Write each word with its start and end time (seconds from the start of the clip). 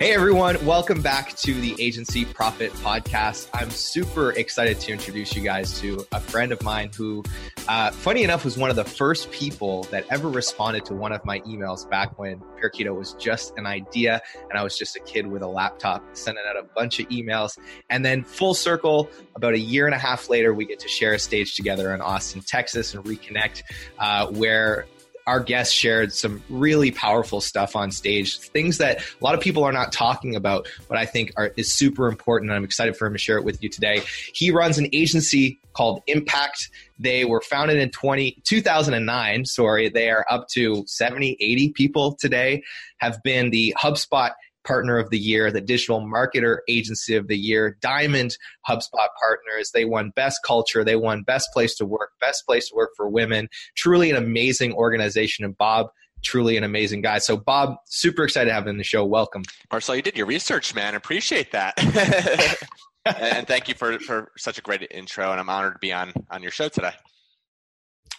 Hey 0.00 0.12
everyone, 0.12 0.62
welcome 0.66 1.00
back 1.00 1.36
to 1.36 1.54
the 1.54 1.76
Agency 1.78 2.24
Profit 2.24 2.72
Podcast. 2.72 3.48
I'm 3.54 3.70
super 3.70 4.32
excited 4.32 4.80
to 4.80 4.92
introduce 4.92 5.36
you 5.36 5.42
guys 5.42 5.80
to 5.82 6.04
a 6.10 6.18
friend 6.18 6.50
of 6.50 6.60
mine 6.64 6.90
who, 6.96 7.22
uh, 7.68 7.92
funny 7.92 8.24
enough, 8.24 8.44
was 8.44 8.58
one 8.58 8.70
of 8.70 8.76
the 8.76 8.84
first 8.84 9.30
people 9.30 9.84
that 9.84 10.04
ever 10.10 10.28
responded 10.28 10.84
to 10.86 10.94
one 10.94 11.12
of 11.12 11.24
my 11.24 11.38
emails 11.40 11.88
back 11.88 12.18
when 12.18 12.40
Parakeeto 12.60 12.92
was 12.92 13.12
just 13.20 13.56
an 13.56 13.66
idea 13.66 14.20
and 14.50 14.58
I 14.58 14.64
was 14.64 14.76
just 14.76 14.96
a 14.96 15.00
kid 15.00 15.28
with 15.28 15.42
a 15.42 15.48
laptop 15.48 16.04
sending 16.12 16.42
out 16.48 16.56
a 16.56 16.64
bunch 16.64 16.98
of 16.98 17.08
emails. 17.10 17.56
And 17.88 18.04
then, 18.04 18.24
full 18.24 18.54
circle, 18.54 19.08
about 19.36 19.54
a 19.54 19.60
year 19.60 19.86
and 19.86 19.94
a 19.94 19.98
half 19.98 20.28
later, 20.28 20.52
we 20.52 20.66
get 20.66 20.80
to 20.80 20.88
share 20.88 21.14
a 21.14 21.20
stage 21.20 21.54
together 21.54 21.94
in 21.94 22.00
Austin, 22.00 22.40
Texas 22.40 22.94
and 22.94 23.04
reconnect, 23.04 23.62
uh, 24.00 24.26
where 24.26 24.86
our 25.26 25.40
guest 25.40 25.74
shared 25.74 26.12
some 26.12 26.42
really 26.48 26.90
powerful 26.90 27.40
stuff 27.40 27.76
on 27.76 27.90
stage, 27.90 28.38
things 28.38 28.78
that 28.78 28.98
a 28.98 29.24
lot 29.24 29.34
of 29.34 29.40
people 29.40 29.64
are 29.64 29.72
not 29.72 29.92
talking 29.92 30.36
about, 30.36 30.68
but 30.88 30.98
I 30.98 31.06
think 31.06 31.32
are, 31.36 31.52
is 31.56 31.72
super 31.72 32.08
important. 32.08 32.50
And 32.50 32.56
I'm 32.56 32.64
excited 32.64 32.96
for 32.96 33.06
him 33.06 33.14
to 33.14 33.18
share 33.18 33.38
it 33.38 33.44
with 33.44 33.62
you 33.62 33.68
today. 33.68 34.02
He 34.32 34.50
runs 34.50 34.78
an 34.78 34.88
agency 34.92 35.58
called 35.72 36.02
Impact. 36.06 36.70
They 36.98 37.24
were 37.24 37.40
founded 37.40 37.78
in 37.78 37.90
20, 37.90 38.42
2009. 38.44 39.44
Sorry, 39.46 39.88
they 39.88 40.10
are 40.10 40.26
up 40.30 40.48
to 40.48 40.84
70, 40.86 41.36
80 41.40 41.72
people 41.72 42.14
today, 42.14 42.62
have 42.98 43.22
been 43.22 43.50
the 43.50 43.74
HubSpot 43.78 44.32
Partner 44.64 44.98
of 44.98 45.10
the 45.10 45.18
Year, 45.18 45.50
the 45.50 45.60
Digital 45.60 46.00
Marketer 46.00 46.58
Agency 46.68 47.16
of 47.16 47.28
the 47.28 47.36
Year, 47.36 47.76
Diamond 47.80 48.36
HubSpot 48.68 49.08
Partners. 49.20 49.70
They 49.72 49.84
won 49.84 50.10
Best 50.16 50.40
Culture. 50.44 50.84
They 50.84 50.96
won 50.96 51.22
Best 51.22 51.48
Place 51.52 51.74
to 51.76 51.86
Work, 51.86 52.10
Best 52.20 52.44
Place 52.46 52.68
to 52.68 52.74
Work 52.74 52.90
for 52.96 53.08
Women. 53.08 53.48
Truly 53.76 54.10
an 54.10 54.16
amazing 54.16 54.72
organization. 54.72 55.44
And 55.44 55.56
Bob, 55.56 55.88
truly 56.22 56.56
an 56.56 56.64
amazing 56.64 57.02
guy. 57.02 57.18
So, 57.18 57.36
Bob, 57.36 57.76
super 57.86 58.24
excited 58.24 58.48
to 58.48 58.54
have 58.54 58.64
him 58.64 58.70
in 58.70 58.78
the 58.78 58.84
show. 58.84 59.04
Welcome. 59.04 59.42
Marcel, 59.70 59.96
you 59.96 60.02
did 60.02 60.16
your 60.16 60.26
research, 60.26 60.74
man. 60.74 60.94
Appreciate 60.94 61.52
that. 61.52 61.74
and 63.18 63.46
thank 63.46 63.68
you 63.68 63.74
for, 63.74 63.98
for 64.00 64.32
such 64.36 64.58
a 64.58 64.62
great 64.62 64.86
intro. 64.90 65.30
And 65.30 65.38
I'm 65.38 65.50
honored 65.50 65.74
to 65.74 65.78
be 65.78 65.92
on, 65.92 66.12
on 66.30 66.42
your 66.42 66.50
show 66.50 66.68
today. 66.68 66.92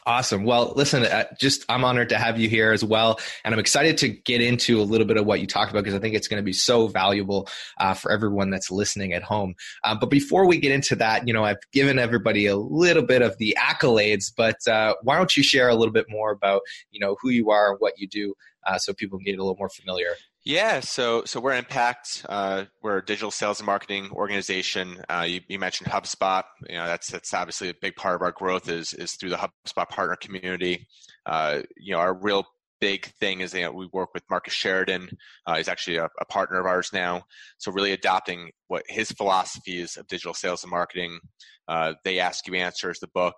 Awesome. 0.08 0.44
Well, 0.44 0.72
listen, 0.75 1.03
uh, 1.03 1.23
just 1.39 1.66
I'm 1.67 1.84
honored 1.84 2.09
to 2.09 2.17
have 2.20 2.39
you 2.39 2.48
here 2.48 2.72
as 2.72 2.84
well, 2.84 3.20
and 3.44 3.56
I'm 3.56 3.59
excited 3.59 3.98
to 4.00 4.09
get 4.09 4.39
into 4.39 4.80
a 4.80 4.84
little 4.84 5.08
bit 5.08 5.17
of 5.17 5.25
what 5.25 5.39
you 5.39 5.47
talked 5.47 5.72
about 5.72 5.84
because 5.84 5.95
I 5.95 6.00
think 6.00 6.14
it's 6.14 6.28
going 6.28 6.39
to 6.39 6.45
be 6.45 6.53
so 6.53 6.88
valuable 6.88 7.50
uh, 7.80 7.95
for 7.95 8.12
everyone 8.12 8.52
that's 8.52 8.70
listening 8.70 9.14
at 9.14 9.23
home. 9.23 9.56
Uh, 9.84 9.95
but 9.95 10.12
before 10.12 10.45
we 10.45 10.59
get 10.59 10.72
into 10.72 10.95
that, 10.97 11.28
you 11.28 11.34
know, 11.34 11.44
I've 11.44 11.58
given 11.73 11.97
everybody 11.97 12.45
a 12.45 12.56
little 12.56 13.02
bit 13.02 13.23
of 13.23 13.36
the 13.39 13.58
accolades, 13.59 14.31
but 14.36 14.67
uh, 14.67 14.94
why 15.02 15.17
don't 15.17 15.36
you 15.36 15.42
share 15.42 15.70
a 15.70 15.75
little 15.75 15.94
bit 15.94 16.06
more 16.08 16.30
about 16.30 16.62
you 16.92 17.00
know 17.00 17.17
who 17.19 17.31
you 17.31 17.50
are 17.50 17.72
and 17.72 17.78
what 17.80 17.94
you 17.97 18.08
do, 18.08 18.36
uh, 18.67 18.78
so 18.78 18.94
people 18.94 19.17
can 19.17 19.25
get 19.25 19.40
a 19.40 19.42
little 19.42 19.58
more 19.58 19.69
familiar. 19.69 20.12
Yeah, 20.46 20.82
so 20.82 21.24
so 21.26 21.40
we're 21.40 21.56
Impact. 21.56 22.24
Uh, 22.30 22.66
we're 22.84 23.00
a 23.00 23.06
digital 23.06 23.31
sales 23.31 23.59
and 23.59 23.66
marketing 23.66 24.12
organization. 24.12 25.02
Uh, 25.09 25.25
you, 25.28 25.42
you, 25.47 25.58
mentioned 25.58 25.90
HubSpot. 25.90 26.44
You 26.69 26.75
know 26.75 26.86
that's 26.86 27.08
that's 27.08 27.34
obviously 27.34 27.69
a 27.69 27.74
big 27.81 27.96
part 27.96 28.14
of 28.14 28.22
our 28.22 28.31
growth 28.31 28.69
is 28.69 28.94
is 28.94 29.14
through 29.14 29.31
the 29.31 29.38
HubSpot 29.38 29.90
partner 29.90 30.16
community. 30.16 30.88
Uh, 31.25 31.64
you 31.78 31.94
know 31.94 32.00
our 32.00 32.14
real 32.14 32.46
big 32.80 33.08
thing 33.19 33.42
is 33.42 33.53
that 33.53 33.58
you 33.58 33.66
know, 33.66 33.72
we 33.72 33.90
work 33.92 34.14
with 34.14 34.22
Marcus 34.30 34.53
Sheridan. 34.53 35.09
Uh, 35.47 35.56
he's 35.56 35.68
actually 35.68 35.97
a, 35.97 36.09
a, 36.22 36.25
partner 36.25 36.59
of 36.59 36.68
ours 36.68 36.92
now. 36.94 37.24
So 37.58 37.72
really 37.72 37.94
adopting 37.94 38.52
what 38.68 38.84
his 38.88 39.12
philosophies 39.12 39.98
of 39.98 40.06
digital 40.08 40.36
sales 40.36 40.64
and 40.64 40.69
marketing. 40.69 41.19
Uh, 41.68 41.94
they 42.03 42.19
ask 42.19 42.46
you 42.46 42.53
answers 42.53 43.00
the 43.00 43.08
book, 43.08 43.36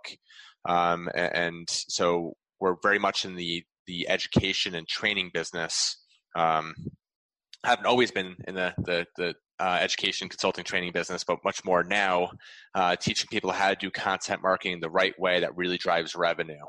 um, 0.67 1.07
and, 1.15 1.35
and 1.35 1.69
so 1.69 2.33
we're 2.59 2.75
very 2.83 2.99
much 2.99 3.23
in 3.23 3.35
the 3.35 3.63
the 3.85 4.09
education 4.09 4.75
and 4.75 4.89
training 4.89 5.31
business. 5.33 6.03
Um, 6.35 6.75
I 7.63 7.69
haven't 7.69 7.85
always 7.85 8.11
been 8.11 8.35
in 8.47 8.55
the 8.55 8.73
the, 8.77 9.05
the 9.17 9.33
uh, 9.59 9.79
education 9.81 10.29
consulting 10.29 10.63
training 10.63 10.91
business, 10.91 11.23
but 11.23 11.43
much 11.43 11.65
more 11.65 11.83
now, 11.83 12.29
uh, 12.75 12.95
teaching 12.95 13.27
people 13.31 13.51
how 13.51 13.69
to 13.69 13.75
do 13.75 13.89
content 13.89 14.41
marketing 14.43 14.79
the 14.79 14.89
right 14.89 15.17
way 15.19 15.39
that 15.39 15.55
really 15.57 15.77
drives 15.77 16.15
revenue. 16.15 16.63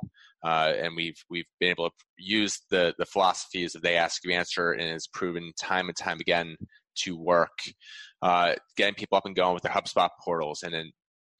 Uh, 0.44 0.72
and 0.80 0.94
we've 0.96 1.22
we've 1.28 1.46
been 1.60 1.70
able 1.70 1.90
to 1.90 1.94
use 2.16 2.60
the 2.70 2.94
the 2.98 3.06
philosophies 3.06 3.72
that 3.72 3.82
they 3.82 3.96
ask 3.96 4.24
you 4.24 4.32
answer, 4.32 4.72
and 4.72 4.82
it's 4.82 5.08
proven 5.08 5.52
time 5.60 5.88
and 5.88 5.96
time 5.96 6.18
again 6.20 6.56
to 6.96 7.16
work. 7.16 7.58
Uh, 8.22 8.54
getting 8.76 8.94
people 8.94 9.16
up 9.18 9.26
and 9.26 9.36
going 9.36 9.54
with 9.54 9.62
their 9.62 9.72
HubSpot 9.72 10.10
portals, 10.24 10.62
and 10.62 10.72
then 10.72 10.90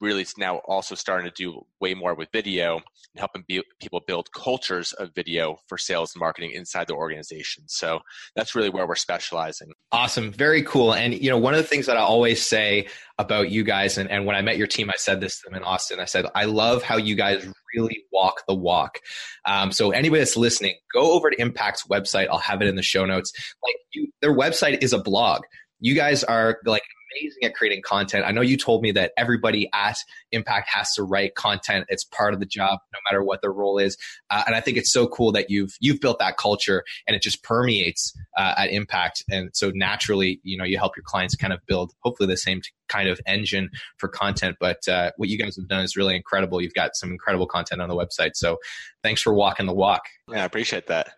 really 0.01 0.25
now 0.37 0.57
also 0.65 0.95
starting 0.95 1.29
to 1.29 1.33
do 1.35 1.65
way 1.79 1.93
more 1.93 2.15
with 2.15 2.29
video 2.31 2.75
and 2.75 2.83
helping 3.17 3.43
be, 3.47 3.61
people 3.81 4.01
build 4.07 4.31
cultures 4.33 4.93
of 4.93 5.13
video 5.13 5.57
for 5.67 5.77
sales 5.77 6.13
and 6.13 6.19
marketing 6.19 6.51
inside 6.51 6.87
the 6.87 6.93
organization. 6.93 7.63
So 7.67 7.99
that's 8.35 8.55
really 8.55 8.69
where 8.69 8.87
we're 8.87 8.95
specializing. 8.95 9.71
Awesome. 9.91 10.31
Very 10.31 10.63
cool. 10.63 10.93
And, 10.93 11.13
you 11.13 11.29
know, 11.29 11.37
one 11.37 11.53
of 11.53 11.61
the 11.61 11.67
things 11.67 11.85
that 11.87 11.97
I 11.97 12.01
always 12.01 12.45
say 12.45 12.87
about 13.17 13.49
you 13.49 13.63
guys, 13.63 13.97
and, 13.97 14.09
and 14.09 14.25
when 14.25 14.35
I 14.35 14.41
met 14.41 14.57
your 14.57 14.67
team, 14.67 14.89
I 14.89 14.95
said 14.97 15.19
this 15.19 15.41
to 15.41 15.49
them 15.49 15.57
in 15.57 15.63
Austin. 15.63 15.99
I 15.99 16.05
said, 16.05 16.25
I 16.35 16.45
love 16.45 16.81
how 16.83 16.97
you 16.97 17.15
guys 17.15 17.45
really 17.75 18.03
walk 18.11 18.43
the 18.47 18.55
walk. 18.55 18.99
Um, 19.45 19.71
so 19.71 19.91
anybody 19.91 20.19
that's 20.19 20.37
listening, 20.37 20.75
go 20.93 21.11
over 21.13 21.29
to 21.29 21.35
Impact's 21.37 21.87
website. 21.87 22.27
I'll 22.29 22.39
have 22.39 22.61
it 22.61 22.67
in 22.67 22.75
the 22.75 22.83
show 22.83 23.05
notes. 23.05 23.33
Like 23.63 23.75
you, 23.93 24.07
their 24.21 24.35
website 24.35 24.81
is 24.81 24.93
a 24.93 24.99
blog. 24.99 25.41
You 25.79 25.95
guys 25.95 26.23
are 26.23 26.59
like 26.65 26.83
amazing 27.11 27.43
at 27.43 27.55
creating 27.55 27.81
content. 27.81 28.25
I 28.25 28.31
know 28.31 28.41
you 28.41 28.57
told 28.57 28.81
me 28.81 28.91
that 28.93 29.11
everybody 29.17 29.69
at 29.73 29.97
Impact 30.31 30.69
has 30.69 30.93
to 30.93 31.03
write 31.03 31.35
content. 31.35 31.85
It's 31.89 32.03
part 32.03 32.33
of 32.33 32.39
the 32.39 32.45
job, 32.45 32.79
no 32.93 32.99
matter 33.09 33.23
what 33.23 33.41
their 33.41 33.51
role 33.51 33.77
is. 33.77 33.97
Uh, 34.29 34.43
and 34.45 34.55
I 34.55 34.61
think 34.61 34.77
it's 34.77 34.91
so 34.91 35.07
cool 35.07 35.31
that 35.31 35.49
you've 35.49 35.75
you've 35.79 35.99
built 35.99 36.19
that 36.19 36.37
culture 36.37 36.83
and 37.07 37.15
it 37.15 37.21
just 37.21 37.43
permeates 37.43 38.13
uh, 38.37 38.55
at 38.57 38.69
Impact. 38.69 39.23
And 39.29 39.49
so 39.53 39.71
naturally, 39.73 40.39
you 40.43 40.57
know, 40.57 40.63
you 40.63 40.77
help 40.77 40.95
your 40.95 41.03
clients 41.03 41.35
kind 41.35 41.53
of 41.53 41.59
build 41.65 41.93
hopefully 42.01 42.27
the 42.27 42.37
same 42.37 42.61
kind 42.87 43.09
of 43.09 43.19
engine 43.25 43.69
for 43.97 44.07
content. 44.07 44.57
But 44.59 44.87
uh, 44.87 45.11
what 45.17 45.29
you 45.29 45.37
guys 45.37 45.55
have 45.55 45.67
done 45.67 45.83
is 45.83 45.95
really 45.95 46.15
incredible. 46.15 46.61
You've 46.61 46.73
got 46.73 46.95
some 46.95 47.11
incredible 47.11 47.47
content 47.47 47.81
on 47.81 47.89
the 47.89 47.95
website. 47.95 48.31
So 48.35 48.57
thanks 49.03 49.21
for 49.21 49.33
walking 49.33 49.65
the 49.65 49.73
walk. 49.73 50.03
Yeah, 50.29 50.41
I 50.41 50.45
appreciate 50.45 50.87
that. 50.87 51.13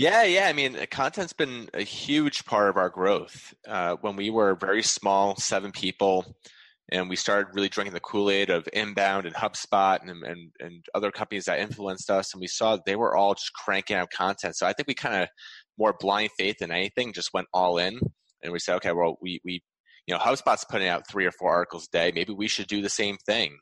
Yeah, 0.00 0.22
yeah. 0.22 0.46
I 0.46 0.54
mean, 0.54 0.78
content's 0.90 1.34
been 1.34 1.68
a 1.74 1.82
huge 1.82 2.46
part 2.46 2.70
of 2.70 2.78
our 2.78 2.88
growth. 2.88 3.52
Uh, 3.68 3.96
when 4.00 4.16
we 4.16 4.30
were 4.30 4.54
very 4.54 4.82
small, 4.82 5.36
seven 5.36 5.72
people, 5.72 6.38
and 6.90 7.10
we 7.10 7.16
started 7.16 7.54
really 7.54 7.68
drinking 7.68 7.92
the 7.92 8.00
Kool 8.00 8.30
Aid 8.30 8.48
of 8.48 8.66
Inbound 8.72 9.26
and 9.26 9.34
HubSpot 9.34 10.00
and, 10.00 10.24
and, 10.24 10.52
and 10.58 10.86
other 10.94 11.10
companies 11.10 11.44
that 11.44 11.60
influenced 11.60 12.08
us, 12.10 12.32
and 12.32 12.40
we 12.40 12.46
saw 12.46 12.78
they 12.86 12.96
were 12.96 13.14
all 13.14 13.34
just 13.34 13.52
cranking 13.52 13.94
out 13.94 14.10
content. 14.10 14.56
So 14.56 14.66
I 14.66 14.72
think 14.72 14.88
we 14.88 14.94
kind 14.94 15.22
of 15.22 15.28
more 15.76 15.94
blind 16.00 16.30
faith 16.38 16.56
than 16.60 16.70
anything 16.70 17.12
just 17.12 17.34
went 17.34 17.48
all 17.52 17.76
in, 17.76 18.00
and 18.42 18.54
we 18.54 18.58
said, 18.58 18.76
okay, 18.76 18.92
well, 18.92 19.18
we 19.20 19.42
we 19.44 19.62
you 20.06 20.14
know 20.14 20.18
HubSpot's 20.18 20.64
putting 20.64 20.88
out 20.88 21.10
three 21.10 21.26
or 21.26 21.32
four 21.32 21.52
articles 21.52 21.88
a 21.92 21.98
day. 21.98 22.12
Maybe 22.14 22.32
we 22.32 22.48
should 22.48 22.68
do 22.68 22.80
the 22.80 22.88
same 22.88 23.18
thing, 23.26 23.58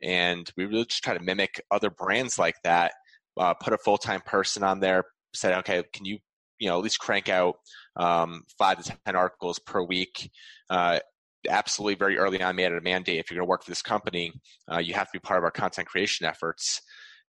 and 0.00 0.48
we 0.56 0.66
really 0.66 0.84
just 0.84 1.02
try 1.02 1.18
to 1.18 1.24
mimic 1.24 1.60
other 1.68 1.90
brands 1.90 2.38
like 2.38 2.62
that. 2.62 2.92
Uh, 3.36 3.54
put 3.54 3.72
a 3.72 3.78
full 3.78 3.98
time 3.98 4.20
person 4.20 4.62
on 4.62 4.78
there, 4.78 5.02
said, 5.34 5.58
okay, 5.58 5.82
can 5.92 6.04
you, 6.04 6.18
you 6.58 6.68
know, 6.68 6.78
at 6.78 6.82
least 6.82 6.98
crank 6.98 7.28
out 7.28 7.56
um, 7.96 8.42
five 8.58 8.82
to 8.82 8.96
10 9.06 9.16
articles 9.16 9.58
per 9.58 9.82
week? 9.82 10.30
Uh, 10.68 11.00
absolutely 11.48 11.94
very 11.94 12.18
early 12.18 12.42
on 12.42 12.54
made 12.54 12.70
it 12.70 12.76
a 12.76 12.82
mandate 12.82 13.18
if 13.18 13.30
you're 13.30 13.38
going 13.38 13.46
to 13.46 13.48
work 13.48 13.64
for 13.64 13.70
this 13.70 13.80
company 13.80 14.30
uh, 14.70 14.76
you 14.76 14.92
have 14.92 15.06
to 15.06 15.12
be 15.14 15.18
part 15.18 15.38
of 15.38 15.44
our 15.44 15.50
content 15.50 15.88
creation 15.88 16.26
efforts. 16.26 16.82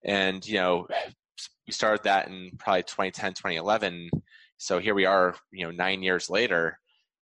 And 0.04 0.46
you 0.46 0.56
know 0.56 0.88
we 1.66 1.72
started 1.72 2.04
that 2.04 2.28
in 2.28 2.52
probably 2.60 2.84
2010 2.84 3.32
2011 3.36 4.10
so 4.62 4.78
here 4.78 4.94
we 4.94 5.06
are 5.06 5.36
you 5.52 5.66
know 5.66 5.72
nine 5.72 6.04
years 6.04 6.30
later. 6.30 6.78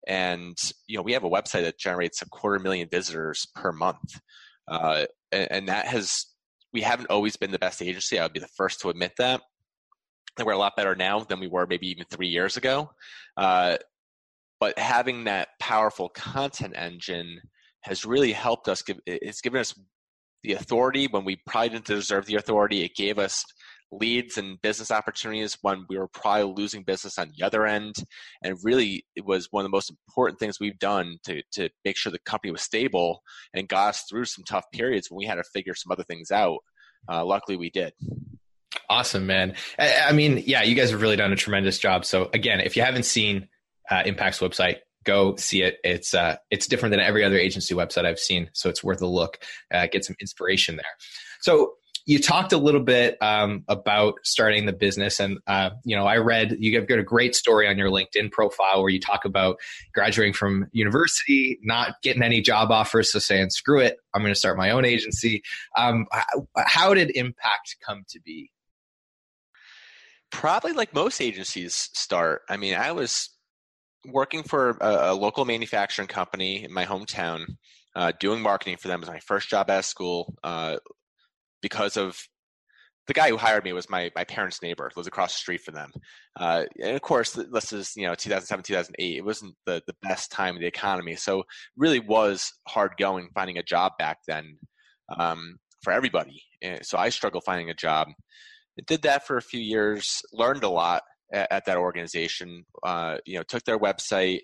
And 0.07 0.57
you 0.87 0.97
know 0.97 1.03
we 1.03 1.13
have 1.13 1.23
a 1.23 1.29
website 1.29 1.61
that 1.61 1.77
generates 1.77 2.23
a 2.23 2.29
quarter 2.29 2.57
million 2.57 2.89
visitors 2.89 3.45
per 3.53 3.71
month. 3.71 4.19
Uh, 4.67 5.05
and, 5.31 5.51
and 5.51 5.67
that 5.67 5.85
has 5.85 6.25
we 6.73 6.81
haven't 6.81 7.11
always 7.11 7.37
been 7.37 7.51
the 7.51 7.59
best 7.59 7.81
agency. 7.81 8.17
I 8.17 8.23
would 8.23 8.33
be 8.33 8.39
the 8.39 8.47
first 8.57 8.81
to 8.81 8.89
admit 8.89 9.13
that 9.19 9.41
we're 10.45 10.53
a 10.53 10.57
lot 10.57 10.75
better 10.75 10.95
now 10.95 11.19
than 11.19 11.39
we 11.39 11.47
were 11.47 11.65
maybe 11.67 11.87
even 11.87 12.05
three 12.09 12.27
years 12.27 12.57
ago. 12.57 12.89
Uh, 13.35 13.77
but 14.59 14.77
having 14.77 15.25
that 15.25 15.49
powerful 15.59 16.09
content 16.09 16.73
engine 16.75 17.41
has 17.81 18.05
really 18.05 18.33
helped 18.33 18.67
us 18.67 18.81
give 18.81 18.99
it's 19.05 19.41
given 19.41 19.59
us 19.59 19.73
the 20.43 20.53
authority 20.53 21.07
when 21.07 21.25
we 21.25 21.37
probably 21.47 21.69
didn't 21.69 21.85
deserve 21.85 22.25
the 22.25 22.35
authority. 22.35 22.83
It 22.83 22.95
gave 22.95 23.19
us 23.19 23.43
leads 23.91 24.37
and 24.37 24.61
business 24.61 24.91
opportunities 24.91 25.57
when 25.61 25.85
we 25.89 25.97
were 25.97 26.09
probably 26.09 26.53
losing 26.53 26.83
business 26.83 27.17
on 27.17 27.31
the 27.37 27.45
other 27.45 27.65
end. 27.65 27.95
And 28.43 28.57
really, 28.63 29.05
it 29.15 29.25
was 29.25 29.47
one 29.51 29.61
of 29.61 29.65
the 29.65 29.75
most 29.75 29.91
important 30.07 30.39
things 30.39 30.59
we've 30.59 30.79
done 30.79 31.17
to, 31.25 31.41
to 31.53 31.69
make 31.85 31.97
sure 31.97 32.11
the 32.11 32.19
company 32.19 32.51
was 32.51 32.61
stable 32.61 33.21
and 33.53 33.67
got 33.67 33.89
us 33.89 34.03
through 34.09 34.25
some 34.25 34.43
tough 34.43 34.65
periods 34.73 35.09
when 35.09 35.17
we 35.17 35.25
had 35.25 35.35
to 35.35 35.43
figure 35.43 35.75
some 35.75 35.91
other 35.91 36.03
things 36.03 36.31
out. 36.31 36.59
Uh, 37.09 37.23
luckily, 37.23 37.57
we 37.57 37.69
did. 37.69 37.93
Awesome, 38.89 39.25
man. 39.25 39.55
I, 39.79 40.11
mean, 40.11 40.43
yeah, 40.45 40.63
you 40.63 40.75
guys 40.75 40.91
have 40.91 41.01
really 41.01 41.15
done 41.15 41.31
a 41.31 41.35
tremendous 41.35 41.79
job. 41.79 42.05
So, 42.05 42.29
again, 42.33 42.59
if 42.59 42.75
you 42.75 42.83
haven't 42.83 43.03
seen 43.03 43.47
uh, 43.89 44.03
Impact's 44.05 44.39
website, 44.39 44.77
go 45.07 45.35
see 45.37 45.63
it. 45.63 45.77
It's 45.83 46.13
uh, 46.13 46.35
it's 46.51 46.67
different 46.67 46.91
than 46.91 46.99
every 46.99 47.23
other 47.23 47.37
agency 47.37 47.73
website 47.73 48.05
I've 48.05 48.19
seen, 48.19 48.49
so 48.53 48.69
it's 48.69 48.83
worth 48.83 49.01
a 49.01 49.07
look. 49.07 49.39
Uh, 49.73 49.87
get 49.87 50.05
some 50.05 50.15
inspiration 50.19 50.75
there. 50.75 50.85
So 51.39 51.73
you 52.05 52.19
talked 52.19 52.53
a 52.53 52.57
little 52.57 52.81
bit 52.81 53.17
um, 53.21 53.63
about 53.67 54.15
starting 54.23 54.65
the 54.65 54.73
business, 54.73 55.19
and 55.19 55.39
uh, 55.47 55.71
you 55.83 55.95
know, 55.95 56.05
I 56.05 56.17
read 56.17 56.57
you 56.59 56.77
have 56.77 56.87
got 56.87 56.99
a 56.99 57.03
great 57.03 57.35
story 57.35 57.67
on 57.67 57.77
your 57.77 57.89
LinkedIn 57.89 58.31
profile 58.31 58.81
where 58.81 58.89
you 58.89 58.99
talk 58.99 59.25
about 59.25 59.57
graduating 59.93 60.33
from 60.33 60.67
university, 60.71 61.57
not 61.63 61.95
getting 62.03 62.21
any 62.21 62.41
job 62.41 62.71
offers, 62.71 63.11
so 63.11 63.19
saying, 63.19 63.49
"Screw 63.49 63.79
it, 63.79 63.97
I'm 64.13 64.21
going 64.21 64.33
to 64.33 64.39
start 64.39 64.57
my 64.57 64.71
own 64.71 64.85
agency." 64.85 65.41
Um, 65.77 66.05
how 66.57 66.93
did 66.93 67.15
Impact 67.15 67.77
come 67.85 68.03
to 68.09 68.19
be? 68.19 68.51
Probably 70.31 70.73
like 70.73 70.93
most 70.93 71.21
agencies 71.21 71.89
start. 71.93 72.41
I 72.49 72.57
mean, 72.57 72.75
I 72.75 72.91
was 72.91 73.29
working 74.05 74.43
for 74.43 74.71
a, 74.81 75.11
a 75.11 75.13
local 75.13 75.45
manufacturing 75.45 76.07
company 76.07 76.63
in 76.63 76.73
my 76.73 76.85
hometown, 76.85 77.45
uh, 77.95 78.11
doing 78.19 78.41
marketing 78.41 78.77
for 78.77 78.87
them 78.87 78.99
was 78.99 79.09
my 79.09 79.19
first 79.19 79.49
job 79.49 79.69
out 79.69 79.79
of 79.79 79.85
school. 79.85 80.35
Uh, 80.43 80.77
because 81.61 81.97
of 81.97 82.19
the 83.07 83.13
guy 83.13 83.29
who 83.29 83.37
hired 83.37 83.63
me 83.63 83.73
was 83.73 83.89
my, 83.89 84.11
my 84.15 84.25
parents' 84.25 84.61
neighbor, 84.61 84.91
lives 84.95 85.07
across 85.07 85.33
the 85.33 85.39
street 85.39 85.61
from 85.61 85.75
them. 85.75 85.91
Uh, 86.37 86.65
and 86.81 86.95
of 86.95 87.01
course, 87.01 87.31
this 87.31 87.71
is 87.71 87.93
you 87.95 88.05
know 88.05 88.15
2007, 88.15 88.63
2008. 88.63 89.17
It 89.17 89.25
wasn't 89.25 89.55
the, 89.65 89.81
the 89.87 89.95
best 90.01 90.31
time 90.31 90.55
of 90.55 90.61
the 90.61 90.67
economy, 90.67 91.15
so 91.15 91.43
really 91.77 91.99
was 91.99 92.51
hard 92.67 92.91
going 92.97 93.29
finding 93.33 93.57
a 93.57 93.63
job 93.63 93.93
back 93.97 94.17
then 94.27 94.57
um, 95.17 95.57
for 95.83 95.93
everybody. 95.93 96.43
And 96.61 96.85
so 96.85 96.97
I 96.97 97.09
struggled 97.09 97.45
finding 97.45 97.69
a 97.69 97.73
job. 97.73 98.09
Did 98.85 99.01
that 99.03 99.25
for 99.25 99.37
a 99.37 99.41
few 99.41 99.59
years, 99.59 100.21
learned 100.31 100.63
a 100.63 100.69
lot 100.69 101.03
at, 101.33 101.51
at 101.51 101.65
that 101.65 101.77
organization. 101.77 102.63
Uh, 102.83 103.17
you 103.25 103.37
know, 103.37 103.43
took 103.43 103.63
their 103.63 103.79
website, 103.79 104.41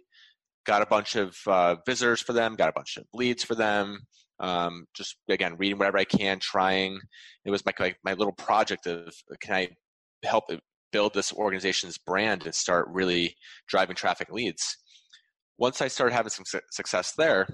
got 0.65 0.81
a 0.81 0.87
bunch 0.87 1.15
of 1.15 1.35
uh, 1.47 1.75
visitors 1.85 2.21
for 2.21 2.33
them, 2.33 2.55
got 2.55 2.69
a 2.69 2.73
bunch 2.73 2.97
of 2.97 3.05
leads 3.13 3.43
for 3.43 3.55
them 3.55 3.99
um, 4.39 4.85
just 4.93 5.15
again 5.29 5.55
reading 5.57 5.77
whatever 5.77 5.97
I 5.97 6.05
can, 6.05 6.39
trying. 6.39 6.99
It 7.45 7.51
was 7.51 7.65
my 7.65 7.73
like 7.79 7.97
my 8.03 8.13
little 8.13 8.33
project 8.33 8.87
of 8.87 9.13
can 9.41 9.55
I 9.55 9.69
help 10.27 10.45
build 10.91 11.13
this 11.13 11.33
organization's 11.33 11.97
brand 11.97 12.45
and 12.45 12.53
start 12.53 12.87
really 12.89 13.35
driving 13.67 13.95
traffic 13.95 14.31
leads. 14.31 14.77
Once 15.57 15.81
I 15.81 15.87
started 15.87 16.13
having 16.13 16.29
some 16.29 16.45
success 16.71 17.13
there, 17.17 17.47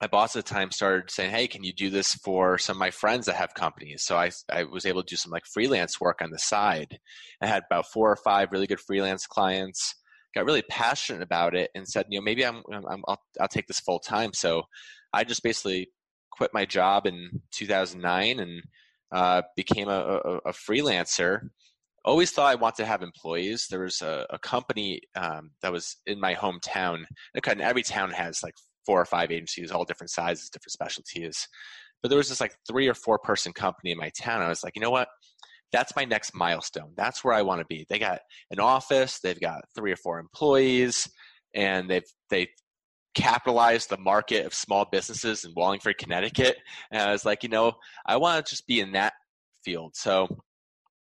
my 0.00 0.06
boss 0.06 0.36
at 0.36 0.44
the 0.44 0.54
time 0.54 0.70
started 0.70 1.10
saying, 1.10 1.30
"Hey, 1.30 1.48
can 1.48 1.64
you 1.64 1.72
do 1.72 1.90
this 1.90 2.14
for 2.14 2.58
some 2.58 2.76
of 2.76 2.80
my 2.80 2.90
friends 2.90 3.26
that 3.26 3.36
have 3.36 3.54
companies?" 3.54 4.02
So 4.04 4.16
I 4.16 4.30
I 4.50 4.64
was 4.64 4.86
able 4.86 5.02
to 5.02 5.08
do 5.08 5.16
some 5.16 5.32
like 5.32 5.46
freelance 5.46 6.00
work 6.00 6.20
on 6.22 6.30
the 6.30 6.38
side. 6.38 6.98
I 7.40 7.46
had 7.46 7.64
about 7.70 7.90
four 7.90 8.10
or 8.10 8.16
five 8.16 8.52
really 8.52 8.66
good 8.66 8.80
freelance 8.80 9.26
clients. 9.26 9.94
Got 10.34 10.44
really 10.44 10.62
passionate 10.62 11.22
about 11.22 11.54
it 11.54 11.70
and 11.74 11.88
said, 11.88 12.06
you 12.10 12.18
know, 12.18 12.24
maybe 12.24 12.44
I'm, 12.44 12.62
I'm 12.70 13.02
I'll, 13.08 13.22
I'll 13.40 13.48
take 13.48 13.66
this 13.66 13.80
full 13.80 13.98
time. 13.98 14.34
So 14.34 14.64
I 15.14 15.24
just 15.24 15.42
basically 15.42 15.88
quit 16.30 16.50
my 16.52 16.66
job 16.66 17.06
in 17.06 17.40
2009 17.52 18.40
and 18.40 18.62
uh, 19.12 19.42
became 19.56 19.88
a, 19.88 19.92
a, 19.92 20.36
a, 20.48 20.52
freelancer. 20.52 21.48
Always 22.04 22.30
thought 22.30 22.50
I 22.50 22.56
wanted 22.56 22.82
to 22.82 22.86
have 22.86 23.02
employees. 23.02 23.68
There 23.70 23.80
was 23.80 24.02
a, 24.02 24.26
a 24.30 24.38
company 24.38 25.00
um, 25.14 25.52
that 25.62 25.72
was 25.72 25.96
in 26.06 26.20
my 26.20 26.34
hometown. 26.34 27.04
And 27.34 27.60
every 27.60 27.82
town 27.82 28.10
has 28.10 28.42
like 28.42 28.54
four 28.86 29.00
or 29.00 29.04
five 29.04 29.30
agencies, 29.30 29.70
all 29.70 29.84
different 29.84 30.10
sizes, 30.10 30.48
different 30.48 30.72
specialties. 30.72 31.46
But 32.02 32.08
there 32.08 32.18
was 32.18 32.28
this 32.28 32.40
like 32.40 32.56
three 32.68 32.88
or 32.88 32.94
four 32.94 33.18
person 33.18 33.52
company 33.52 33.90
in 33.90 33.98
my 33.98 34.10
town. 34.18 34.42
I 34.42 34.48
was 34.48 34.62
like, 34.62 34.76
you 34.76 34.82
know 34.82 34.90
what? 34.90 35.08
That's 35.72 35.96
my 35.96 36.04
next 36.04 36.34
milestone. 36.34 36.92
That's 36.96 37.24
where 37.24 37.34
I 37.34 37.42
want 37.42 37.60
to 37.60 37.66
be. 37.68 37.84
They 37.88 37.98
got 37.98 38.20
an 38.50 38.60
office. 38.60 39.18
They've 39.18 39.40
got 39.40 39.64
three 39.74 39.92
or 39.92 39.96
four 39.96 40.20
employees, 40.20 41.08
and 41.54 41.90
they've 41.90 42.06
they 42.30 42.48
capitalize 43.14 43.86
the 43.86 43.96
market 43.96 44.46
of 44.46 44.54
small 44.54 44.86
businesses 44.92 45.44
in 45.44 45.52
Wallingford, 45.56 45.98
Connecticut. 45.98 46.58
And 46.90 47.02
I 47.02 47.10
was 47.10 47.24
like, 47.24 47.42
you 47.42 47.48
know, 47.48 47.72
I 48.04 48.18
want 48.18 48.44
to 48.44 48.50
just 48.50 48.66
be 48.66 48.78
in 48.78 48.92
that 48.92 49.14
field. 49.64 49.96
So 49.96 50.28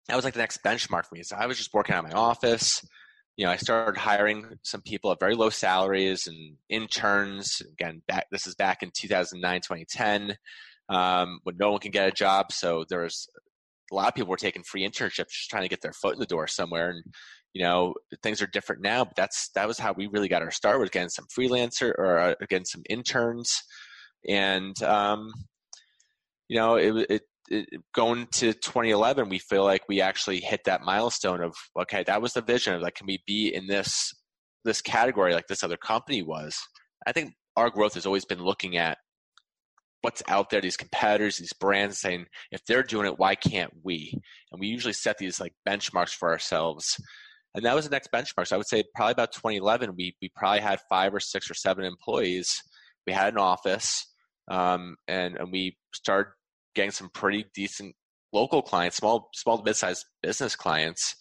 that 0.07 0.15
was 0.15 0.23
like 0.23 0.35
the 0.35 0.39
next 0.39 0.63
benchmark 0.63 1.05
for 1.05 1.15
me. 1.15 1.23
So 1.23 1.35
I 1.35 1.47
was 1.47 1.57
just 1.57 1.73
working 1.73 1.95
out 1.95 2.03
my 2.05 2.11
office. 2.11 2.85
You 3.38 3.45
know, 3.45 3.51
I 3.51 3.57
started 3.57 4.00
hiring 4.00 4.57
some 4.63 4.81
people 4.81 5.12
at 5.12 5.19
very 5.19 5.36
low 5.36 5.50
salaries 5.50 6.28
and 6.28 6.57
interns. 6.69 7.62
Again, 7.74 8.01
back 8.07 8.28
this 8.31 8.48
is 8.48 8.56
back 8.56 8.84
in 8.84 8.92
2009, 8.94 9.62
2010, 9.62 10.38
um, 10.89 11.39
when 11.44 11.56
no 11.57 11.72
one 11.72 11.80
can 11.80 11.92
get 11.92 12.07
a 12.07 12.12
job. 12.12 12.51
So 12.51 12.84
there 12.89 13.04
was 13.04 13.30
a 13.92 13.95
lot 13.95 14.07
of 14.07 14.16
people 14.16 14.30
were 14.30 14.38
taking 14.38 14.63
free 14.63 14.86
internships, 14.86 15.30
just 15.30 15.50
trying 15.50 15.63
to 15.63 15.69
get 15.69 15.81
their 15.81 15.94
foot 15.94 16.16
in 16.16 16.19
the 16.19 16.25
door 16.25 16.48
somewhere. 16.48 16.89
And 16.89 17.04
you 17.57 17.63
know 17.63 17.95
things 18.22 18.39
are 18.42 18.48
different 18.48 18.84
now 18.84 19.04
but 19.04 19.16
that's 19.16 19.50
that 19.56 19.68
was 19.68 19.80
how 19.80 19.92
we 19.92 20.06
really 20.06 20.28
got 20.28 20.44
our 20.44 20.51
start 20.51 20.80
was 20.80 20.92
getting 20.92 21.10
some 21.10 21.25
freelancer 21.25 21.89
or 21.98 22.19
uh, 22.19 22.36
again 22.39 22.66
some 22.66 22.84
interns 22.88 23.63
and 24.28 24.81
um, 24.84 25.31
you 26.48 26.56
know 26.56 26.75
it, 26.75 26.95
it, 26.95 27.07
it, 27.10 27.22
going 27.94 28.27
to 28.27 28.53
2011 28.53 29.29
we 29.29 29.39
feel 29.39 29.63
like 29.63 29.83
we 29.88 30.01
actually 30.01 30.39
hit 30.39 30.61
that 30.65 30.81
milestone 30.81 31.41
of 31.41 31.55
okay 31.79 32.03
that 32.05 32.21
was 32.21 32.33
the 32.33 32.41
vision 32.41 32.73
of 32.73 32.81
like 32.81 32.95
can 32.95 33.07
we 33.07 33.19
be 33.25 33.53
in 33.53 33.67
this 33.67 34.13
this 34.65 34.81
category 34.81 35.33
like 35.33 35.47
this 35.47 35.63
other 35.63 35.77
company 35.77 36.21
was 36.21 36.57
i 37.05 37.11
think 37.11 37.33
our 37.55 37.69
growth 37.69 37.94
has 37.94 38.05
always 38.05 38.25
been 38.25 38.44
looking 38.44 38.77
at 38.77 38.97
what's 40.01 40.21
out 40.27 40.49
there 40.49 40.61
these 40.61 40.77
competitors 40.77 41.38
these 41.38 41.53
brands 41.53 41.99
saying 41.99 42.25
if 42.51 42.63
they're 42.65 42.83
doing 42.83 43.05
it 43.05 43.17
why 43.17 43.33
can't 43.33 43.71
we 43.83 44.11
and 44.51 44.59
we 44.59 44.67
usually 44.67 44.93
set 44.93 45.17
these 45.17 45.39
like 45.39 45.53
benchmarks 45.67 46.13
for 46.13 46.29
ourselves 46.29 46.97
and 47.57 47.65
that 47.65 47.75
was 47.75 47.85
the 47.85 47.91
next 47.91 48.11
benchmark. 48.11 48.47
So 48.47 48.55
I 48.55 48.57
would 48.57 48.67
say 48.67 48.83
probably 48.95 49.13
about 49.13 49.31
2011, 49.31 49.95
we 49.97 50.15
we 50.21 50.29
probably 50.35 50.59
had 50.59 50.79
five 50.88 51.13
or 51.13 51.19
six 51.19 51.50
or 51.50 51.55
seven 51.55 51.85
employees. 51.85 52.61
We 53.07 53.13
had 53.13 53.33
an 53.33 53.39
office, 53.39 54.05
um, 54.47 54.95
and 55.07 55.35
and 55.38 55.51
we 55.51 55.75
started 55.91 56.31
getting 56.75 56.91
some 56.91 57.09
pretty 57.13 57.45
decent 57.53 57.95
local 58.33 58.61
clients, 58.61 58.97
small 58.97 59.29
small 59.33 59.57
to 59.57 59.63
mid-sized 59.63 60.05
business 60.21 60.55
clients 60.55 61.15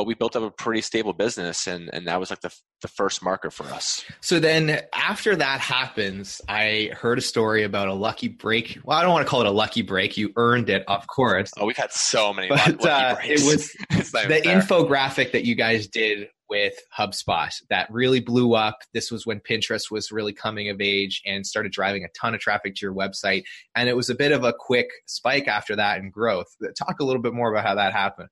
but 0.00 0.06
we 0.06 0.14
built 0.14 0.34
up 0.34 0.42
a 0.42 0.50
pretty 0.50 0.80
stable 0.80 1.12
business 1.12 1.66
and 1.66 1.90
and 1.92 2.06
that 2.06 2.18
was 2.18 2.30
like 2.30 2.40
the 2.40 2.50
the 2.80 2.88
first 2.88 3.22
marker 3.22 3.50
for 3.50 3.64
us. 3.64 4.02
So 4.22 4.40
then 4.40 4.80
after 4.94 5.36
that 5.36 5.60
happens, 5.60 6.40
I 6.48 6.90
heard 6.94 7.18
a 7.18 7.20
story 7.20 7.64
about 7.64 7.88
a 7.88 7.92
lucky 7.92 8.28
break. 8.28 8.78
Well, 8.82 8.96
I 8.96 9.02
don't 9.02 9.12
want 9.12 9.26
to 9.26 9.30
call 9.30 9.42
it 9.42 9.46
a 9.46 9.50
lucky 9.50 9.82
break. 9.82 10.16
You 10.16 10.32
earned 10.36 10.70
it, 10.70 10.84
of 10.88 11.06
course. 11.06 11.50
Oh, 11.58 11.66
we've 11.66 11.76
had 11.76 11.92
so 11.92 12.32
many 12.32 12.48
but, 12.48 12.86
uh, 12.86 13.16
It 13.22 13.44
was 13.44 13.72
the 13.90 14.40
infographic 14.46 15.32
that 15.32 15.44
you 15.44 15.54
guys 15.54 15.86
did 15.88 16.28
with 16.50 16.74
HubSpot 16.98 17.50
that 17.70 17.90
really 17.90 18.20
blew 18.20 18.54
up. 18.54 18.80
This 18.92 19.10
was 19.10 19.24
when 19.24 19.40
Pinterest 19.40 19.90
was 19.90 20.12
really 20.12 20.32
coming 20.32 20.68
of 20.68 20.80
age 20.80 21.22
and 21.24 21.46
started 21.46 21.72
driving 21.72 22.04
a 22.04 22.08
ton 22.08 22.34
of 22.34 22.40
traffic 22.40 22.74
to 22.74 22.86
your 22.86 22.94
website. 22.94 23.44
And 23.74 23.88
it 23.88 23.96
was 23.96 24.10
a 24.10 24.14
bit 24.14 24.32
of 24.32 24.44
a 24.44 24.52
quick 24.52 24.88
spike 25.06 25.48
after 25.48 25.76
that 25.76 25.98
in 25.98 26.10
growth. 26.10 26.48
Talk 26.76 27.00
a 27.00 27.04
little 27.04 27.22
bit 27.22 27.32
more 27.32 27.50
about 27.50 27.64
how 27.64 27.76
that 27.76 27.92
happened. 27.92 28.28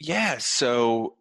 Yeah. 0.00 0.38
So 0.38 1.16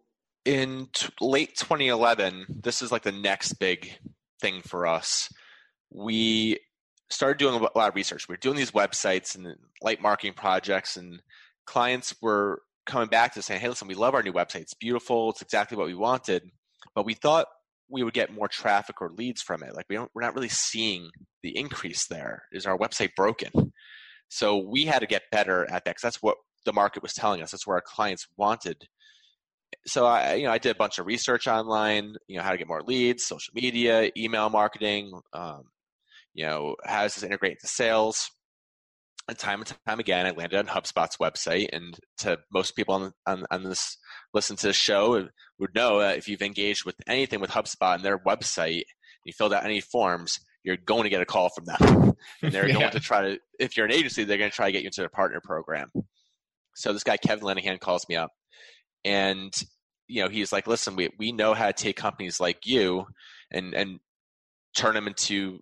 in 0.46 0.88
t- 0.94 1.10
late 1.20 1.56
2011, 1.58 2.46
this 2.50 2.82
is 2.82 2.92
like 2.92 3.04
the 3.04 3.12
next 3.12 3.54
big 3.54 3.92
thing 4.40 4.62
for 4.62 4.88
us. 4.88 5.30
We 5.92 6.60
started 7.10 7.38
doing 7.38 7.56
a 7.56 7.78
lot 7.78 7.90
of 7.90 7.96
research. 7.96 8.28
We 8.30 8.36
are 8.36 8.38
doing 8.38 8.56
these 8.56 8.72
websites 8.72 9.36
and 9.36 9.56
light 9.82 10.02
marketing 10.02 10.34
projects, 10.34 10.96
and 10.96 11.22
clients 11.66 12.16
were 12.22 12.62
coming 12.90 13.08
back 13.08 13.34
to 13.34 13.42
saying, 13.42 13.62
"Hey, 13.62 13.70
listen, 13.70 13.88
we 13.88 13.96
love 13.96 14.14
our 14.14 14.24
new 14.24 14.34
website. 14.34 14.62
It's 14.62 14.74
beautiful. 14.74 15.32
It's 15.32 15.42
exactly 15.42 15.78
what 15.78 15.88
we 15.88 15.96
wanted." 15.96 16.44
But 16.96 17.06
we 17.06 17.14
thought 17.14 17.48
we 17.90 18.04
would 18.04 18.14
get 18.14 18.34
more 18.34 18.48
traffic 18.48 19.02
or 19.02 19.12
leads 19.12 19.42
from 19.42 19.64
it. 19.64 19.76
Like 19.76 19.86
we 19.90 19.96
don't, 19.96 20.12
we're 20.14 20.22
not 20.22 20.36
really 20.36 20.50
seeing 20.50 21.10
the 21.44 21.58
increase 21.58 22.08
there. 22.08 22.44
Is 22.52 22.66
our 22.66 22.78
website 22.78 23.16
broken? 23.16 23.74
So 24.30 24.58
we 24.58 24.86
had 24.86 25.00
to 25.00 25.08
get 25.08 25.24
better 25.32 25.64
at 25.66 25.86
that 25.86 25.92
because 25.92 26.02
that's 26.02 26.22
what 26.22 26.38
the 26.66 26.74
market 26.74 27.02
was 27.02 27.14
telling 27.14 27.42
us. 27.42 27.52
That's 27.52 27.66
where 27.66 27.78
our 27.78 27.84
clients 27.86 28.28
wanted. 28.38 28.88
So 29.86 30.06
I, 30.06 30.36
you 30.36 30.46
know, 30.46 30.52
I 30.52 30.58
did 30.58 30.72
a 30.72 30.78
bunch 30.78 31.00
of 31.00 31.08
research 31.08 31.48
online. 31.48 32.16
You 32.28 32.38
know, 32.38 32.44
how 32.44 32.52
to 32.52 32.58
get 32.58 32.68
more 32.68 32.84
leads, 32.84 33.26
social 33.26 33.54
media, 33.56 34.12
email 34.16 34.50
marketing. 34.50 35.12
Um, 35.34 35.64
you 36.34 36.46
know, 36.46 36.76
how 36.86 37.04
does 37.04 37.16
this 37.16 37.24
integrate 37.24 37.54
into 37.54 37.68
sales? 37.68 38.30
And 39.30 39.38
time 39.38 39.60
and 39.60 39.74
time 39.88 40.00
again, 40.00 40.26
I 40.26 40.32
landed 40.32 40.58
on 40.58 40.66
HubSpot's 40.66 41.18
website. 41.18 41.70
And 41.72 41.98
to 42.20 42.40
most 42.52 42.76
people 42.76 42.96
on, 42.96 43.12
on, 43.28 43.46
on 43.52 43.64
this 43.64 43.98
listen 44.34 44.56
to 44.58 44.68
the 44.68 44.74
show 44.74 45.16
uh, 45.16 45.26
would 45.60 45.76
know 45.76 46.00
that 46.00 46.18
if 46.18 46.28
you've 46.28 46.42
engaged 46.42 46.84
with 46.84 46.96
anything 47.08 47.40
with 47.40 47.52
HubSpot 47.52 47.96
and 47.96 48.04
their 48.04 48.18
website, 48.18 48.84
you 49.26 49.34
filled 49.34 49.54
out 49.54 49.66
any 49.66 49.82
forms, 49.82 50.40
you're 50.64 50.78
going 50.78 51.04
to 51.04 51.10
get 51.10 51.22
a 51.22 51.26
call 51.26 51.50
from 51.50 51.66
them. 51.66 52.14
And 52.42 52.52
they're 52.52 52.68
yeah. 52.68 52.74
going 52.74 52.92
to 52.92 53.00
try 53.00 53.22
to, 53.22 53.40
if 53.60 53.78
you're 53.78 53.86
an 53.86 53.94
agency, 53.94 54.26
they're 54.26 54.38
going 54.38 54.50
to 54.50 54.56
try 54.56 54.66
to 54.66 54.72
get 54.74 54.82
you 54.82 54.88
into 54.88 55.00
their 55.00 55.10
partner 55.10 55.40
program. 55.42 55.90
So 56.76 56.92
this 56.92 57.04
guy, 57.04 57.16
Kevin 57.16 57.46
Lenihan, 57.46 57.80
calls 57.80 58.06
me 58.10 58.18
up 58.18 58.32
and, 59.06 59.54
you 60.08 60.22
know, 60.22 60.28
he's 60.28 60.52
like, 60.52 60.68
listen, 60.68 60.98
we, 60.98 61.10
we 61.18 61.32
know 61.32 61.54
how 61.54 61.68
to 61.68 61.74
take 61.74 61.96
companies 61.96 62.42
like 62.42 62.66
you 62.66 63.06
and, 63.52 63.74
and 63.74 64.00
turn 64.76 64.96
them 64.96 65.08
into 65.08 65.60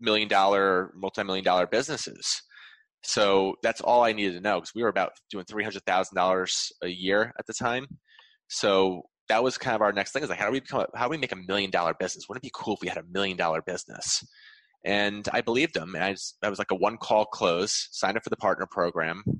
million 0.00 0.28
dollar, 0.28 0.92
multi-million 0.94 1.44
dollar 1.44 1.66
businesses. 1.66 2.42
So 3.06 3.54
that's 3.62 3.80
all 3.80 4.02
I 4.02 4.12
needed 4.12 4.34
to 4.34 4.40
know 4.40 4.56
because 4.56 4.74
we 4.74 4.82
were 4.82 4.88
about 4.88 5.12
doing 5.30 5.44
$300,000 5.44 6.72
a 6.82 6.88
year 6.88 7.32
at 7.38 7.46
the 7.46 7.54
time. 7.54 7.86
So 8.48 9.02
that 9.28 9.44
was 9.44 9.58
kind 9.58 9.76
of 9.76 9.82
our 9.82 9.92
next 9.92 10.12
thing 10.12 10.22
is 10.22 10.28
like, 10.28 10.40
how 10.40 10.46
do 10.46 10.52
we 10.52 10.60
become, 10.60 10.86
how 10.94 11.06
do 11.06 11.10
we 11.10 11.16
make 11.16 11.32
a 11.32 11.36
million 11.36 11.70
dollar 11.70 11.94
business? 11.98 12.24
Wouldn't 12.28 12.44
it 12.44 12.48
be 12.48 12.52
cool 12.52 12.74
if 12.74 12.80
we 12.80 12.88
had 12.88 12.98
a 12.98 13.04
million 13.10 13.36
dollar 13.36 13.62
business? 13.62 14.24
And 14.84 15.28
I 15.32 15.40
believed 15.40 15.76
him. 15.76 15.94
And 15.94 16.02
I 16.02 16.12
just, 16.12 16.36
that 16.42 16.50
was 16.50 16.58
like 16.58 16.70
a 16.72 16.76
one 16.76 16.96
call 16.96 17.26
close, 17.26 17.88
signed 17.92 18.16
up 18.16 18.24
for 18.24 18.30
the 18.30 18.36
partner 18.36 18.66
program. 18.70 19.22
And 19.26 19.36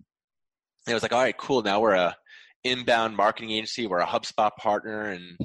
it 0.86 0.94
was 0.94 1.02
like, 1.02 1.12
all 1.12 1.22
right, 1.22 1.36
cool. 1.36 1.62
Now 1.62 1.80
we're 1.80 1.94
a 1.94 2.16
inbound 2.62 3.16
marketing 3.16 3.50
agency. 3.50 3.86
We're 3.88 3.98
a 3.98 4.06
HubSpot 4.06 4.50
partner. 4.58 5.10
And 5.10 5.36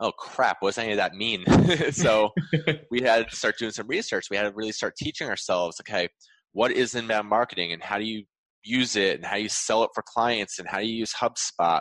oh 0.00 0.12
crap, 0.12 0.56
what 0.60 0.70
does 0.70 0.78
any 0.78 0.92
of 0.92 0.96
that 0.98 1.14
mean? 1.14 1.44
so 1.92 2.30
we 2.90 3.02
had 3.02 3.30
to 3.30 3.36
start 3.36 3.58
doing 3.58 3.72
some 3.72 3.86
research. 3.86 4.26
We 4.28 4.36
had 4.36 4.44
to 4.44 4.52
really 4.54 4.72
start 4.72 4.96
teaching 4.96 5.28
ourselves, 5.28 5.80
okay, 5.80 6.08
what 6.54 6.72
is 6.72 6.94
inbound 6.94 7.28
marketing 7.28 7.72
and 7.72 7.82
how 7.82 7.98
do 7.98 8.04
you 8.04 8.24
use 8.62 8.96
it 8.96 9.16
and 9.16 9.26
how 9.26 9.36
do 9.36 9.42
you 9.42 9.48
sell 9.48 9.84
it 9.84 9.90
for 9.94 10.02
clients 10.06 10.58
and 10.58 10.66
how 10.66 10.78
do 10.78 10.86
you 10.86 10.96
use 10.96 11.12
HubSpot. 11.12 11.80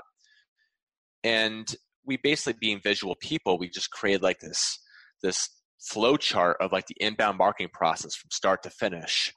And 1.24 1.74
we 2.06 2.18
basically 2.18 2.58
being 2.60 2.82
visual 2.84 3.16
people 3.22 3.58
we 3.58 3.70
just 3.70 3.90
created 3.92 4.22
like 4.22 4.40
this 4.40 4.78
this 5.22 5.50
flow 5.80 6.18
chart 6.18 6.58
of 6.60 6.72
like 6.72 6.88
the 6.88 6.98
inbound 7.00 7.38
marketing 7.38 7.70
process 7.72 8.16
from 8.16 8.30
start 8.32 8.64
to 8.64 8.70
finish. 8.70 9.34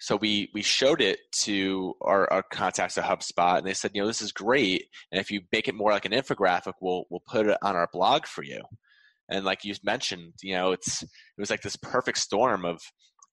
So 0.00 0.16
we 0.16 0.50
we 0.52 0.62
showed 0.62 1.00
it 1.00 1.20
to 1.42 1.94
our, 2.00 2.30
our 2.32 2.42
contacts 2.52 2.98
at 2.98 3.04
HubSpot, 3.04 3.58
and 3.58 3.66
they 3.66 3.74
said, 3.74 3.92
you 3.94 4.02
know, 4.02 4.08
this 4.08 4.20
is 4.20 4.32
great, 4.32 4.86
and 5.12 5.20
if 5.20 5.30
you 5.30 5.42
make 5.52 5.68
it 5.68 5.76
more 5.76 5.92
like 5.92 6.04
an 6.04 6.12
infographic, 6.12 6.72
we'll 6.80 7.04
we'll 7.08 7.22
put 7.24 7.46
it 7.46 7.56
on 7.62 7.76
our 7.76 7.88
blog 7.92 8.26
for 8.26 8.42
you. 8.42 8.60
And 9.28 9.44
like 9.44 9.64
you 9.64 9.74
mentioned, 9.84 10.32
you 10.42 10.56
know, 10.56 10.72
it's 10.72 11.02
it 11.02 11.08
was 11.38 11.50
like 11.50 11.62
this 11.62 11.76
perfect 11.76 12.18
storm 12.18 12.64
of 12.64 12.80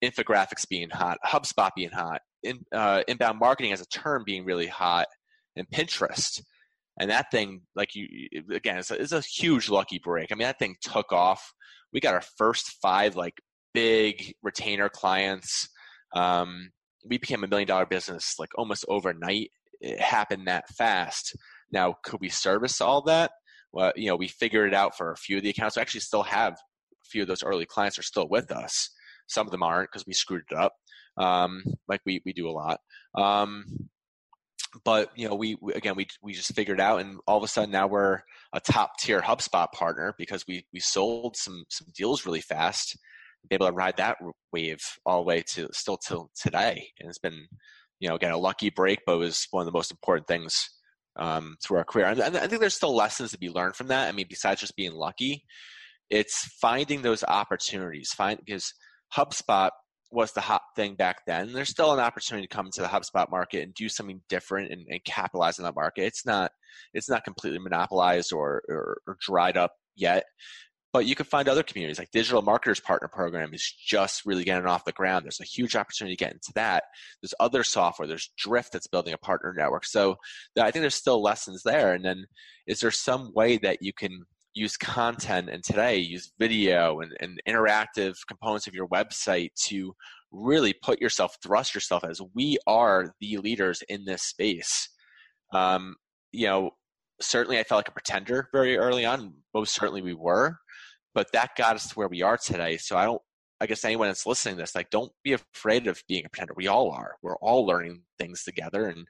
infographics 0.02 0.68
being 0.68 0.90
hot, 0.90 1.18
HubSpot 1.24 1.70
being 1.76 1.90
hot, 1.90 2.20
in, 2.42 2.60
uh, 2.72 3.02
inbound 3.08 3.38
marketing 3.38 3.72
as 3.72 3.80
a 3.80 3.86
term 3.86 4.22
being 4.24 4.44
really 4.44 4.66
hot, 4.66 5.06
and 5.56 5.68
Pinterest. 5.70 6.40
And 6.98 7.10
that 7.10 7.30
thing 7.30 7.62
like 7.74 7.94
you 7.94 8.06
again 8.52 8.78
it's 8.78 8.90
a, 8.90 9.00
it's 9.00 9.12
a, 9.12 9.20
huge 9.20 9.68
lucky 9.68 9.98
break. 10.02 10.30
I 10.30 10.34
mean 10.34 10.46
that 10.46 10.58
thing 10.58 10.76
took 10.82 11.12
off. 11.12 11.52
We 11.92 12.00
got 12.00 12.14
our 12.14 12.22
first 12.36 12.76
five 12.82 13.16
like 13.16 13.34
big 13.72 14.34
retainer 14.42 14.88
clients. 14.88 15.68
Um, 16.14 16.70
we 17.08 17.16
became 17.16 17.42
a 17.42 17.46
million 17.46 17.68
dollar 17.68 17.86
business 17.86 18.34
like 18.38 18.50
almost 18.56 18.84
overnight. 18.88 19.50
It 19.80 19.98
happened 20.00 20.46
that 20.46 20.68
fast. 20.76 21.34
Now 21.72 21.94
could 22.04 22.20
we 22.20 22.28
service 22.28 22.80
all 22.80 23.02
that? 23.02 23.30
Well 23.72 23.92
you 23.96 24.08
know 24.08 24.16
we 24.16 24.28
figured 24.28 24.68
it 24.68 24.74
out 24.74 24.96
for 24.96 25.12
a 25.12 25.16
few 25.16 25.38
of 25.38 25.42
the 25.42 25.50
accounts. 25.50 25.76
We 25.76 25.82
actually 25.82 26.00
still 26.00 26.24
have 26.24 26.52
a 26.52 27.08
few 27.08 27.22
of 27.22 27.28
those 27.28 27.42
early 27.42 27.64
clients 27.64 27.98
are 27.98 28.02
still 28.02 28.28
with 28.28 28.50
us 28.50 28.90
some 29.30 29.46
of 29.46 29.50
them 29.50 29.62
aren't 29.62 29.90
because 29.90 30.06
we 30.06 30.12
screwed 30.12 30.44
it 30.50 30.56
up 30.56 30.74
um, 31.16 31.62
like 31.88 32.00
we, 32.04 32.22
we 32.24 32.32
do 32.32 32.48
a 32.48 32.52
lot 32.52 32.80
um, 33.16 33.64
but 34.84 35.10
you 35.16 35.28
know 35.28 35.34
we, 35.34 35.56
we, 35.60 35.72
again 35.74 35.96
we 35.96 36.06
we 36.22 36.32
just 36.32 36.54
figured 36.54 36.80
out 36.80 37.00
and 37.00 37.18
all 37.26 37.36
of 37.36 37.44
a 37.44 37.48
sudden 37.48 37.70
now 37.70 37.86
we're 37.86 38.20
a 38.52 38.60
top 38.60 38.98
tier 38.98 39.20
HubSpot 39.20 39.70
partner 39.72 40.14
because 40.18 40.44
we 40.46 40.64
we 40.72 40.80
sold 40.80 41.36
some 41.36 41.64
some 41.68 41.88
deals 41.94 42.26
really 42.26 42.40
fast 42.40 42.96
be 43.48 43.54
able 43.54 43.66
to 43.66 43.72
ride 43.72 43.96
that 43.96 44.18
wave 44.52 44.80
all 45.06 45.20
the 45.20 45.26
way 45.26 45.42
to 45.42 45.68
still 45.72 45.96
till 45.96 46.30
today 46.34 46.86
and 46.98 47.08
it's 47.08 47.18
been 47.18 47.46
you 47.98 48.08
know 48.08 48.14
again 48.14 48.32
a 48.32 48.38
lucky 48.38 48.70
break 48.70 49.00
but 49.06 49.14
it 49.14 49.18
was 49.18 49.46
one 49.50 49.62
of 49.62 49.66
the 49.66 49.76
most 49.76 49.90
important 49.90 50.26
things 50.26 50.68
um, 51.16 51.56
through 51.62 51.78
our 51.78 51.84
career 51.84 52.06
and 52.06 52.22
I 52.22 52.46
think 52.46 52.60
there's 52.60 52.74
still 52.74 52.94
lessons 52.94 53.32
to 53.32 53.38
be 53.38 53.50
learned 53.50 53.74
from 53.74 53.88
that. 53.88 54.08
I 54.08 54.12
mean 54.12 54.26
besides 54.28 54.60
just 54.60 54.76
being 54.76 54.92
lucky 54.92 55.44
it's 56.10 56.44
finding 56.60 57.02
those 57.02 57.24
opportunities 57.24 58.10
find 58.10 58.38
because 58.44 58.74
HubSpot 59.14 59.70
was 60.10 60.32
the 60.32 60.40
hot 60.40 60.62
thing 60.74 60.96
back 60.96 61.18
then. 61.26 61.52
There's 61.52 61.68
still 61.68 61.92
an 61.92 62.00
opportunity 62.00 62.46
to 62.46 62.54
come 62.54 62.66
into 62.66 62.82
the 62.82 62.88
HubSpot 62.88 63.30
market 63.30 63.62
and 63.62 63.74
do 63.74 63.88
something 63.88 64.20
different 64.28 64.72
and, 64.72 64.86
and 64.88 65.04
capitalize 65.04 65.58
on 65.58 65.64
that 65.64 65.76
market. 65.76 66.04
It's 66.04 66.26
not 66.26 66.50
it's 66.94 67.08
not 67.08 67.24
completely 67.24 67.58
monopolized 67.58 68.32
or, 68.32 68.62
or, 68.68 69.00
or 69.06 69.16
dried 69.20 69.56
up 69.56 69.72
yet. 69.96 70.24
But 70.92 71.06
you 71.06 71.14
can 71.14 71.26
find 71.26 71.48
other 71.48 71.62
communities 71.62 72.00
like 72.00 72.10
Digital 72.10 72.42
Marketers 72.42 72.80
Partner 72.80 73.06
Program 73.06 73.54
is 73.54 73.62
just 73.86 74.26
really 74.26 74.42
getting 74.42 74.66
off 74.66 74.84
the 74.84 74.90
ground. 74.90 75.24
There's 75.24 75.40
a 75.40 75.44
huge 75.44 75.76
opportunity 75.76 76.16
to 76.16 76.24
get 76.24 76.32
into 76.32 76.50
that. 76.56 76.82
There's 77.22 77.34
other 77.38 77.62
software. 77.62 78.08
There's 78.08 78.32
Drift 78.36 78.72
that's 78.72 78.88
building 78.88 79.14
a 79.14 79.18
partner 79.18 79.54
network. 79.56 79.84
So 79.84 80.16
I 80.58 80.72
think 80.72 80.82
there's 80.82 80.96
still 80.96 81.22
lessons 81.22 81.62
there. 81.62 81.94
And 81.94 82.04
then 82.04 82.26
is 82.66 82.80
there 82.80 82.90
some 82.90 83.32
way 83.34 83.56
that 83.58 83.78
you 83.82 83.92
can 83.92 84.24
use 84.54 84.76
content 84.76 85.48
and 85.48 85.62
today 85.62 85.96
use 85.96 86.32
video 86.38 87.00
and, 87.00 87.12
and 87.20 87.40
interactive 87.48 88.16
components 88.28 88.66
of 88.66 88.74
your 88.74 88.88
website 88.88 89.50
to 89.54 89.94
really 90.32 90.72
put 90.82 91.00
yourself 91.00 91.36
thrust 91.42 91.74
yourself 91.74 92.04
as 92.04 92.20
we 92.34 92.58
are 92.66 93.12
the 93.20 93.36
leaders 93.38 93.82
in 93.88 94.04
this 94.04 94.22
space. 94.22 94.88
Um, 95.52 95.96
you 96.32 96.46
know 96.46 96.70
certainly 97.20 97.58
i 97.58 97.62
felt 97.62 97.80
like 97.80 97.88
a 97.88 97.92
pretender 97.92 98.48
very 98.52 98.78
early 98.78 99.04
on 99.04 99.34
most 99.54 99.74
certainly 99.74 100.00
we 100.00 100.14
were 100.14 100.56
but 101.14 101.30
that 101.32 101.50
got 101.56 101.74
us 101.74 101.88
to 101.88 101.94
where 101.94 102.08
we 102.08 102.22
are 102.22 102.38
today. 102.38 102.76
So 102.76 102.96
i 102.96 103.04
don't 103.04 103.22
I 103.62 103.66
guess 103.66 103.84
anyone 103.84 104.08
that's 104.08 104.24
listening 104.24 104.56
to 104.56 104.62
this, 104.62 104.74
like, 104.74 104.88
don't 104.88 105.12
be 105.22 105.34
afraid 105.34 105.86
of 105.86 106.02
being 106.08 106.24
a 106.24 106.30
pretender. 106.30 106.54
We 106.56 106.66
all 106.66 106.90
are. 106.92 107.16
We're 107.22 107.36
all 107.36 107.66
learning 107.66 108.02
things 108.18 108.42
together, 108.42 108.86
and 108.86 109.06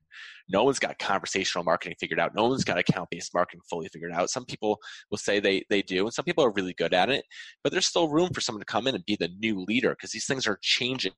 no 0.49 0.65
one's 0.65 0.81
got 0.81 0.99
conversational 0.99 1.63
marketing 1.65 1.95
figured 2.01 2.19
out. 2.19 2.35
No 2.35 2.49
one's 2.49 2.65
got 2.65 2.77
account 2.77 3.11
based 3.11 3.33
marketing 3.33 3.61
fully 3.71 3.89
figured 3.93 4.13
out. 4.13 4.29
Some 4.29 4.45
people 4.45 4.81
will 5.09 5.19
say 5.19 5.39
they 5.39 5.63
they 5.71 5.83
do, 5.83 6.03
and 6.05 6.13
some 6.13 6.25
people 6.25 6.45
are 6.45 6.53
really 6.53 6.75
good 6.75 6.93
at 6.93 7.11
it. 7.11 7.25
But 7.63 7.73
there's 7.73 7.87
still 7.87 8.09
room 8.09 8.31
for 8.35 8.41
someone 8.41 8.61
to 8.61 8.67
come 8.67 8.89
in 8.89 8.97
and 8.97 9.07
be 9.07 9.17
the 9.17 9.31
new 9.39 9.65
leader 9.69 9.91
because 9.91 10.11
these 10.11 10.27
things 10.27 10.49
are 10.49 10.59
changing 10.63 11.13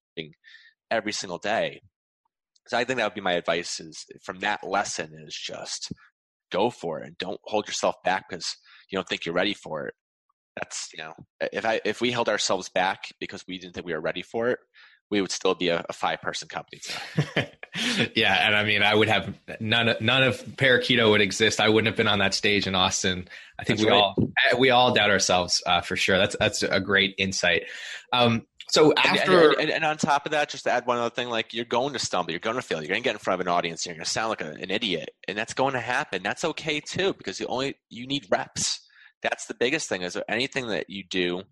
every 0.90 1.12
single 1.12 1.38
day. 1.38 1.80
So 2.68 2.76
I 2.76 2.84
think 2.84 2.98
that 2.98 3.06
would 3.06 3.14
be 3.14 3.22
my 3.22 3.32
advice: 3.32 3.80
is 3.80 4.04
from 4.22 4.40
that 4.40 4.62
lesson 4.62 5.10
is 5.26 5.34
just 5.34 5.90
go 6.50 6.68
for 6.68 7.00
it 7.00 7.06
and 7.06 7.16
don't 7.16 7.40
hold 7.44 7.66
yourself 7.66 7.96
back 8.04 8.24
because 8.28 8.56
you 8.90 8.96
don't 8.98 9.08
think 9.08 9.24
you're 9.24 9.34
ready 9.34 9.54
for 9.54 9.86
it 9.86 9.94
that's 10.56 10.90
you 10.92 11.02
know 11.02 11.12
if 11.52 11.64
i 11.64 11.80
if 11.84 12.00
we 12.00 12.10
held 12.10 12.28
ourselves 12.28 12.68
back 12.68 13.12
because 13.20 13.44
we 13.46 13.58
didn't 13.58 13.74
think 13.74 13.86
we 13.86 13.92
were 13.92 14.00
ready 14.00 14.22
for 14.22 14.48
it 14.50 14.58
we 15.10 15.20
would 15.20 15.30
still 15.30 15.54
be 15.54 15.68
a, 15.68 15.84
a 15.88 15.92
five 15.92 16.20
person 16.20 16.48
company 16.48 16.80
yeah 18.14 18.46
and 18.46 18.54
i 18.54 18.64
mean 18.64 18.82
i 18.82 18.94
would 18.94 19.08
have 19.08 19.34
none 19.60 19.88
of 19.88 20.00
none 20.00 20.22
of 20.22 20.38
parakeeto 20.56 21.10
would 21.10 21.20
exist. 21.20 21.60
I 21.60 21.68
wouldn't 21.68 21.86
have 21.86 21.96
been 21.96 22.08
on 22.08 22.18
that 22.18 22.34
stage 22.34 22.66
in 22.66 22.74
austin. 22.74 23.28
I 23.58 23.64
think 23.64 23.78
that's 23.78 23.86
we 23.86 23.92
right. 23.92 24.02
all 24.02 24.32
we 24.58 24.70
all 24.70 24.92
doubt 24.92 25.10
ourselves 25.10 25.62
uh, 25.66 25.80
for 25.80 25.96
sure. 25.96 26.18
That's 26.18 26.36
that's 26.38 26.62
a 26.62 26.80
great 26.80 27.14
insight. 27.18 27.64
Um, 28.12 28.46
so 28.68 28.94
after 28.96 29.50
and, 29.50 29.60
and, 29.60 29.70
and, 29.70 29.84
on 29.84 29.96
top 29.98 30.24
of 30.24 30.32
that, 30.32 30.48
just 30.48 30.64
to 30.64 30.70
add 30.70 30.86
one 30.86 30.98
other 30.98 31.10
thing, 31.10 31.28
like 31.28 31.52
you're 31.52 31.64
going 31.64 31.92
to 31.92 31.98
stumble, 31.98 32.30
you're 32.30 32.40
going 32.40 32.56
to 32.56 32.62
fail, 32.62 32.78
you're 32.78 32.88
going 32.88 33.02
to 33.02 33.04
get 33.04 33.14
in 33.14 33.18
front 33.18 33.40
of 33.40 33.46
an 33.46 33.52
audience, 33.52 33.84
you're 33.84 33.94
going 33.94 34.04
to 34.04 34.10
sound 34.10 34.30
like 34.30 34.40
a, 34.40 34.50
an 34.50 34.70
idiot, 34.70 35.10
and 35.28 35.36
that's 35.36 35.52
going 35.52 35.74
to 35.74 35.80
happen. 35.80 36.22
That's 36.22 36.44
okay 36.44 36.80
too, 36.80 37.12
because 37.14 37.38
you 37.38 37.46
only 37.46 37.74
you 37.90 38.06
need 38.06 38.26
reps 38.30 38.80
that's 39.22 39.46
the 39.46 39.54
biggest 39.54 39.88
thing. 39.88 40.02
Is 40.02 40.18
anything 40.28 40.68
that 40.68 40.86
you 40.88 41.04
do 41.08 41.42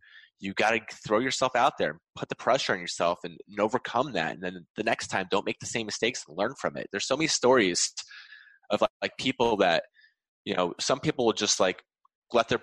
you 0.40 0.54
got 0.54 0.70
to 0.70 0.80
throw 1.06 1.18
yourself 1.18 1.54
out 1.54 1.74
there 1.78 2.00
put 2.16 2.28
the 2.28 2.34
pressure 2.34 2.72
on 2.72 2.80
yourself 2.80 3.18
and, 3.24 3.36
and, 3.48 3.60
overcome 3.60 4.12
that. 4.12 4.32
And 4.32 4.42
then 4.42 4.66
the 4.76 4.82
next 4.82 5.08
time 5.08 5.26
don't 5.30 5.46
make 5.46 5.60
the 5.60 5.66
same 5.66 5.86
mistakes 5.86 6.24
and 6.26 6.36
learn 6.36 6.54
from 6.58 6.76
it. 6.76 6.88
There's 6.90 7.06
so 7.06 7.16
many 7.16 7.28
stories 7.28 7.92
of 8.70 8.80
like, 8.80 8.90
like 9.02 9.12
people 9.18 9.58
that 9.58 9.84
you 10.44 10.54
know 10.54 10.74
some 10.80 11.00
people 11.00 11.26
will 11.26 11.34
just 11.34 11.60
like 11.60 11.82
let 12.32 12.48
their 12.48 12.60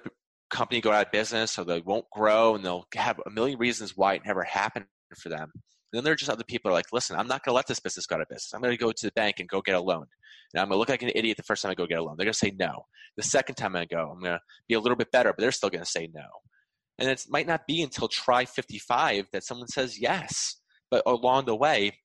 company 0.50 0.82
go 0.82 0.92
out 0.92 1.06
of 1.06 1.12
business 1.12 1.60
or 1.60 1.66
they 1.66 1.82
won't 1.82 2.06
grow 2.12 2.56
and 2.56 2.66
they'll 2.66 2.86
have 2.96 3.20
a 3.26 3.30
million 3.30 3.60
reasons 3.60 3.96
why 3.96 4.14
it 4.14 4.22
never 4.26 4.44
happened 4.44 4.86
for 5.20 5.30
them 5.30 5.52
then 5.94 6.04
there 6.04 6.14
are 6.14 6.18
just 6.18 6.32
other 6.32 6.44
people 6.44 6.70
are 6.70 6.74
like, 6.74 6.92
listen, 6.92 7.18
I'm 7.18 7.28
not 7.28 7.44
going 7.44 7.54
to 7.54 7.56
let 7.56 7.68
this 7.68 7.80
business 7.80 8.06
go 8.06 8.16
out 8.16 8.22
of 8.22 8.28
business. 8.28 8.54
I'm 8.54 8.62
going 8.62 8.74
to 8.74 8.84
go 8.84 8.92
to 8.92 9.06
the 9.06 9.12
bank 9.14 9.40
and 9.40 9.48
go 9.48 9.62
get 9.62 9.76
a 9.76 9.80
loan. 9.80 10.06
And 10.54 10.62
I'm 10.62 10.68
going 10.68 10.76
to 10.76 10.80
look 10.80 10.90
like 10.90 11.02
an 11.02 11.12
idiot 11.16 11.38
the 11.38 11.44
first 11.44 11.62
time 11.62 11.72
I 11.72 11.76
go 11.76 11.86
get 11.86 12.00
a 12.00 12.04
loan. 12.04 12.16
They're 12.18 12.26
going 12.26 12.34
to 12.34 12.40
say 12.40 12.54
no. 12.58 12.86
The 13.16 13.24
second 13.24 13.56
time 13.56 13.76
I 13.76 13.86
go, 13.86 14.12
I'm 14.12 14.20
going 14.20 14.34
to 14.34 14.42
be 14.68 14.76
a 14.76 14.80
little 14.80 14.98
bit 14.98 15.12
better, 15.12 15.30
but 15.30 15.40
they're 15.42 15.52
still 15.52 15.70
going 15.70 15.84
to 15.84 15.90
say 15.90 16.10
no. 16.14 16.26
And 17.00 17.10
it 17.10 17.26
might 17.30 17.48
not 17.48 17.68
be 17.68 17.82
until 17.82 18.08
try 18.08 18.46
55 18.46 19.28
that 19.32 19.44
someone 19.44 19.68
says 19.68 20.00
yes. 20.00 20.60
But 20.90 21.04
along 21.06 21.46
the 21.46 21.56
way, 21.56 22.00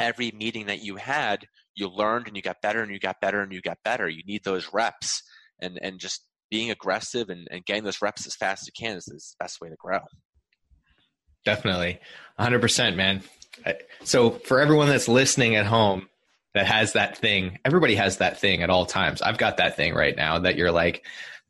every 0.00 0.32
meeting 0.32 0.66
that 0.66 0.82
you 0.82 0.96
had, 0.96 1.46
you 1.74 1.88
learned 1.88 2.28
and 2.28 2.36
you 2.36 2.42
got 2.42 2.62
better 2.62 2.82
and 2.82 2.92
you 2.92 2.98
got 2.98 3.20
better 3.20 3.42
and 3.42 3.52
you 3.52 3.60
got 3.60 3.78
better. 3.84 4.08
You 4.08 4.22
need 4.26 4.44
those 4.44 4.70
reps 4.72 5.22
and, 5.60 5.78
and 5.82 5.98
just 5.98 6.26
being 6.50 6.70
aggressive 6.70 7.28
and, 7.28 7.46
and 7.50 7.64
getting 7.64 7.84
those 7.84 8.00
reps 8.00 8.26
as 8.26 8.36
fast 8.36 8.62
as 8.62 8.68
you 8.68 8.86
can 8.86 8.96
is, 8.96 9.08
is 9.08 9.34
the 9.38 9.44
best 9.44 9.60
way 9.60 9.68
to 9.68 9.76
grow. 9.78 10.00
Definitely. 11.46 11.98
100%, 12.38 12.96
man. 12.96 13.22
So, 14.04 14.30
for 14.32 14.60
everyone 14.60 14.88
that's 14.88 15.08
listening 15.08 15.56
at 15.56 15.64
home 15.64 16.08
that 16.52 16.66
has 16.66 16.92
that 16.92 17.16
thing, 17.16 17.58
everybody 17.64 17.94
has 17.94 18.18
that 18.18 18.38
thing 18.38 18.62
at 18.62 18.68
all 18.68 18.84
times. 18.84 19.22
I've 19.22 19.38
got 19.38 19.56
that 19.56 19.76
thing 19.76 19.94
right 19.94 20.14
now 20.14 20.40
that 20.40 20.56
you're 20.56 20.70
like, 20.72 21.04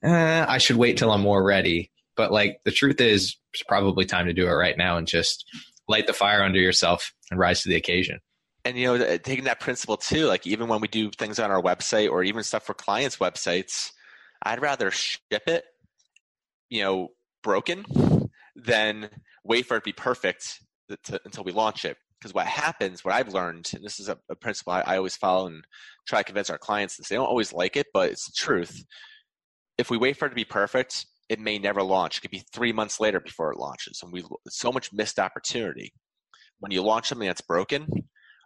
eh, 0.05 0.45
I 0.49 0.59
should 0.59 0.76
wait 0.76 0.97
till 0.97 1.11
I'm 1.11 1.23
more 1.23 1.43
ready. 1.43 1.91
but 2.17 2.33
like 2.33 2.61
the 2.65 2.71
truth 2.71 3.00
is 3.00 3.37
it's 3.53 3.62
probably 3.62 4.05
time 4.07 4.26
to 4.26 4.33
do 4.33 4.47
it 4.47 4.53
right 4.53 4.76
now 4.79 4.97
and 4.97 5.07
just 5.07 5.45
light 5.88 6.07
the 6.07 6.12
fire 6.12 6.43
under 6.43 6.59
yourself 6.59 7.12
and 7.31 7.38
rise 7.38 7.62
to 7.62 7.69
the 7.69 7.76
occasion 7.76 8.21
and 8.65 8.76
you 8.79 8.87
know 8.87 9.17
taking 9.19 9.45
that 9.45 9.61
principle 9.61 9.97
too 9.97 10.26
like 10.26 10.47
even 10.47 10.67
when 10.69 10.81
we 10.81 10.88
do 10.88 11.11
things 11.11 11.38
on 11.38 11.50
our 11.50 11.62
website 11.62 12.11
or 12.11 12.25
even 12.25 12.43
stuff 12.43 12.65
for 12.65 12.75
clients 12.75 13.19
websites 13.19 13.93
i'd 14.43 14.61
rather 14.61 14.91
ship 14.91 15.43
it 15.47 15.65
you 16.71 16.83
know 16.83 17.09
broken 17.43 17.85
than 18.57 19.11
wait 19.45 19.67
for 19.67 19.77
it 19.77 19.81
to 19.81 19.85
be 19.85 19.93
perfect 19.93 20.61
to, 21.05 21.21
until 21.25 21.45
we 21.45 21.53
launch 21.53 21.85
it. 21.85 21.97
Because 22.19 22.33
what 22.33 22.47
happens 22.47 23.05
what 23.05 23.15
i've 23.15 23.35
learned 23.35 23.71
and 23.75 23.85
this 23.85 24.01
is 24.01 24.09
a, 24.09 24.17
a 24.31 24.35
principle 24.35 24.73
I, 24.73 24.81
I, 24.81 24.97
always 24.97 25.17
follow 25.17 25.49
and 25.49 25.63
try 26.09 26.21
to 26.21 26.25
convince 26.25 26.49
our 26.49 26.57
clients 26.57 26.97
this 26.97 27.09
they 27.09 27.17
don't 27.17 27.27
always 27.27 27.53
like 27.53 27.77
it 27.77 27.87
but 27.93 28.11
it's 28.11 28.27
the 28.27 28.33
truth. 28.35 28.85
If 29.77 29.91
we 29.91 29.99
wait 29.99 30.17
for 30.17 30.25
it 30.25 30.31
to 30.31 30.35
be 30.35 30.45
perfect 30.45 31.07
it 31.29 31.41
may 31.41 31.59
never 31.59 31.83
launch. 31.83 32.17
It 32.17 32.21
could 32.23 32.31
be 32.31 32.45
three 32.55 32.73
months 32.73 33.01
later 33.01 33.21
before 33.21 33.53
it 33.53 33.59
launches 33.59 34.01
and 34.03 34.13
we 34.13 34.25
so 34.49 34.73
much 34.73 34.95
missed 34.95 35.19
opportunity. 35.19 35.93
When 36.61 36.73
you 36.73 36.83
launch 36.83 37.09
something 37.09 37.27
that's 37.27 37.43
broken 37.43 37.87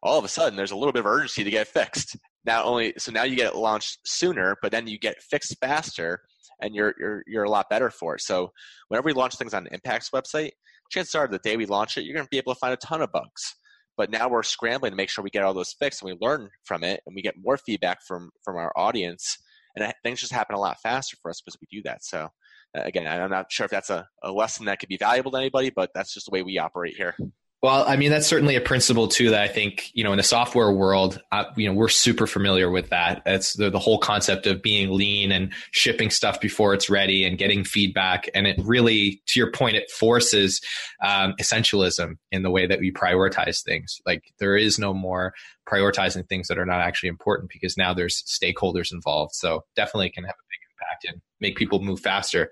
all 0.03 0.19
of 0.19 0.25
a 0.25 0.29
sudden 0.29 0.57
there's 0.57 0.71
a 0.71 0.77
little 0.77 0.93
bit 0.93 1.01
of 1.01 1.07
urgency 1.07 1.45
to 1.45 1.51
get 1.51 1.63
it 1.63 1.69
fixed. 1.69 2.17
Not 2.45 2.65
only 2.65 2.95
so 2.99 3.13
now 3.13 3.25
you 3.25 3.37
get 3.37 3.55
it 3.55 3.57
launched 3.57 3.99
sooner, 4.05 4.57
but 4.63 4.73
then 4.73 4.87
you 4.87 4.99
get 4.99 5.23
fixed 5.23 5.57
faster, 5.61 6.23
and 6.61 6.75
you're 6.75 6.95
you're 6.99 7.23
you're 7.27 7.45
a 7.45 7.51
lot 7.51 7.71
better 7.71 7.91
for 7.91 8.17
it. 8.17 8.23
So 8.23 8.53
whenever 8.89 9.07
we 9.07 9.13
launch 9.13 9.37
things 9.37 9.55
on 9.55 9.67
Impact's 9.67 10.11
website, 10.11 10.51
chances 10.91 11.15
are 11.15 11.29
the 11.29 11.39
day 11.39 11.57
we 11.57 11.67
launch 11.67 11.97
it, 11.97 12.05
you're 12.05 12.15
going 12.15 12.27
to 12.27 12.31
be 12.31 12.39
able 12.39 12.55
to 12.55 12.59
find 12.59 12.75
a 12.75 12.77
ton 12.77 13.03
of 13.03 13.13
bugs. 13.13 13.55
But 13.97 14.11
now 14.11 14.29
we're 14.29 14.43
scrambling 14.43 14.93
to 14.93 14.97
make 14.97 15.11
sure 15.11 15.23
we 15.23 15.31
get 15.31 15.43
all 15.43 15.55
those 15.55 15.75
fixed, 15.79 16.03
and 16.03 16.11
we 16.11 16.27
learn 16.27 16.49
from 16.65 16.85
it, 16.85 17.03
and 17.07 17.15
we 17.15 17.23
get 17.23 17.35
more 17.39 17.57
feedback 17.57 17.99
from 18.07 18.31
from 18.45 18.57
our 18.57 18.73
audience, 18.77 19.37
and 19.77 19.93
things 20.03 20.21
just 20.21 20.33
happen 20.33 20.57
a 20.57 20.61
lot 20.61 20.81
faster 20.83 21.17
for 21.21 21.31
us 21.31 21.41
because 21.41 21.59
we 21.61 21.67
do 21.71 21.83
that. 21.85 22.05
So 22.05 22.29
uh, 22.77 22.83
again, 22.83 23.07
I'm 23.07 23.31
not 23.31 23.51
sure 23.51 23.65
if 23.65 23.71
that's 23.71 23.91
a, 23.91 24.09
a 24.23 24.33
lesson 24.33 24.67
that 24.67 24.79
could 24.79 24.89
be 24.89 24.97
valuable 24.97 25.33
to 25.33 25.39
anybody, 25.39 25.71
but 25.71 25.91
that's 25.95 26.15
just 26.15 26.27
the 26.27 26.33
way 26.33 26.43
we 26.43 26.59
operate 26.59 26.97
here. 26.97 27.17
Well, 27.63 27.85
I 27.87 27.97
mean, 27.97 28.11
that's 28.11 28.27
certainly 28.27 28.57
a 28.57 28.61
principle 28.61 29.07
too 29.07 29.29
that 29.31 29.43
I 29.43 29.49
think, 29.49 29.91
you 29.93 30.03
know, 30.03 30.13
in 30.13 30.17
the 30.17 30.23
software 30.23 30.73
world, 30.73 31.21
uh, 31.31 31.45
you 31.59 31.69
know, 31.69 31.75
we're 31.75 31.89
super 31.89 32.27
familiar 32.27 32.71
with 32.71 32.89
that. 32.89 33.21
It's 33.27 33.53
the, 33.53 33.69
the 33.69 33.79
whole 33.79 33.99
concept 33.99 34.47
of 34.47 34.63
being 34.63 34.91
lean 34.91 35.31
and 35.31 35.53
shipping 35.71 36.09
stuff 36.09 36.41
before 36.41 36.73
it's 36.73 36.89
ready 36.89 37.23
and 37.23 37.37
getting 37.37 37.65
feedback. 37.65 38.31
And 38.35 38.47
it 38.47 38.59
really, 38.65 39.21
to 39.27 39.39
your 39.39 39.53
point, 39.53 39.77
it 39.77 39.91
forces 39.91 40.63
um, 41.03 41.35
essentialism 41.39 42.17
in 42.33 42.43
the 42.43 42.51
way 42.51 42.67
that 42.67 42.81
we 42.81 42.91
prioritize 42.91 43.63
things. 43.63 44.01
Like 44.07 44.33
there 44.39 44.57
is 44.57 44.79
no 44.79 44.95
more 44.95 45.35
prioritizing 45.69 46.27
things 46.31 46.49
that 46.49 46.59
are 46.59 46.65
not 46.65 46.81
actually 46.81 47.11
important 47.11 47.51
because 47.51 47.77
now 47.77 47.93
there's 47.93 48.23
stakeholders 48.23 48.91
involved. 48.91 49.35
So 49.35 49.65
definitely 49.77 50.09
can 50.09 50.25
have 50.25 50.35
a 50.35 50.49
big 50.49 50.61
impact 50.73 51.05
and 51.05 51.21
make 51.41 51.57
people 51.57 51.83
move 51.83 52.01
faster. 52.01 52.51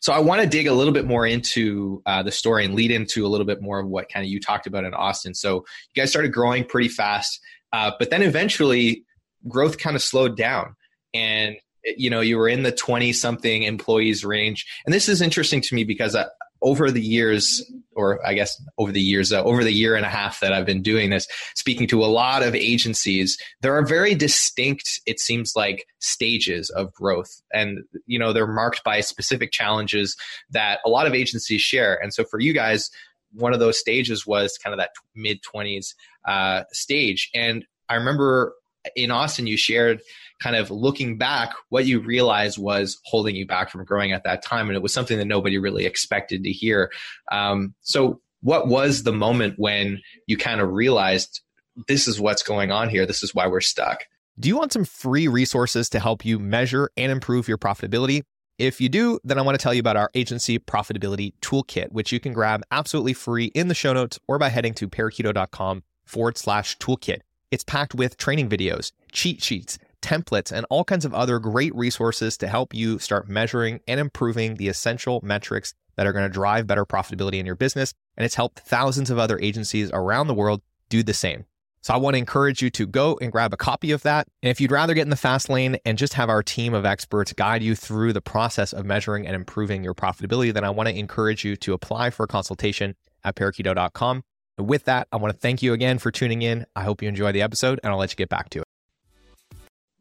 So 0.00 0.12
I 0.12 0.20
want 0.20 0.42
to 0.42 0.46
dig 0.46 0.66
a 0.66 0.72
little 0.72 0.92
bit 0.92 1.06
more 1.06 1.26
into 1.26 2.02
uh, 2.06 2.22
the 2.22 2.30
story 2.30 2.64
and 2.64 2.74
lead 2.74 2.90
into 2.90 3.26
a 3.26 3.28
little 3.28 3.46
bit 3.46 3.62
more 3.62 3.80
of 3.80 3.86
what 3.86 4.08
kind 4.08 4.24
of 4.24 4.30
you 4.30 4.40
talked 4.40 4.66
about 4.66 4.84
in 4.84 4.94
Austin. 4.94 5.34
So 5.34 5.56
you 5.94 6.02
guys 6.02 6.10
started 6.10 6.32
growing 6.32 6.64
pretty 6.64 6.88
fast, 6.88 7.40
uh, 7.72 7.92
but 7.98 8.10
then 8.10 8.22
eventually 8.22 9.04
growth 9.48 9.78
kind 9.78 9.96
of 9.96 10.02
slowed 10.02 10.36
down, 10.36 10.76
and 11.14 11.56
you 11.84 12.10
know 12.10 12.20
you 12.20 12.38
were 12.38 12.48
in 12.48 12.62
the 12.62 12.70
20 12.70 13.12
something 13.12 13.64
employees 13.64 14.24
range 14.24 14.64
and 14.86 14.94
this 14.94 15.08
is 15.08 15.20
interesting 15.20 15.60
to 15.60 15.74
me 15.74 15.82
because 15.82 16.14
over 16.62 16.90
the 16.90 17.02
years, 17.02 17.62
or 17.94 18.24
I 18.26 18.34
guess 18.34 18.60
over 18.78 18.92
the 18.92 19.00
years, 19.00 19.32
uh, 19.32 19.42
over 19.42 19.64
the 19.64 19.72
year 19.72 19.96
and 19.96 20.06
a 20.06 20.08
half 20.08 20.40
that 20.40 20.52
I've 20.52 20.66
been 20.66 20.82
doing 20.82 21.10
this, 21.10 21.26
speaking 21.54 21.86
to 21.88 22.04
a 22.04 22.06
lot 22.06 22.42
of 22.42 22.54
agencies, 22.54 23.36
there 23.60 23.76
are 23.76 23.84
very 23.84 24.14
distinct, 24.14 25.00
it 25.06 25.20
seems 25.20 25.52
like, 25.56 25.86
stages 25.98 26.70
of 26.70 26.92
growth. 26.92 27.42
And, 27.52 27.80
you 28.06 28.18
know, 28.18 28.32
they're 28.32 28.46
marked 28.46 28.84
by 28.84 29.00
specific 29.00 29.52
challenges 29.52 30.16
that 30.50 30.80
a 30.86 30.88
lot 30.88 31.06
of 31.06 31.14
agencies 31.14 31.60
share. 31.60 32.00
And 32.02 32.14
so 32.14 32.24
for 32.24 32.40
you 32.40 32.52
guys, 32.52 32.90
one 33.34 33.52
of 33.52 33.60
those 33.60 33.78
stages 33.78 34.26
was 34.26 34.58
kind 34.62 34.72
of 34.72 34.78
that 34.78 34.90
mid 35.14 35.40
20s 35.42 35.94
uh, 36.26 36.62
stage. 36.72 37.30
And 37.34 37.64
I 37.88 37.96
remember 37.96 38.54
in 38.96 39.10
Austin, 39.10 39.46
you 39.46 39.56
shared 39.56 40.00
kind 40.42 40.56
of 40.56 40.70
looking 40.70 41.16
back, 41.18 41.52
what 41.68 41.86
you 41.86 42.00
realized 42.00 42.58
was 42.58 43.00
holding 43.04 43.36
you 43.36 43.46
back 43.46 43.70
from 43.70 43.84
growing 43.84 44.12
at 44.12 44.24
that 44.24 44.42
time. 44.42 44.68
And 44.68 44.76
it 44.76 44.82
was 44.82 44.92
something 44.92 45.18
that 45.18 45.26
nobody 45.26 45.58
really 45.58 45.86
expected 45.86 46.42
to 46.44 46.50
hear. 46.50 46.90
Um, 47.30 47.74
so, 47.82 48.20
what 48.40 48.66
was 48.66 49.04
the 49.04 49.12
moment 49.12 49.54
when 49.56 50.00
you 50.26 50.36
kind 50.36 50.60
of 50.60 50.72
realized 50.72 51.42
this 51.86 52.08
is 52.08 52.20
what's 52.20 52.42
going 52.42 52.72
on 52.72 52.88
here? 52.88 53.06
This 53.06 53.22
is 53.22 53.34
why 53.34 53.46
we're 53.46 53.60
stuck? 53.60 54.00
Do 54.38 54.48
you 54.48 54.56
want 54.56 54.72
some 54.72 54.84
free 54.84 55.28
resources 55.28 55.88
to 55.90 56.00
help 56.00 56.24
you 56.24 56.38
measure 56.38 56.90
and 56.96 57.12
improve 57.12 57.46
your 57.46 57.58
profitability? 57.58 58.24
If 58.58 58.80
you 58.80 58.88
do, 58.88 59.20
then 59.24 59.38
I 59.38 59.42
want 59.42 59.58
to 59.58 59.62
tell 59.62 59.74
you 59.74 59.80
about 59.80 59.96
our 59.96 60.10
agency 60.14 60.58
profitability 60.58 61.34
toolkit, 61.40 61.92
which 61.92 62.12
you 62.12 62.20
can 62.20 62.32
grab 62.32 62.62
absolutely 62.70 63.12
free 63.12 63.46
in 63.46 63.68
the 63.68 63.74
show 63.74 63.92
notes 63.92 64.18
or 64.26 64.38
by 64.38 64.48
heading 64.48 64.74
to 64.74 64.88
parakeeto.com 64.88 65.82
forward 66.04 66.36
slash 66.36 66.76
toolkit. 66.78 67.20
It's 67.50 67.64
packed 67.64 67.94
with 67.94 68.16
training 68.16 68.48
videos, 68.48 68.92
cheat 69.12 69.42
sheets, 69.42 69.78
templates, 70.02 70.52
and 70.52 70.66
all 70.68 70.84
kinds 70.84 71.04
of 71.04 71.14
other 71.14 71.38
great 71.38 71.74
resources 71.74 72.36
to 72.38 72.48
help 72.48 72.74
you 72.74 72.98
start 72.98 73.28
measuring 73.28 73.80
and 73.88 73.98
improving 73.98 74.56
the 74.56 74.68
essential 74.68 75.20
metrics 75.22 75.74
that 75.96 76.06
are 76.06 76.12
going 76.12 76.24
to 76.24 76.32
drive 76.32 76.66
better 76.66 76.84
profitability 76.84 77.38
in 77.38 77.46
your 77.46 77.54
business. 77.54 77.94
And 78.16 78.24
it's 78.24 78.34
helped 78.34 78.60
thousands 78.60 79.10
of 79.10 79.18
other 79.18 79.38
agencies 79.40 79.90
around 79.92 80.26
the 80.26 80.34
world 80.34 80.62
do 80.88 81.02
the 81.02 81.14
same. 81.14 81.44
So 81.82 81.92
I 81.92 81.96
want 81.96 82.14
to 82.14 82.18
encourage 82.18 82.62
you 82.62 82.70
to 82.70 82.86
go 82.86 83.18
and 83.20 83.32
grab 83.32 83.52
a 83.52 83.56
copy 83.56 83.90
of 83.90 84.02
that. 84.02 84.28
And 84.42 84.50
if 84.50 84.60
you'd 84.60 84.70
rather 84.70 84.94
get 84.94 85.02
in 85.02 85.10
the 85.10 85.16
fast 85.16 85.48
lane 85.48 85.78
and 85.84 85.98
just 85.98 86.14
have 86.14 86.28
our 86.28 86.42
team 86.42 86.74
of 86.74 86.84
experts 86.84 87.32
guide 87.32 87.62
you 87.62 87.74
through 87.74 88.12
the 88.12 88.20
process 88.20 88.72
of 88.72 88.86
measuring 88.86 89.26
and 89.26 89.34
improving 89.34 89.82
your 89.82 89.94
profitability, 89.94 90.54
then 90.54 90.62
I 90.62 90.70
want 90.70 90.88
to 90.88 90.96
encourage 90.96 91.44
you 91.44 91.56
to 91.56 91.72
apply 91.72 92.10
for 92.10 92.22
a 92.22 92.28
consultation 92.28 92.94
at 93.24 93.34
parakeeto.com. 93.34 94.22
And 94.58 94.68
with 94.68 94.84
that, 94.84 95.08
I 95.10 95.16
want 95.16 95.34
to 95.34 95.40
thank 95.40 95.60
you 95.60 95.72
again 95.72 95.98
for 95.98 96.12
tuning 96.12 96.42
in. 96.42 96.66
I 96.76 96.84
hope 96.84 97.02
you 97.02 97.08
enjoy 97.08 97.32
the 97.32 97.42
episode 97.42 97.80
and 97.82 97.92
I'll 97.92 97.98
let 97.98 98.12
you 98.12 98.16
get 98.16 98.28
back 98.28 98.50
to 98.50 98.60
it 98.60 98.71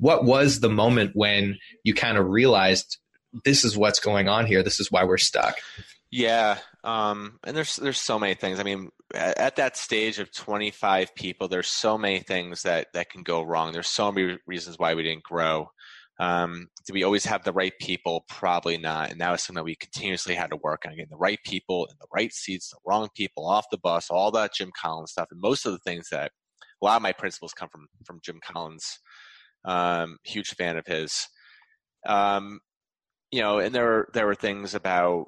what 0.01 0.25
was 0.25 0.59
the 0.59 0.69
moment 0.69 1.11
when 1.13 1.57
you 1.85 1.93
kind 1.93 2.17
of 2.17 2.27
realized 2.27 2.97
this 3.45 3.63
is 3.63 3.77
what's 3.77 3.99
going 3.99 4.27
on 4.27 4.45
here 4.45 4.61
this 4.61 4.79
is 4.79 4.91
why 4.91 5.05
we're 5.05 5.17
stuck? 5.17 5.55
Yeah 6.11 6.57
um, 6.83 7.39
and 7.43 7.55
there's 7.55 7.75
there's 7.75 7.99
so 7.99 8.17
many 8.17 8.33
things. 8.33 8.59
I 8.59 8.63
mean 8.63 8.89
at, 9.13 9.37
at, 9.37 9.55
that 9.57 9.77
stage 9.77 10.19
of 10.19 10.31
25 10.31 11.13
people 11.15 11.47
there's 11.47 11.67
so 11.67 11.97
many 11.97 12.19
things 12.19 12.63
that 12.63 12.87
that 12.93 13.09
can 13.09 13.23
go 13.23 13.41
wrong. 13.43 13.71
There's 13.71 13.87
so 13.87 14.11
many 14.11 14.37
reasons 14.47 14.79
why 14.79 14.95
we 14.95 15.03
didn't 15.03 15.23
grow. 15.23 15.69
Um, 16.19 16.67
do 16.85 16.93
we 16.93 17.03
always 17.03 17.25
have 17.25 17.43
the 17.43 17.53
right 17.53 17.73
people? 17.79 18.25
Probably 18.27 18.77
not. 18.77 19.11
And 19.11 19.21
that 19.21 19.31
was 19.31 19.43
something 19.43 19.59
that 19.59 19.65
we 19.65 19.75
continuously 19.75 20.35
had 20.35 20.51
to 20.51 20.57
work 20.57 20.83
on 20.85 20.95
getting 20.95 21.09
the 21.09 21.17
right 21.17 21.39
people 21.43 21.85
in 21.85 21.95
the 21.99 22.07
right 22.13 22.33
seats 22.33 22.69
the 22.69 22.77
wrong 22.85 23.09
people 23.15 23.47
off 23.47 23.65
the 23.71 23.77
bus 23.77 24.09
all 24.09 24.31
that 24.31 24.53
jim 24.53 24.71
collins 24.79 25.11
stuff. 25.11 25.27
And 25.31 25.41
most 25.41 25.65
of 25.65 25.71
the 25.71 25.79
things 25.79 26.09
that 26.09 26.31
a 26.81 26.85
lot 26.85 26.95
of 26.95 27.03
my 27.03 27.11
principles 27.11 27.53
come 27.53 27.69
from 27.69 27.87
from 28.05 28.19
jim 28.23 28.39
collins 28.43 28.99
um, 29.65 30.17
huge 30.23 30.49
fan 30.49 30.77
of 30.77 30.85
his. 30.85 31.27
Um, 32.05 32.59
you 33.31 33.41
know, 33.41 33.59
and 33.59 33.73
there 33.73 33.85
were 33.85 34.09
there 34.13 34.25
were 34.25 34.35
things 34.35 34.75
about 34.75 35.27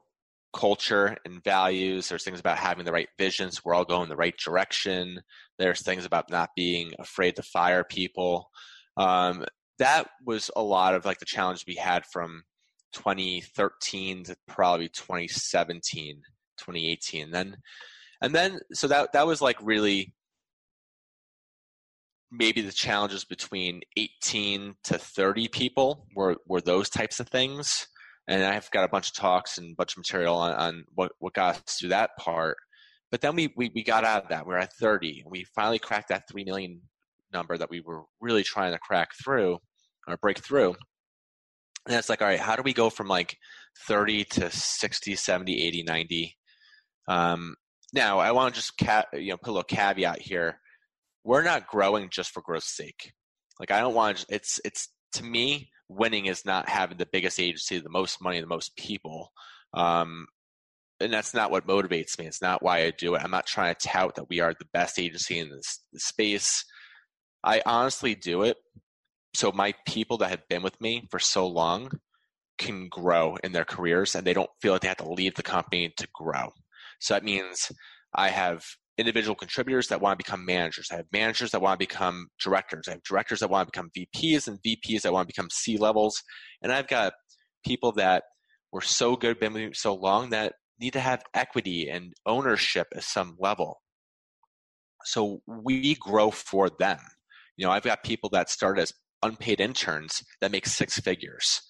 culture 0.54 1.17
and 1.26 1.43
values. 1.43 2.08
There's 2.08 2.24
things 2.24 2.39
about 2.39 2.58
having 2.58 2.86
the 2.86 2.91
right 2.91 3.10
visions. 3.17 3.63
We're 3.63 3.74
all 3.74 3.86
going 3.86 4.10
the 4.10 4.15
right 4.15 4.36
direction. 4.38 5.22
There's 5.58 5.82
things 5.82 6.06
about 6.06 6.30
not 6.30 6.50
being 6.56 6.91
afraid 7.00 7.36
to 7.38 7.43
fire 7.43 7.84
people. 7.84 8.50
Um, 8.98 9.46
that 9.80 10.08
was 10.26 10.52
a 10.56 10.62
lot 10.62 10.93
of 10.93 11.06
like 11.06 11.19
the 11.19 11.26
challenge 11.26 11.65
we 11.67 11.76
had 11.76 12.06
from 12.06 12.43
2013 12.93 14.26
to 14.26 14.36
probably 14.48 14.89
2017, 14.89 16.22
2018. 16.58 17.32
Then, 17.32 17.58
and 18.22 18.36
then 18.36 18.60
so 18.74 18.88
that 18.88 19.13
that 19.13 19.28
was 19.28 19.41
like 19.41 19.58
really 19.62 20.13
maybe 22.34 22.62
the 22.62 22.72
challenges 22.72 23.24
between 23.24 23.82
18 23.96 24.74
to 24.86 24.98
30 24.98 25.48
people 25.50 26.08
were, 26.15 26.36
were 26.48 26.62
those 26.62 26.89
types 26.89 27.19
of 27.19 27.30
things. 27.30 27.88
And 28.28 28.43
I've 28.43 28.69
got 28.72 28.86
a 28.86 28.89
bunch 28.89 29.10
of 29.10 29.15
talks 29.15 29.58
and 29.58 29.74
a 29.74 29.76
bunch 29.76 29.93
of 29.93 30.00
material 30.00 30.36
on, 30.36 30.54
on 30.54 30.86
what, 30.96 31.12
what 31.19 31.34
got 31.34 31.56
us 31.56 31.78
through 31.80 31.89
that 31.89 32.12
part. 32.17 32.58
But 33.12 33.22
then 33.22 33.36
we, 33.36 33.54
we, 33.56 33.69
we 33.76 33.84
got 33.84 34.04
out 34.04 34.24
of 34.24 34.30
that. 34.30 34.48
We 34.48 34.54
we're 34.54 34.60
at 34.60 34.74
30 34.74 35.22
and 35.24 35.32
we 35.32 35.46
finally 35.56 35.78
cracked 35.78 36.10
that 36.10 36.24
3 36.32 36.43
million 36.43 36.82
number 37.32 37.58
that 37.58 37.69
we 37.69 37.82
were 37.82 38.04
really 38.19 38.43
trying 38.43 38.74
to 38.74 38.80
crack 38.80 39.10
through 39.24 39.60
or 40.08 40.17
break 40.17 40.39
through. 40.39 40.76
And 41.88 41.98
it's 41.98 42.10
like, 42.10 42.22
all 42.22 42.28
right, 42.28 42.39
how 42.39 42.56
do 42.56 42.63
we 42.63 42.74
go 42.74 42.89
from 42.89 43.08
like 43.08 43.38
30 43.88 44.24
to 44.26 44.50
60, 44.50 45.15
70, 45.15 45.62
80, 45.62 45.84
90? 45.84 46.38
Um, 47.08 47.56
now, 47.93 48.19
I 48.19 48.32
want 48.32 48.54
to 48.54 48.60
just 48.60 48.78
ca- 48.78 49.06
you 49.13 49.30
know 49.30 49.38
put 49.38 49.50
a 49.50 49.54
little 49.54 49.63
caveat 49.63 50.19
here 50.19 50.60
we're 51.23 51.43
not 51.43 51.67
growing 51.67 52.09
just 52.09 52.31
for 52.31 52.41
growth's 52.41 52.75
sake. 52.75 53.13
Like 53.59 53.71
I 53.71 53.79
don't 53.79 53.95
want 53.95 54.25
it's 54.29 54.59
it's 54.65 54.89
to 55.13 55.23
me 55.23 55.69
winning 55.89 56.25
is 56.25 56.45
not 56.45 56.69
having 56.69 56.97
the 56.97 57.07
biggest 57.12 57.39
agency, 57.39 57.79
the 57.79 57.89
most 57.89 58.21
money, 58.21 58.39
the 58.39 58.47
most 58.47 58.75
people. 58.75 59.31
Um, 59.73 60.27
and 60.99 61.12
that's 61.12 61.33
not 61.33 61.51
what 61.51 61.67
motivates 61.67 62.17
me. 62.17 62.25
It's 62.25 62.41
not 62.41 62.63
why 62.63 62.83
I 62.83 62.91
do 62.91 63.15
it. 63.15 63.23
I'm 63.23 63.31
not 63.31 63.45
trying 63.45 63.75
to 63.75 63.88
tout 63.88 64.15
that 64.15 64.29
we 64.29 64.39
are 64.39 64.53
the 64.53 64.67
best 64.73 64.97
agency 64.97 65.39
in 65.39 65.49
this, 65.49 65.79
this 65.91 66.05
space. 66.05 66.65
I 67.43 67.62
honestly 67.65 68.15
do 68.15 68.43
it 68.43 68.57
so 69.36 69.51
my 69.51 69.73
people 69.86 70.17
that 70.19 70.29
have 70.29 70.47
been 70.47 70.63
with 70.63 70.79
me 70.79 71.07
for 71.09 71.19
so 71.19 71.47
long 71.47 71.89
can 72.57 72.88
grow 72.88 73.36
in 73.43 73.51
their 73.51 73.65
careers 73.65 74.15
and 74.15 74.25
they 74.25 74.33
don't 74.33 74.49
feel 74.62 74.73
like 74.73 74.81
they 74.81 74.88
have 74.88 74.97
to 74.97 75.09
leave 75.09 75.36
the 75.36 75.43
company 75.43 75.91
to 75.97 76.07
grow. 76.13 76.51
So 76.99 77.15
that 77.15 77.23
means 77.23 77.71
I 78.13 78.29
have 78.29 78.63
individual 78.97 79.36
contributors 79.36 79.88
that 79.88 80.01
want 80.01 80.17
to 80.17 80.23
become 80.23 80.45
managers. 80.45 80.89
I 80.91 80.97
have 80.97 81.06
managers 81.12 81.51
that 81.51 81.62
want 81.62 81.79
to 81.79 81.86
become 81.88 82.27
directors. 82.43 82.88
I 82.88 82.91
have 82.91 83.03
directors 83.03 83.39
that 83.39 83.49
want 83.49 83.67
to 83.67 83.71
become 83.71 83.91
VPs 83.97 84.47
and 84.47 84.60
VPs 84.65 85.01
that 85.01 85.13
want 85.13 85.27
to 85.27 85.34
become 85.34 85.49
C 85.51 85.77
levels. 85.77 86.21
And 86.62 86.71
I've 86.71 86.88
got 86.88 87.13
people 87.65 87.91
that 87.93 88.23
were 88.71 88.82
so 88.82 89.15
good, 89.15 89.39
been 89.39 89.53
with 89.53 89.63
me 89.63 89.71
so 89.73 89.93
long 89.95 90.29
that 90.29 90.53
need 90.79 90.93
to 90.93 90.99
have 90.99 91.23
equity 91.34 91.89
and 91.89 92.13
ownership 92.25 92.88
at 92.95 93.03
some 93.03 93.36
level. 93.39 93.82
So 95.06 95.41
we 95.47 95.95
grow 95.95 96.32
for 96.32 96.69
them. 96.69 96.99
You 97.58 97.65
know, 97.65 97.71
I've 97.71 97.84
got 97.84 98.03
people 98.03 98.29
that 98.32 98.49
start 98.49 98.79
as 98.79 98.93
unpaid 99.21 99.60
interns 99.62 100.21
that 100.41 100.51
make 100.51 100.65
six 100.65 100.99
figures. 100.99 101.62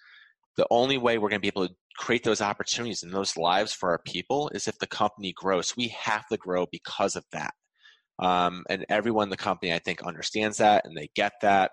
The 0.58 0.68
only 0.70 0.98
way 0.98 1.18
we're 1.18 1.30
going 1.30 1.42
to 1.42 1.52
be 1.52 1.54
able 1.56 1.68
to 1.68 1.76
create 1.98 2.24
those 2.24 2.42
opportunities 2.42 3.04
and 3.04 3.14
those 3.14 3.38
lives 3.38 3.74
for 3.74 3.92
our 3.92 4.00
people 4.00 4.50
is 4.50 4.68
if 4.68 4.78
the 4.80 4.88
company 4.88 5.34
grows. 5.36 5.76
We 5.76 5.90
have 5.90 6.28
to 6.28 6.38
grow 6.38 6.66
because 6.72 7.16
of 7.16 7.26
that. 7.32 7.54
Um, 8.20 8.64
and 8.70 8.86
everyone 8.90 9.26
in 9.26 9.30
the 9.30 9.38
company, 9.38 9.74
I 9.74 9.80
think, 9.80 10.04
understands 10.04 10.58
that 10.58 10.86
and 10.86 10.96
they 10.96 11.10
get 11.16 11.34
that. 11.42 11.72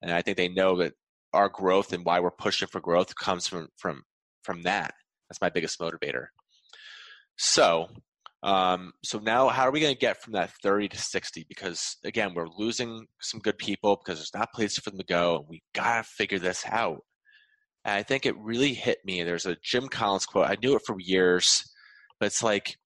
And 0.00 0.10
I 0.10 0.22
think 0.22 0.36
they 0.36 0.48
know 0.48 0.78
that 0.78 0.94
our 1.32 1.48
growth 1.48 1.92
and 1.92 2.04
why 2.04 2.20
we're 2.20 2.30
pushing 2.30 2.68
for 2.68 2.80
growth 2.80 3.14
comes 3.14 3.46
from 3.46 3.68
from 3.78 4.02
from 4.42 4.62
that. 4.62 4.94
That's 5.28 5.40
my 5.40 5.50
biggest 5.50 5.78
motivator. 5.78 6.26
So, 7.36 7.88
um, 8.42 8.92
so 9.02 9.18
now 9.18 9.48
how 9.48 9.66
are 9.66 9.70
we 9.70 9.80
going 9.80 9.94
to 9.94 9.98
get 9.98 10.22
from 10.22 10.34
that 10.34 10.50
30 10.62 10.88
to 10.88 10.98
60? 10.98 11.46
Because 11.48 11.96
again, 12.04 12.34
we're 12.34 12.48
losing 12.48 13.06
some 13.20 13.40
good 13.40 13.56
people 13.56 13.96
because 13.96 14.18
there's 14.18 14.34
not 14.34 14.52
places 14.52 14.78
for 14.78 14.90
them 14.90 14.98
to 14.98 15.06
go, 15.06 15.36
and 15.36 15.46
we've 15.48 15.60
got 15.74 15.98
to 15.98 16.02
figure 16.02 16.38
this 16.38 16.64
out. 16.66 17.00
And 17.84 17.94
I 17.94 18.02
think 18.02 18.26
it 18.26 18.38
really 18.38 18.74
hit 18.74 18.98
me. 19.04 19.22
There's 19.22 19.46
a 19.46 19.56
Jim 19.62 19.88
Collins 19.88 20.26
quote. 20.26 20.48
I 20.48 20.56
knew 20.62 20.76
it 20.76 20.82
for 20.86 20.96
years, 20.98 21.64
but 22.20 22.26
it's 22.26 22.42
like, 22.42 22.76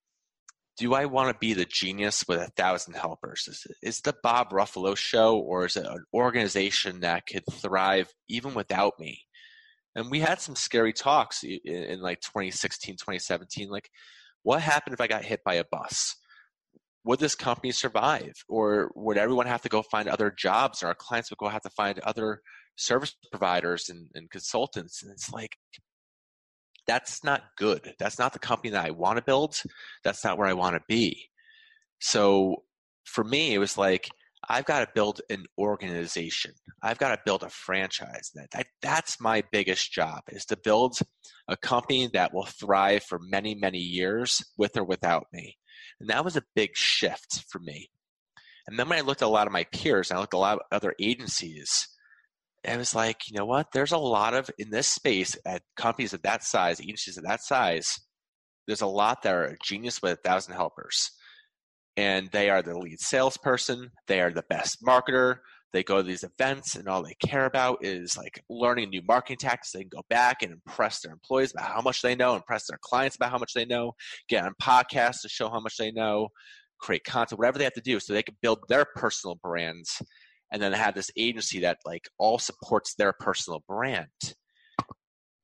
do 0.78 0.94
I 0.94 1.06
want 1.06 1.32
to 1.32 1.38
be 1.38 1.54
the 1.54 1.64
genius 1.64 2.24
with 2.28 2.38
a 2.40 2.50
thousand 2.56 2.94
helpers? 2.94 3.48
Is, 3.48 3.66
is 3.82 4.00
the 4.00 4.14
Bob 4.22 4.50
Ruffolo 4.50 4.96
show, 4.96 5.38
or 5.38 5.66
is 5.66 5.76
it 5.76 5.86
an 5.86 6.04
organization 6.12 7.00
that 7.00 7.26
could 7.26 7.44
thrive 7.50 8.12
even 8.28 8.54
without 8.54 8.94
me? 8.98 9.22
And 9.94 10.10
we 10.10 10.20
had 10.20 10.40
some 10.40 10.54
scary 10.54 10.92
talks 10.92 11.42
in, 11.42 11.58
in 11.64 12.00
like 12.00 12.20
2016, 12.20 12.96
2017. 12.96 13.70
Like, 13.70 13.90
what 14.42 14.60
happened 14.60 14.92
if 14.92 15.00
I 15.00 15.06
got 15.06 15.24
hit 15.24 15.42
by 15.44 15.54
a 15.54 15.64
bus? 15.70 16.16
Would 17.06 17.20
this 17.20 17.34
company 17.34 17.70
survive? 17.70 18.32
Or 18.48 18.90
would 18.94 19.16
everyone 19.16 19.46
have 19.46 19.62
to 19.62 19.68
go 19.68 19.82
find 19.82 20.08
other 20.08 20.30
jobs? 20.36 20.82
Or 20.82 20.88
our 20.88 20.94
clients 20.94 21.30
would 21.30 21.38
go 21.38 21.48
have 21.48 21.62
to 21.62 21.70
find 21.70 21.98
other 22.00 22.40
service 22.76 23.14
providers 23.30 23.88
and, 23.88 24.08
and 24.14 24.30
consultants? 24.30 25.02
And 25.02 25.12
it's 25.12 25.32
like, 25.32 25.56
that's 26.86 27.24
not 27.24 27.42
good. 27.56 27.94
That's 27.98 28.18
not 28.18 28.32
the 28.32 28.38
company 28.40 28.70
that 28.70 28.84
I 28.84 28.90
want 28.90 29.16
to 29.16 29.24
build. 29.24 29.62
That's 30.04 30.24
not 30.24 30.36
where 30.36 30.48
I 30.48 30.52
want 30.52 30.74
to 30.74 30.82
be. 30.88 31.30
So 32.00 32.64
for 33.04 33.24
me, 33.24 33.54
it 33.54 33.58
was 33.58 33.78
like, 33.78 34.08
I've 34.48 34.64
got 34.64 34.80
to 34.80 34.88
build 34.94 35.20
an 35.30 35.46
organization. 35.58 36.52
I've 36.82 36.98
got 36.98 37.14
to 37.14 37.22
build 37.24 37.42
a 37.42 37.48
franchise. 37.48 38.30
That, 38.34 38.50
that, 38.52 38.66
that's 38.82 39.20
my 39.20 39.42
biggest 39.50 39.92
job 39.92 40.20
is 40.28 40.44
to 40.46 40.56
build 40.56 40.98
a 41.48 41.56
company 41.56 42.08
that 42.12 42.32
will 42.32 42.46
thrive 42.46 43.02
for 43.02 43.18
many, 43.18 43.54
many 43.54 43.78
years 43.78 44.44
with 44.56 44.76
or 44.76 44.84
without 44.84 45.26
me. 45.32 45.56
And 46.00 46.08
that 46.10 46.24
was 46.24 46.36
a 46.36 46.44
big 46.54 46.76
shift 46.76 47.44
for 47.48 47.58
me. 47.58 47.90
And 48.66 48.78
then 48.78 48.88
when 48.88 48.98
I 48.98 49.02
looked 49.02 49.22
at 49.22 49.26
a 49.26 49.28
lot 49.28 49.46
of 49.46 49.52
my 49.52 49.64
peers, 49.72 50.10
and 50.10 50.18
I 50.18 50.20
looked 50.20 50.34
at 50.34 50.38
a 50.38 50.40
lot 50.40 50.58
of 50.58 50.64
other 50.72 50.94
agencies, 51.00 51.88
it 52.64 52.76
was 52.76 52.94
like, 52.94 53.28
you 53.30 53.38
know 53.38 53.44
what? 53.44 53.68
There's 53.72 53.92
a 53.92 53.98
lot 53.98 54.34
of 54.34 54.50
in 54.58 54.70
this 54.70 54.88
space 54.88 55.36
at 55.46 55.62
companies 55.76 56.12
of 56.12 56.22
that 56.22 56.42
size, 56.42 56.80
agencies 56.80 57.16
of 57.16 57.24
that 57.24 57.42
size. 57.42 58.00
There's 58.66 58.80
a 58.80 58.86
lot 58.86 59.22
that 59.22 59.34
are 59.34 59.56
genius 59.62 60.02
with 60.02 60.12
a 60.12 60.16
thousand 60.16 60.54
helpers 60.54 61.12
and 61.96 62.28
they 62.30 62.50
are 62.50 62.62
the 62.62 62.78
lead 62.78 63.00
salesperson. 63.00 63.90
They 64.06 64.20
are 64.20 64.30
the 64.30 64.44
best 64.48 64.82
marketer. 64.82 65.38
They 65.76 65.82
go 65.82 65.98
to 65.98 66.02
these 66.02 66.24
events, 66.24 66.74
and 66.74 66.88
all 66.88 67.02
they 67.02 67.12
care 67.22 67.44
about 67.44 67.84
is 67.84 68.16
like 68.16 68.42
learning 68.48 68.88
new 68.88 69.02
marketing 69.06 69.36
tactics. 69.36 69.72
They 69.72 69.80
can 69.80 69.90
go 69.90 70.00
back 70.08 70.42
and 70.42 70.50
impress 70.50 71.02
their 71.02 71.12
employees 71.12 71.52
about 71.52 71.68
how 71.68 71.82
much 71.82 72.00
they 72.00 72.14
know, 72.14 72.34
impress 72.34 72.66
their 72.66 72.78
clients 72.80 73.16
about 73.16 73.30
how 73.30 73.36
much 73.36 73.52
they 73.52 73.66
know, 73.66 73.92
get 74.26 74.42
on 74.42 74.54
podcasts 74.62 75.20
to 75.20 75.28
show 75.28 75.50
how 75.50 75.60
much 75.60 75.76
they 75.76 75.90
know, 75.90 76.28
create 76.80 77.04
content, 77.04 77.38
whatever 77.38 77.58
they 77.58 77.64
have 77.64 77.74
to 77.74 77.82
do, 77.82 78.00
so 78.00 78.14
they 78.14 78.22
can 78.22 78.38
build 78.40 78.60
their 78.70 78.86
personal 78.94 79.38
brands, 79.42 80.00
and 80.50 80.62
then 80.62 80.72
have 80.72 80.94
this 80.94 81.10
agency 81.14 81.60
that 81.60 81.76
like 81.84 82.08
all 82.16 82.38
supports 82.38 82.94
their 82.94 83.12
personal 83.20 83.62
brand. 83.68 84.08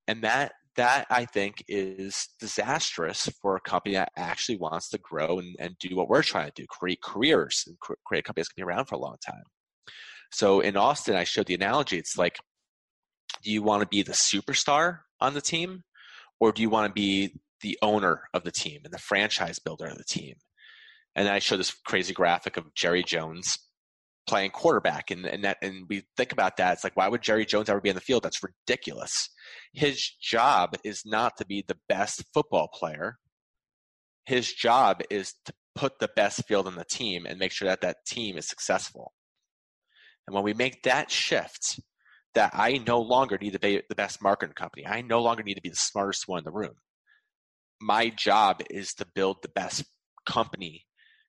And 0.08 0.24
that 0.24 0.52
that 0.76 1.06
I 1.10 1.26
think 1.26 1.62
is 1.68 2.26
disastrous 2.40 3.28
for 3.42 3.56
a 3.56 3.60
company 3.60 3.96
that 3.96 4.12
actually 4.16 4.56
wants 4.56 4.88
to 4.88 4.98
grow 4.98 5.40
and, 5.40 5.54
and 5.58 5.76
do 5.78 5.94
what 5.94 6.08
we're 6.08 6.22
trying 6.22 6.46
to 6.46 6.62
do 6.62 6.66
create 6.70 7.02
careers 7.02 7.64
and 7.66 7.76
create 7.78 8.20
a 8.20 8.22
company 8.22 8.40
that's 8.40 8.48
going 8.48 8.62
to 8.62 8.66
be 8.66 8.74
around 8.74 8.86
for 8.86 8.94
a 8.94 8.98
long 8.98 9.16
time. 9.22 9.42
So 10.32 10.60
in 10.60 10.76
Austin, 10.76 11.14
I 11.14 11.24
showed 11.24 11.46
the 11.46 11.54
analogy. 11.54 11.98
It's 11.98 12.16
like, 12.16 12.38
do 13.42 13.50
you 13.50 13.62
want 13.62 13.82
to 13.82 13.88
be 13.88 14.02
the 14.02 14.12
superstar 14.12 15.00
on 15.20 15.34
the 15.34 15.40
team, 15.40 15.82
or 16.40 16.52
do 16.52 16.62
you 16.62 16.70
want 16.70 16.88
to 16.88 16.92
be 16.92 17.34
the 17.60 17.78
owner 17.82 18.22
of 18.34 18.42
the 18.42 18.50
team 18.50 18.80
and 18.84 18.92
the 18.92 18.98
franchise 18.98 19.58
builder 19.58 19.86
of 19.86 19.98
the 19.98 20.04
team? 20.04 20.36
And 21.14 21.28
I 21.28 21.38
showed 21.38 21.58
this 21.58 21.70
crazy 21.70 22.14
graphic 22.14 22.56
of 22.56 22.74
Jerry 22.74 23.02
Jones 23.02 23.58
playing 24.26 24.50
quarterback 24.50 25.10
and, 25.10 25.26
and 25.26 25.44
that 25.44 25.58
and 25.62 25.86
we 25.88 26.04
think 26.16 26.32
about 26.32 26.56
that. 26.56 26.74
It's 26.74 26.84
like 26.84 26.96
why 26.96 27.08
would 27.08 27.22
jerry 27.22 27.44
jones 27.44 27.68
ever 27.68 27.80
be 27.80 27.88
in 27.88 27.96
the 27.96 28.00
field? 28.00 28.22
That's 28.22 28.42
ridiculous. 28.42 29.28
His 29.72 30.00
job 30.20 30.76
is 30.84 31.02
not 31.04 31.36
to 31.38 31.44
be 31.44 31.64
the 31.66 31.76
best 31.88 32.24
football 32.32 32.68
player. 32.68 33.18
His 34.24 34.52
job 34.52 35.02
is 35.10 35.34
to 35.46 35.52
put 35.74 35.98
the 35.98 36.08
best 36.14 36.46
field 36.46 36.68
on 36.68 36.76
the 36.76 36.84
team 36.84 37.26
and 37.26 37.38
make 37.38 37.50
sure 37.50 37.66
that 37.66 37.80
that 37.80 38.06
team 38.06 38.38
is 38.38 38.48
successful 38.48 39.12
and 40.26 40.34
when 40.34 40.44
we 40.44 40.54
make 40.54 40.82
that 40.82 41.10
shift 41.10 41.80
that 42.34 42.50
i 42.54 42.80
no 42.86 43.00
longer 43.00 43.38
need 43.40 43.52
to 43.52 43.58
be 43.58 43.82
the 43.88 43.94
best 43.94 44.22
marketing 44.22 44.54
company 44.54 44.86
i 44.86 45.02
no 45.02 45.20
longer 45.20 45.42
need 45.42 45.54
to 45.54 45.62
be 45.62 45.68
the 45.68 45.76
smartest 45.76 46.26
one 46.26 46.38
in 46.38 46.44
the 46.44 46.50
room 46.50 46.74
my 47.80 48.08
job 48.08 48.62
is 48.70 48.94
to 48.94 49.06
build 49.14 49.38
the 49.42 49.48
best 49.48 49.84
company 50.24 50.84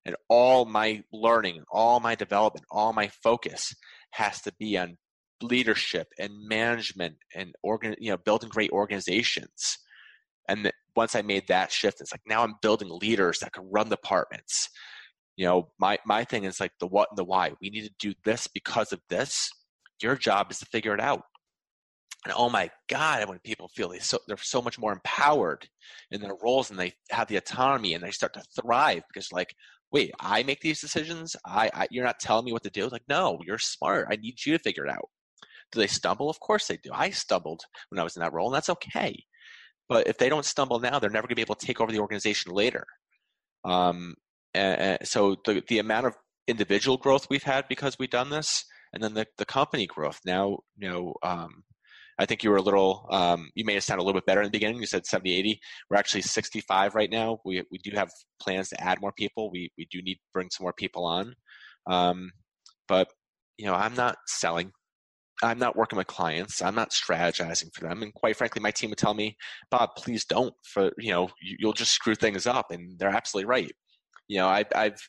and 0.05 0.15
all 0.29 0.65
my 0.65 1.03
learning, 1.11 1.63
all 1.71 1.99
my 1.99 2.15
development, 2.15 2.65
all 2.69 2.93
my 2.93 3.09
focus 3.23 3.73
has 4.11 4.41
to 4.41 4.53
be 4.59 4.77
on 4.77 4.97
leadership 5.41 6.07
and 6.19 6.31
management 6.47 7.15
and 7.33 7.53
organ, 7.63 7.95
you 7.99 8.11
know, 8.11 8.17
building 8.17 8.49
great 8.49 8.71
organizations. 8.71 9.77
And 10.47 10.71
once 10.95 11.15
I 11.15 11.21
made 11.21 11.47
that 11.47 11.71
shift, 11.71 12.01
it's 12.01 12.11
like 12.11 12.21
now 12.27 12.43
I'm 12.43 12.55
building 12.61 12.89
leaders 12.89 13.39
that 13.39 13.53
can 13.53 13.69
run 13.71 13.89
departments. 13.89 14.69
You 15.35 15.45
know, 15.45 15.71
my 15.79 15.97
my 16.05 16.23
thing 16.23 16.43
is 16.43 16.59
like 16.59 16.73
the 16.79 16.87
what 16.87 17.09
and 17.09 17.17
the 17.17 17.23
why. 17.23 17.51
We 17.61 17.69
need 17.69 17.85
to 17.85 17.93
do 17.99 18.13
this 18.23 18.47
because 18.47 18.93
of 18.93 19.01
this. 19.09 19.49
Your 20.01 20.15
job 20.15 20.51
is 20.51 20.59
to 20.59 20.65
figure 20.65 20.93
it 20.93 20.99
out. 20.99 21.23
And 22.25 22.33
oh 22.37 22.49
my 22.49 22.69
God, 22.87 23.27
when 23.27 23.39
people 23.39 23.67
feel 23.67 23.89
they 23.89 23.99
so 23.99 24.19
they're 24.27 24.37
so 24.37 24.61
much 24.61 24.79
more 24.79 24.93
empowered 24.93 25.67
in 26.11 26.21
their 26.21 26.35
roles 26.41 26.69
and 26.69 26.79
they 26.79 26.93
have 27.11 27.27
the 27.27 27.37
autonomy 27.37 27.93
and 27.93 28.03
they 28.03 28.11
start 28.11 28.33
to 28.33 28.43
thrive 28.61 29.03
because 29.11 29.31
like, 29.31 29.53
wait, 29.91 30.11
I 30.19 30.43
make 30.43 30.61
these 30.61 30.81
decisions. 30.81 31.35
I, 31.45 31.69
I 31.73 31.87
you're 31.91 32.05
not 32.05 32.19
telling 32.19 32.45
me 32.45 32.53
what 32.53 32.63
to 32.63 32.69
do. 32.69 32.87
Like, 32.87 33.03
no, 33.09 33.39
you're 33.45 33.57
smart. 33.57 34.07
I 34.09 34.15
need 34.15 34.45
you 34.45 34.57
to 34.57 34.63
figure 34.63 34.85
it 34.85 34.91
out. 34.91 35.09
Do 35.71 35.79
they 35.79 35.87
stumble? 35.87 36.29
Of 36.29 36.39
course 36.39 36.67
they 36.67 36.77
do. 36.77 36.91
I 36.93 37.09
stumbled 37.09 37.63
when 37.89 37.99
I 37.99 38.03
was 38.03 38.15
in 38.15 38.21
that 38.21 38.33
role, 38.33 38.47
and 38.47 38.55
that's 38.55 38.69
okay. 38.69 39.23
But 39.89 40.07
if 40.07 40.17
they 40.17 40.29
don't 40.29 40.45
stumble 40.45 40.79
now, 40.79 40.99
they're 40.99 41.09
never 41.09 41.27
going 41.27 41.35
to 41.35 41.35
be 41.35 41.41
able 41.41 41.55
to 41.55 41.65
take 41.65 41.81
over 41.81 41.91
the 41.91 41.99
organization 41.99 42.51
later. 42.53 42.85
Um, 43.65 44.15
and, 44.53 45.07
so 45.07 45.35
the 45.45 45.63
the 45.67 45.79
amount 45.79 46.07
of 46.07 46.15
individual 46.47 46.97
growth 46.97 47.27
we've 47.29 47.43
had 47.43 47.67
because 47.67 47.97
we've 47.99 48.09
done 48.09 48.29
this, 48.29 48.65
and 48.93 49.03
then 49.03 49.13
the 49.13 49.27
the 49.37 49.45
company 49.45 49.87
growth. 49.87 50.19
Now, 50.25 50.59
you 50.77 50.89
know, 50.89 51.15
um, 51.23 51.63
I 52.19 52.25
think 52.25 52.43
you 52.43 52.51
were 52.51 52.57
a 52.57 52.61
little, 52.61 53.07
um, 53.09 53.49
you 53.55 53.65
made 53.65 53.77
it 53.77 53.83
sound 53.83 53.99
a 53.99 54.03
little 54.03 54.19
bit 54.19 54.25
better 54.25 54.41
in 54.41 54.47
the 54.47 54.51
beginning. 54.51 54.79
You 54.79 54.85
said 54.85 55.05
70, 55.05 55.33
80. 55.33 55.59
We're 55.89 55.97
actually 55.97 56.21
65 56.21 56.95
right 56.95 57.09
now. 57.11 57.39
We, 57.43 57.63
we 57.71 57.79
do 57.79 57.91
have 57.95 58.11
plans 58.39 58.69
to 58.69 58.81
add 58.81 59.01
more 59.01 59.11
people. 59.11 59.49
We, 59.51 59.71
we 59.77 59.87
do 59.91 60.01
need 60.01 60.15
to 60.15 60.21
bring 60.33 60.49
some 60.51 60.65
more 60.65 60.73
people 60.73 61.05
on. 61.05 61.33
Um, 61.87 62.31
but, 62.87 63.07
you 63.57 63.65
know, 63.65 63.73
I'm 63.73 63.95
not 63.95 64.17
selling. 64.27 64.71
I'm 65.41 65.57
not 65.57 65.75
working 65.75 65.97
with 65.97 66.07
clients. 66.07 66.61
I'm 66.61 66.75
not 66.75 66.91
strategizing 66.91 67.73
for 67.73 67.81
them. 67.81 68.03
And 68.03 68.13
quite 68.13 68.37
frankly, 68.37 68.61
my 68.61 68.71
team 68.71 68.91
would 68.91 68.99
tell 68.99 69.15
me, 69.15 69.35
Bob, 69.71 69.89
please 69.97 70.23
don't 70.23 70.53
for, 70.63 70.91
you 70.99 71.11
know, 71.11 71.29
you'll 71.41 71.73
just 71.73 71.93
screw 71.93 72.15
things 72.15 72.45
up. 72.45 72.71
And 72.71 72.97
they're 72.99 73.09
absolutely 73.09 73.49
right. 73.49 73.71
You 74.27 74.39
know, 74.39 74.47
I, 74.47 74.65
I've, 74.75 75.01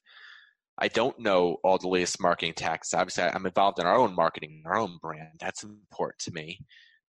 I 0.79 0.89
don't 0.89 1.19
know 1.21 1.59
all 1.63 1.79
the 1.79 1.89
latest 1.89 2.21
marketing 2.21 2.55
tactics. 2.55 2.95
Obviously, 2.95 3.25
I'm 3.25 3.47
involved 3.47 3.79
in 3.79 3.87
our 3.87 3.97
own 3.97 4.15
marketing, 4.15 4.63
our 4.67 4.77
own 4.77 4.99
brand. 5.01 5.39
That's 5.41 5.63
important 5.63 6.19
to 6.21 6.33
me. 6.33 6.61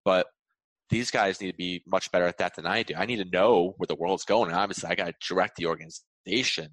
But 0.04 0.28
these 0.90 1.10
guys 1.10 1.42
need 1.42 1.52
to 1.52 1.58
be 1.58 1.84
much 1.88 2.12
better 2.12 2.26
at 2.26 2.38
that 2.38 2.56
than 2.56 2.68
I 2.68 2.84
do. 2.84 2.94
I 2.96 3.06
need 3.06 3.18
to 3.18 3.26
know 3.26 3.74
where 3.78 3.88
the 3.88 3.96
world's 3.96 4.24
going. 4.24 4.52
Obviously, 4.52 4.90
I 4.90 4.96
got 4.96 5.08
to 5.08 5.14
direct 5.28 5.56
the 5.56 5.66
organization. 5.66 6.70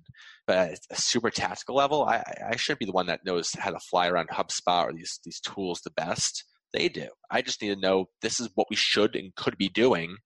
But 0.47 0.57
at 0.57 0.79
a 0.91 0.97
super 0.97 1.31
tactical 1.31 1.77
level, 1.77 2.05
I, 2.05 2.23
I 2.51 2.57
shouldn't 2.57 2.81
be 2.81 2.87
the 2.87 2.93
one 2.93 3.07
that 3.07 3.25
knows 3.25 3.53
how 3.59 3.71
to 3.71 3.79
fly 3.79 4.09
around 4.09 4.29
HubSpot 4.29 4.85
or 4.85 4.93
these 4.93 5.19
these 5.25 5.41
tools 5.41 5.81
the 5.81 5.91
best. 5.91 6.45
They 6.73 6.89
do. 6.89 7.09
I 7.31 7.43
just 7.43 7.61
need 7.63 7.75
to 7.75 7.81
know 7.81 8.07
this 8.23 8.41
is 8.41 8.49
what 8.55 8.69
we 8.71 8.77
should 8.77 9.15
and 9.15 9.35
could 9.35 9.57
be 9.59 9.69
doing. 9.69 10.17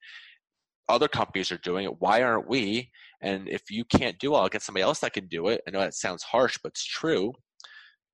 Other 0.89 1.09
companies 1.09 1.51
are 1.51 1.59
doing 1.59 1.85
it. 1.85 2.01
Why 2.01 2.23
aren't 2.23 2.49
we? 2.49 2.91
And 3.21 3.49
if 3.49 3.63
you 3.71 3.85
can't 3.85 4.19
do 4.19 4.35
it, 4.35 4.39
I'll 4.39 4.49
get 4.49 4.63
somebody 4.63 4.83
else 4.83 5.01
that 5.01 5.15
can 5.15 5.27
do 5.27 5.49
it. 5.49 5.61
I 5.67 5.71
know 5.71 5.81
that 5.81 5.95
sounds 5.95 6.23
harsh, 6.23 6.59
but 6.63 6.71
it's 6.71 6.85
true. 6.85 7.33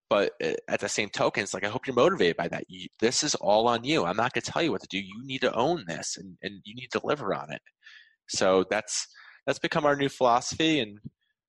But 0.09 0.33
uh, 0.45 0.53
at 0.69 0.81
the 0.81 0.89
same 0.89 1.09
token, 1.09 1.43
it's 1.43 1.55
like 1.55 1.65
I 1.65 1.69
hope 1.69 1.87
you're 1.87 1.97
motivated 1.97 2.37
by 2.37 2.49
that. 2.49 2.65
You, 2.69 2.87
this 3.01 3.23
is 3.23 3.35
all 3.37 3.67
on 3.67 3.85
you. 3.85 4.05
I'm 4.05 4.17
not 4.17 4.33
going 4.33 4.43
to 4.43 4.51
tell 4.51 4.63
you 4.63 4.71
what 4.71 4.83
to 4.83 4.89
do. 4.91 4.99
You 4.99 5.23
need 5.25 5.41
to 5.41 5.55
own 5.55 5.85
this, 5.89 6.17
and, 6.19 6.37
and 6.43 6.61
you 6.65 6.75
need 6.75 6.89
to 6.93 7.01
deliver 7.01 7.35
on 7.35 7.51
it. 7.51 7.63
So 8.29 8.65
that's 8.71 9.07
that's 9.47 9.59
become 9.59 9.87
our 9.87 9.97
new 9.97 10.09
philosophy, 10.09 10.81
and 10.81 10.99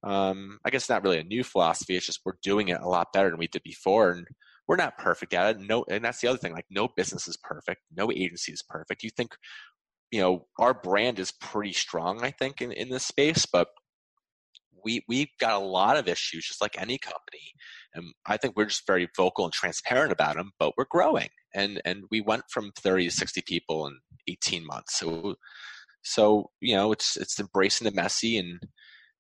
um, 0.04 0.60
I 0.66 0.70
guess 0.70 0.90
not 0.90 1.04
really 1.04 1.20
a 1.20 1.24
new 1.24 1.44
philosophy. 1.44 1.96
It's 1.96 2.06
just 2.06 2.22
we're 2.26 2.38
doing 2.42 2.70
it 2.70 2.80
a 2.82 2.88
lot 2.88 3.14
better 3.14 3.30
than 3.30 3.40
we 3.40 3.48
did 3.48 3.64
before, 3.64 4.12
and 4.12 4.26
we're 4.68 4.78
not 4.78 4.98
perfect 4.98 5.34
at 5.34 5.58
it. 5.58 5.62
No, 5.62 5.86
and 5.90 6.04
that's 6.04 6.22
the 6.22 6.28
other 6.28 6.38
thing. 6.38 6.54
Like 6.54 6.68
no 6.70 6.88
business 6.96 7.28
is 7.28 7.38
perfect. 7.44 7.82
No 7.96 8.12
agency 8.12 8.54
is 8.54 8.64
perfect. 8.68 9.04
You 9.04 9.10
think, 9.10 9.36
you 10.14 10.22
know, 10.22 10.46
our 10.60 10.76
brand 10.76 11.18
is 11.18 11.32
pretty 11.32 11.74
strong. 11.74 12.24
I 12.24 12.30
think 12.30 12.62
in 12.62 12.72
in 12.72 12.90
this 12.90 13.04
space, 13.04 13.48
but 13.48 13.70
we 14.86 15.04
we've 15.08 15.36
got 15.40 15.60
a 15.60 15.66
lot 15.66 15.98
of 15.98 16.08
issues, 16.08 16.46
just 16.46 16.62
like 16.62 16.80
any 16.80 17.00
company. 17.00 17.56
And 17.96 18.14
I 18.28 18.38
think 18.38 18.56
we're 18.56 18.66
just 18.66 18.86
very 18.86 19.10
vocal 19.18 19.44
and 19.46 19.52
transparent 19.52 20.12
about 20.12 20.36
them. 20.36 20.52
But 20.60 20.74
we're 20.78 20.86
growing, 20.92 21.30
and 21.56 21.82
and 21.84 22.04
we 22.12 22.22
went 22.22 22.44
from 22.52 22.72
thirty 22.78 23.06
to 23.06 23.12
sixty 23.12 23.42
people 23.42 23.88
in 23.88 23.98
eighteen 24.28 24.68
months. 24.68 25.00
So 25.00 25.34
so 26.04 26.52
you 26.62 26.76
know, 26.76 26.92
it's 26.92 27.18
it's 27.18 27.40
embracing 27.40 27.86
the 27.86 27.96
messy 27.96 28.38
and 28.38 28.60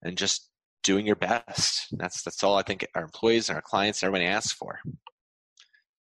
and 0.03 0.15
just 0.15 0.51
doing 0.83 1.07
your 1.07 1.15
best. 1.15 1.87
That's 1.93 2.21
that's 2.21 2.43
all 2.43 2.55
I 2.55 2.61
think 2.61 2.85
our 2.93 3.01
employees 3.01 3.49
and 3.49 3.55
our 3.55 3.63
clients 3.63 4.03
and 4.03 4.09
everybody 4.09 4.29
asks 4.29 4.53
for 4.53 4.79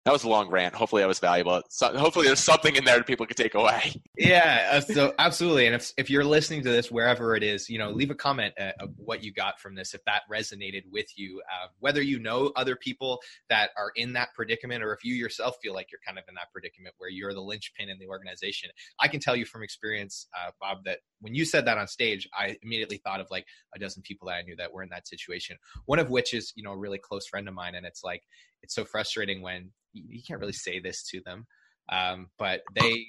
that 0.05 0.11
was 0.11 0.23
a 0.23 0.29
long 0.29 0.49
rant. 0.49 0.75
Hopefully, 0.75 1.01
that 1.01 1.07
was 1.07 1.19
valuable. 1.19 1.63
So, 1.69 1.97
hopefully, 1.97 2.27
there's 2.27 2.39
something 2.39 2.75
in 2.75 2.85
there 2.85 2.97
that 2.97 3.07
people 3.07 3.25
can 3.25 3.35
take 3.35 3.55
away. 3.55 3.93
Yeah, 4.17 4.69
uh, 4.71 4.79
so 4.79 5.13
absolutely. 5.19 5.65
And 5.65 5.75
if 5.75 5.91
if 5.97 6.09
you're 6.09 6.23
listening 6.23 6.63
to 6.63 6.69
this 6.69 6.89
wherever 6.89 7.35
it 7.35 7.43
is, 7.43 7.69
you 7.69 7.77
know, 7.77 7.89
leave 7.91 8.11
a 8.11 8.15
comment 8.15 8.53
uh, 8.57 8.71
of 8.79 8.91
what 8.95 9.21
you 9.21 9.33
got 9.33 9.59
from 9.59 9.75
this 9.75 9.93
if 9.93 10.03
that 10.05 10.21
resonated 10.31 10.83
with 10.89 11.07
you. 11.17 11.41
Uh, 11.51 11.67
whether 11.79 12.01
you 12.01 12.17
know 12.19 12.53
other 12.55 12.77
people 12.77 13.19
that 13.49 13.71
are 13.77 13.91
in 13.97 14.13
that 14.13 14.29
predicament, 14.33 14.81
or 14.81 14.93
if 14.93 15.03
you 15.03 15.13
yourself 15.13 15.57
feel 15.61 15.73
like 15.73 15.87
you're 15.91 15.99
kind 16.05 16.17
of 16.17 16.23
in 16.29 16.35
that 16.35 16.49
predicament 16.53 16.95
where 16.97 17.09
you're 17.09 17.33
the 17.33 17.41
linchpin 17.41 17.89
in 17.89 17.99
the 17.99 18.07
organization, 18.07 18.69
I 19.01 19.09
can 19.09 19.19
tell 19.19 19.35
you 19.35 19.45
from 19.45 19.63
experience, 19.63 20.27
uh, 20.33 20.51
Bob, 20.61 20.85
that 20.85 20.99
when 21.19 21.35
you 21.35 21.43
said 21.43 21.65
that 21.65 21.77
on 21.77 21.87
stage, 21.87 22.27
I 22.37 22.55
immediately 22.61 22.97
thought 22.97 23.19
of 23.19 23.27
like 23.29 23.45
a 23.75 23.79
dozen 23.79 24.01
people 24.01 24.29
that 24.29 24.35
I 24.35 24.41
knew 24.43 24.55
that 24.55 24.71
were 24.71 24.83
in 24.83 24.89
that 24.89 25.09
situation. 25.09 25.57
One 25.87 25.99
of 25.99 26.09
which 26.09 26.33
is, 26.33 26.53
you 26.55 26.63
know, 26.63 26.71
a 26.71 26.77
really 26.77 26.99
close 26.99 27.27
friend 27.27 27.49
of 27.49 27.53
mine, 27.53 27.75
and 27.75 27.85
it's 27.85 28.03
like 28.03 28.23
it's 28.61 28.75
so 28.75 28.85
frustrating 28.85 29.41
when 29.41 29.71
you 29.93 30.21
can't 30.27 30.39
really 30.39 30.53
say 30.53 30.79
this 30.79 31.03
to 31.11 31.21
them, 31.25 31.45
um, 31.91 32.27
but 32.37 32.61
they, 32.73 33.05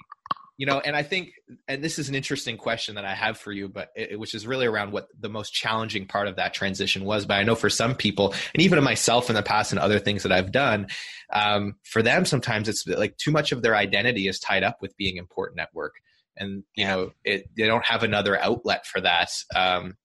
you 0.57 0.65
know, 0.65 0.79
and 0.79 0.95
I 0.95 1.03
think, 1.03 1.31
and 1.67 1.83
this 1.83 1.99
is 1.99 2.09
an 2.09 2.15
interesting 2.15 2.57
question 2.57 2.95
that 2.95 3.05
I 3.05 3.13
have 3.13 3.37
for 3.37 3.51
you, 3.51 3.69
but 3.69 3.89
it, 3.95 4.19
which 4.19 4.33
is 4.33 4.47
really 4.47 4.65
around 4.65 4.91
what 4.91 5.07
the 5.19 5.29
most 5.29 5.53
challenging 5.53 6.07
part 6.07 6.27
of 6.27 6.37
that 6.37 6.53
transition 6.53 7.05
was. 7.05 7.25
But 7.25 7.35
I 7.35 7.43
know 7.43 7.55
for 7.55 7.69
some 7.69 7.93
people, 7.93 8.33
and 8.53 8.63
even 8.63 8.83
myself 8.83 9.29
in 9.29 9.35
the 9.35 9.43
past 9.43 9.71
and 9.71 9.79
other 9.79 9.99
things 9.99 10.23
that 10.23 10.31
I've 10.31 10.51
done, 10.51 10.87
um, 11.31 11.75
for 11.83 12.01
them 12.01 12.25
sometimes 12.25 12.69
it's 12.69 12.87
like 12.87 13.17
too 13.17 13.31
much 13.31 13.51
of 13.51 13.61
their 13.61 13.75
identity 13.75 14.27
is 14.27 14.39
tied 14.39 14.63
up 14.63 14.77
with 14.81 14.97
being 14.97 15.17
important 15.17 15.59
at 15.59 15.73
work, 15.73 15.93
and 16.35 16.63
you 16.75 16.85
know, 16.85 17.11
it, 17.23 17.49
they 17.55 17.67
don't 17.67 17.85
have 17.85 18.03
another 18.03 18.39
outlet 18.39 18.85
for 18.87 19.01
that. 19.01 19.29
Um, 19.55 19.95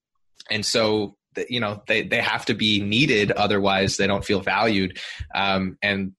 and 0.51 0.67
so 0.67 1.17
you 1.49 1.61
know 1.61 1.83
they 1.87 2.03
they 2.03 2.21
have 2.21 2.45
to 2.47 2.55
be 2.55 2.81
needed 2.83 3.33
otherwise 3.33 3.97
they 3.97 4.07
don't 4.07 4.25
feel 4.25 4.41
valued. 4.41 4.99
Um, 5.35 5.79
and 5.83 6.13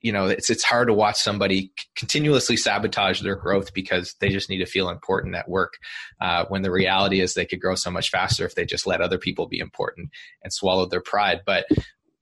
you 0.00 0.12
know 0.12 0.26
it's 0.26 0.50
it's 0.50 0.64
hard 0.64 0.88
to 0.88 0.94
watch 0.94 1.16
somebody 1.16 1.72
continuously 1.96 2.56
sabotage 2.56 3.22
their 3.22 3.36
growth 3.36 3.72
because 3.72 4.14
they 4.20 4.28
just 4.28 4.50
need 4.50 4.58
to 4.58 4.66
feel 4.66 4.90
important 4.90 5.34
at 5.34 5.48
work 5.48 5.74
uh, 6.20 6.44
when 6.48 6.62
the 6.62 6.70
reality 6.70 7.20
is 7.20 7.34
they 7.34 7.46
could 7.46 7.60
grow 7.60 7.74
so 7.74 7.90
much 7.90 8.10
faster 8.10 8.44
if 8.44 8.54
they 8.54 8.64
just 8.64 8.86
let 8.86 9.00
other 9.00 9.18
people 9.18 9.46
be 9.46 9.58
important 9.58 10.10
and 10.42 10.52
swallow 10.52 10.86
their 10.86 11.00
pride. 11.00 11.42
But 11.46 11.66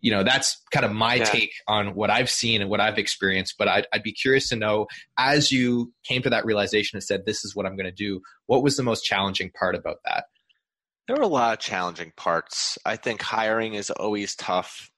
you 0.00 0.10
know 0.10 0.22
that's 0.22 0.62
kind 0.70 0.84
of 0.84 0.92
my 0.92 1.16
yeah. 1.16 1.24
take 1.24 1.52
on 1.66 1.94
what 1.94 2.08
i've 2.08 2.30
seen 2.30 2.62
and 2.62 2.70
what 2.70 2.80
i've 2.80 2.98
experienced. 2.98 3.56
But 3.58 3.68
I'd, 3.68 3.86
I'd 3.92 4.02
be 4.02 4.12
curious 4.12 4.48
to 4.50 4.56
know 4.56 4.86
as 5.18 5.52
you 5.52 5.92
came 6.04 6.22
to 6.22 6.30
that 6.30 6.44
realization 6.44 6.96
and 6.96 7.04
said 7.04 7.26
this 7.26 7.44
is 7.44 7.54
what 7.54 7.66
i'm 7.66 7.76
going 7.76 7.84
to 7.86 7.92
do 7.92 8.20
what 8.46 8.62
was 8.62 8.76
the 8.76 8.82
most 8.82 9.04
challenging 9.04 9.50
part 9.50 9.74
about 9.74 9.98
that 10.06 10.24
there 11.11 11.16
were 11.16 11.25
a 11.25 11.27
lot 11.27 11.55
of 11.55 11.59
challenging 11.59 12.12
parts. 12.16 12.79
I 12.87 12.94
think 12.94 13.20
hiring 13.20 13.75
is 13.75 13.90
always 13.90 14.37
tough. 14.37 14.92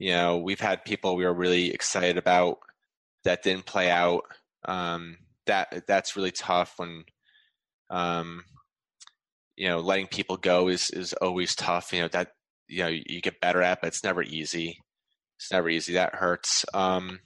You 0.00 0.10
know, 0.10 0.38
we've 0.38 0.58
had 0.58 0.84
people 0.84 1.14
we 1.14 1.24
were 1.24 1.32
really 1.32 1.70
excited 1.70 2.18
about 2.18 2.58
that 3.22 3.44
didn't 3.44 3.64
play 3.64 3.88
out. 3.88 4.24
Um, 4.64 5.16
that 5.46 5.86
that's 5.86 6.16
really 6.16 6.32
tough 6.32 6.74
when, 6.78 7.04
um, 7.88 8.42
you 9.54 9.68
know, 9.68 9.78
letting 9.78 10.08
people 10.08 10.36
go 10.38 10.66
is 10.66 10.90
is 10.90 11.12
always 11.12 11.54
tough. 11.54 11.92
You 11.92 12.00
know 12.00 12.08
that 12.08 12.32
you 12.66 12.82
know 12.82 12.88
you 12.88 13.20
get 13.20 13.40
better 13.40 13.62
at, 13.62 13.80
but 13.80 13.86
it's 13.86 14.02
never 14.02 14.24
easy. 14.24 14.82
It's 15.38 15.52
never 15.52 15.68
easy. 15.68 15.92
That 15.92 16.16
hurts. 16.16 16.64
Um, 16.74 17.20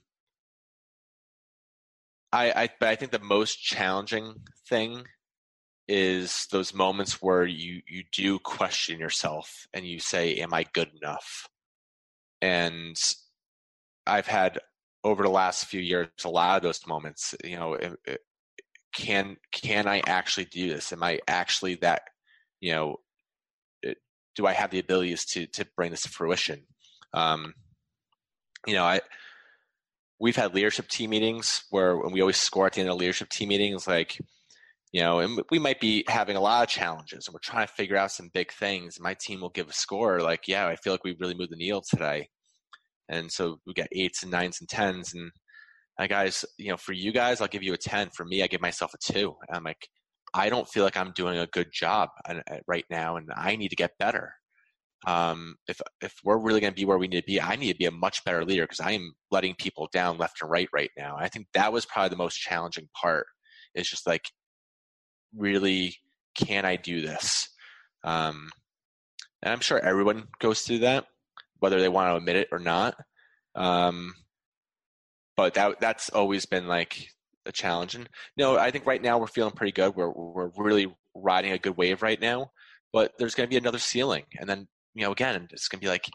I, 2.31 2.53
I, 2.55 2.69
but 2.79 2.91
I 2.91 2.97
think 2.97 3.13
the 3.13 3.21
most 3.21 3.57
challenging 3.57 4.35
thing 4.69 5.07
is 5.89 6.47
those 6.53 6.75
moments 6.75 7.23
where 7.23 7.45
you 7.47 7.81
you 7.89 8.05
do 8.13 8.39
question 8.39 8.99
yourself 9.01 9.67
and 9.73 9.87
you 9.87 9.99
say 9.99 10.35
am 10.37 10.53
i 10.53 10.65
good 10.75 10.91
enough? 11.01 11.49
And 12.43 12.97
i've 14.07 14.27
had 14.27 14.59
over 15.05 15.23
the 15.23 15.31
last 15.31 15.67
few 15.67 15.81
years 15.81 16.09
a 16.25 16.29
lot 16.29 16.57
of 16.57 16.63
those 16.63 16.87
moments 16.87 17.35
you 17.45 17.57
know 17.57 17.75
it, 17.75 17.93
it, 18.07 18.21
can 18.95 19.37
can 19.53 19.87
i 19.89 20.03
actually 20.07 20.47
do 20.47 20.69
this? 20.69 20.93
Am 20.93 21.03
i 21.03 21.21
actually 21.27 21.77
that 21.77 22.03
you 22.61 22.73
know 22.73 22.97
it, 23.83 23.99
do 24.37 24.47
i 24.47 24.53
have 24.53 24.71
the 24.71 24.79
abilities 24.79 25.25
to 25.25 25.47
to 25.47 25.67
bring 25.77 25.91
this 25.91 26.03
to 26.03 26.09
fruition? 26.09 26.63
Um 27.15 27.55
you 28.67 28.75
know 28.75 28.85
i 28.85 29.01
we've 30.21 30.37
had 30.37 30.55
leadership 30.55 30.89
team 30.89 31.11
meetings 31.11 31.65
where 31.71 31.97
we 31.97 32.21
always 32.21 32.37
score 32.37 32.67
at 32.67 32.75
the 32.75 32.81
end 32.81 32.91
of 32.91 32.97
leadership 32.97 33.29
team 33.29 33.51
meetings 33.51 33.87
like 33.87 34.19
you 34.93 35.03
know, 35.03 35.21
and 35.21 35.43
we 35.51 35.59
might 35.59 35.81
be 35.81 36.05
having 36.09 36.37
a 36.37 36.41
lot 36.41 36.63
of 36.63 36.69
challenges 36.69 37.27
and 37.27 37.35
we're 37.35 37.41
trying 37.43 37.67
to 37.67 37.73
figure 37.73 37.97
out 37.97 38.11
some 38.11 38.31
big 38.33 38.53
things. 38.53 38.99
My 38.99 39.15
team 39.15 39.41
will 39.41 39.51
give 39.51 39.69
a 39.69 39.73
score 39.73 40.21
like, 40.21 40.49
yeah, 40.49 40.67
I 40.67 40.77
feel 40.77 40.93
like 40.93 41.05
we 41.05 41.17
really 41.21 41.35
moved 41.35 41.53
the 41.53 41.57
needle 41.57 41.83
today. 41.89 42.29
And 43.09 43.31
so 43.31 43.59
we 43.67 43.75
get 43.75 43.89
eights 43.93 44.23
and 44.23 44.33
nines 44.33 44.61
and 44.61 44.69
tens. 44.69 45.13
And 45.15 45.31
I 45.99 46.07
guys, 46.07 46.45
you 46.59 46.71
know, 46.71 46.77
for 46.77 46.93
you 46.93 47.13
guys, 47.13 47.41
I'll 47.41 47.49
give 47.49 47.63
you 47.63 47.75
a 47.75 47.79
10. 47.79 48.11
For 48.17 48.25
me, 48.25 48.43
I 48.43 48.47
give 48.47 48.61
myself 48.61 48.93
a 48.95 49.13
two. 49.13 49.35
And 49.49 49.57
I'm 49.57 49.65
like, 49.65 49.89
I 50.33 50.49
don't 50.49 50.69
feel 50.69 50.85
like 50.85 50.97
I'm 50.97 51.13
doing 51.13 51.39
a 51.39 51.47
good 51.47 51.69
job 51.73 52.11
right 52.67 52.85
now 52.91 53.17
and 53.17 53.29
I 53.35 53.57
need 53.57 53.69
to 53.69 53.77
get 53.77 53.99
better. 53.99 54.33
Um, 55.07 55.55
if, 55.69 55.81
if 56.03 56.15
we're 56.25 56.39
really 56.39 56.61
going 56.61 56.73
to 56.73 56.77
be 56.77 56.85
where 56.85 56.99
we 56.99 57.09
need 57.09 57.21
to 57.21 57.27
be, 57.27 57.41
I 57.41 57.57
need 57.57 57.73
to 57.73 57.79
be 57.79 57.87
a 57.87 57.91
much 57.91 58.25
better 58.25 58.45
leader 58.45 58.65
because 58.65 58.81
I 58.81 58.93
am 58.93 59.13
letting 59.31 59.55
people 59.55 59.89
down 59.93 60.19
left 60.19 60.43
and 60.43 60.51
right 60.51 60.69
right 60.73 60.91
now. 60.99 61.17
I 61.19 61.29
think 61.29 61.47
that 61.55 61.73
was 61.73 61.87
probably 61.87 62.11
the 62.11 62.17
most 62.17 62.37
challenging 62.37 62.89
part 63.01 63.27
is 63.75 63.89
just 63.89 64.07
like 64.07 64.25
really 65.37 65.97
can 66.35 66.65
I 66.65 66.77
do 66.77 67.01
this? 67.01 67.49
Um, 68.05 68.51
and 69.43 69.53
I'm 69.53 69.61
sure 69.61 69.79
everyone 69.79 70.29
goes 70.39 70.63
through 70.63 70.81
that, 70.81 71.07
whether 71.59 71.81
they 71.81 71.89
want 71.89 72.11
to 72.13 72.17
admit 72.17 72.37
it 72.37 72.49
or 72.53 72.59
not. 72.59 72.97
Um, 73.55 74.15
but 75.37 75.55
that 75.55 75.81
that's 75.81 76.11
always 76.11 76.47
been 76.47 76.67
like 76.67 77.09
a 77.47 77.53
challenge. 77.53 77.95
And 77.95 78.09
you 78.37 78.45
know, 78.45 78.59
I 78.59 78.71
think 78.71 78.87
right 78.87 79.03
now 79.03 79.19
we're 79.19 79.27
feeling 79.27 79.53
pretty 79.53 79.73
good. 79.73 79.95
We're 79.95 80.11
we're 80.11 80.51
really 80.57 80.95
riding 81.15 81.53
a 81.53 81.59
good 81.59 81.77
wave 81.77 82.03
right 82.03 82.21
now. 82.21 82.51
But 82.93 83.13
there's 83.19 83.35
going 83.35 83.47
to 83.47 83.51
be 83.51 83.59
another 83.59 83.79
ceiling, 83.79 84.25
and 84.39 84.49
then 84.49 84.67
you 84.95 85.05
know, 85.05 85.13
again, 85.13 85.49
it's 85.53 85.69
going 85.69 85.81
to 85.81 85.85
be 85.85 85.91
like 85.91 86.07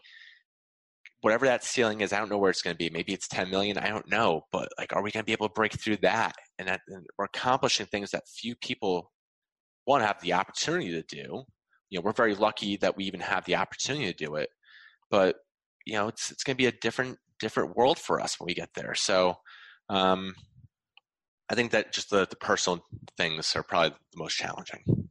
whatever 1.20 1.46
that 1.46 1.64
ceiling 1.64 2.02
is. 2.02 2.12
I 2.12 2.18
don't 2.18 2.28
know 2.28 2.36
where 2.36 2.50
it's 2.50 2.60
going 2.60 2.74
to 2.74 2.78
be. 2.78 2.90
Maybe 2.90 3.14
it's 3.14 3.28
10 3.28 3.48
million. 3.48 3.78
I 3.78 3.88
don't 3.88 4.10
know. 4.10 4.44
But 4.52 4.68
like, 4.76 4.94
are 4.94 5.02
we 5.02 5.10
going 5.10 5.22
to 5.22 5.26
be 5.26 5.32
able 5.32 5.48
to 5.48 5.54
break 5.54 5.72
through 5.80 5.96
that? 6.02 6.34
And 6.58 6.68
that 6.68 6.82
and 6.88 7.04
we're 7.18 7.24
accomplishing 7.24 7.86
things 7.86 8.10
that 8.12 8.28
few 8.28 8.54
people 8.54 9.12
want 9.86 10.02
to 10.02 10.06
have 10.06 10.20
the 10.20 10.32
opportunity 10.32 10.90
to 10.92 11.02
do. 11.02 11.44
You 11.90 11.98
know, 11.98 12.02
we're 12.02 12.12
very 12.12 12.34
lucky 12.34 12.76
that 12.78 12.96
we 12.96 13.04
even 13.04 13.20
have 13.20 13.44
the 13.44 13.56
opportunity 13.56 14.06
to 14.06 14.12
do 14.12 14.36
it. 14.36 14.50
But 15.10 15.36
you 15.84 15.94
know, 15.94 16.08
it's 16.08 16.30
it's 16.30 16.44
going 16.44 16.54
to 16.54 16.62
be 16.62 16.66
a 16.66 16.72
different 16.72 17.18
different 17.40 17.76
world 17.76 17.98
for 17.98 18.20
us 18.20 18.38
when 18.38 18.46
we 18.46 18.54
get 18.54 18.70
there. 18.74 18.94
So, 18.94 19.36
um, 19.88 20.34
I 21.50 21.54
think 21.54 21.72
that 21.72 21.92
just 21.92 22.10
the 22.10 22.26
the 22.28 22.36
personal 22.36 22.84
things 23.16 23.54
are 23.56 23.62
probably 23.62 23.90
the 23.90 24.18
most 24.18 24.36
challenging. 24.36 25.03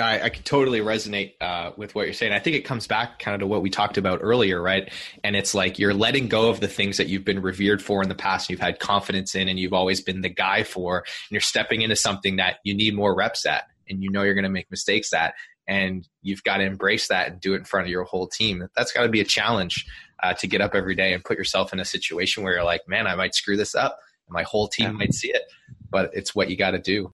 I, 0.00 0.24
I 0.24 0.28
can 0.28 0.42
totally 0.42 0.80
resonate 0.80 1.34
uh, 1.40 1.72
with 1.76 1.94
what 1.94 2.06
you're 2.06 2.14
saying. 2.14 2.32
I 2.32 2.38
think 2.38 2.56
it 2.56 2.62
comes 2.62 2.86
back 2.86 3.18
kind 3.18 3.34
of 3.34 3.40
to 3.40 3.46
what 3.46 3.62
we 3.62 3.70
talked 3.70 3.98
about 3.98 4.20
earlier, 4.22 4.60
right? 4.60 4.92
And 5.24 5.36
it's 5.36 5.54
like 5.54 5.78
you're 5.78 5.94
letting 5.94 6.28
go 6.28 6.50
of 6.50 6.60
the 6.60 6.68
things 6.68 6.96
that 6.96 7.08
you've 7.08 7.24
been 7.24 7.42
revered 7.42 7.82
for 7.82 8.02
in 8.02 8.08
the 8.08 8.14
past, 8.14 8.50
you've 8.50 8.60
had 8.60 8.78
confidence 8.78 9.34
in, 9.34 9.48
and 9.48 9.58
you've 9.58 9.72
always 9.72 10.00
been 10.00 10.20
the 10.20 10.28
guy 10.28 10.62
for, 10.62 10.98
and 10.98 11.30
you're 11.30 11.40
stepping 11.40 11.82
into 11.82 11.96
something 11.96 12.36
that 12.36 12.56
you 12.64 12.74
need 12.74 12.94
more 12.94 13.14
reps 13.14 13.46
at, 13.46 13.64
and 13.88 14.02
you 14.02 14.10
know 14.10 14.22
you're 14.22 14.34
going 14.34 14.44
to 14.44 14.50
make 14.50 14.70
mistakes 14.70 15.12
at, 15.12 15.34
and 15.66 16.08
you've 16.22 16.42
got 16.44 16.58
to 16.58 16.64
embrace 16.64 17.08
that 17.08 17.28
and 17.30 17.40
do 17.40 17.54
it 17.54 17.58
in 17.58 17.64
front 17.64 17.86
of 17.86 17.90
your 17.90 18.04
whole 18.04 18.26
team. 18.26 18.68
That's 18.76 18.92
got 18.92 19.02
to 19.02 19.08
be 19.08 19.20
a 19.20 19.24
challenge 19.24 19.86
uh, 20.22 20.34
to 20.34 20.46
get 20.46 20.60
up 20.60 20.74
every 20.74 20.94
day 20.94 21.12
and 21.12 21.24
put 21.24 21.38
yourself 21.38 21.72
in 21.72 21.80
a 21.80 21.84
situation 21.84 22.42
where 22.42 22.54
you're 22.54 22.64
like, 22.64 22.88
man, 22.88 23.06
I 23.06 23.14
might 23.14 23.34
screw 23.34 23.56
this 23.56 23.74
up 23.74 23.98
and 24.28 24.34
My 24.34 24.42
whole 24.42 24.68
team 24.68 24.86
yeah. 24.86 24.92
might 24.92 25.14
see 25.14 25.30
it, 25.30 25.42
but 25.90 26.10
it's 26.12 26.34
what 26.34 26.50
you 26.50 26.56
got 26.56 26.72
to 26.72 26.78
do. 26.78 27.12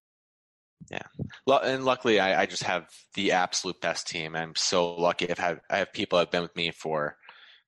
Yeah, 0.90 1.58
and 1.62 1.84
luckily, 1.84 2.20
I, 2.20 2.42
I, 2.42 2.46
just 2.46 2.62
have 2.64 2.88
the 3.14 3.32
absolute 3.32 3.80
best 3.80 4.06
team. 4.06 4.36
I'm 4.36 4.54
so 4.54 4.94
lucky. 4.94 5.30
I've 5.30 5.38
had 5.38 5.60
I 5.70 5.78
have 5.78 5.92
people 5.92 6.18
that 6.18 6.26
have 6.26 6.30
been 6.30 6.42
with 6.42 6.56
me 6.56 6.70
for 6.72 7.16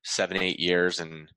seven, 0.05 0.37
eight 0.37 0.61
years, 0.61 1.01
and 1.01 1.29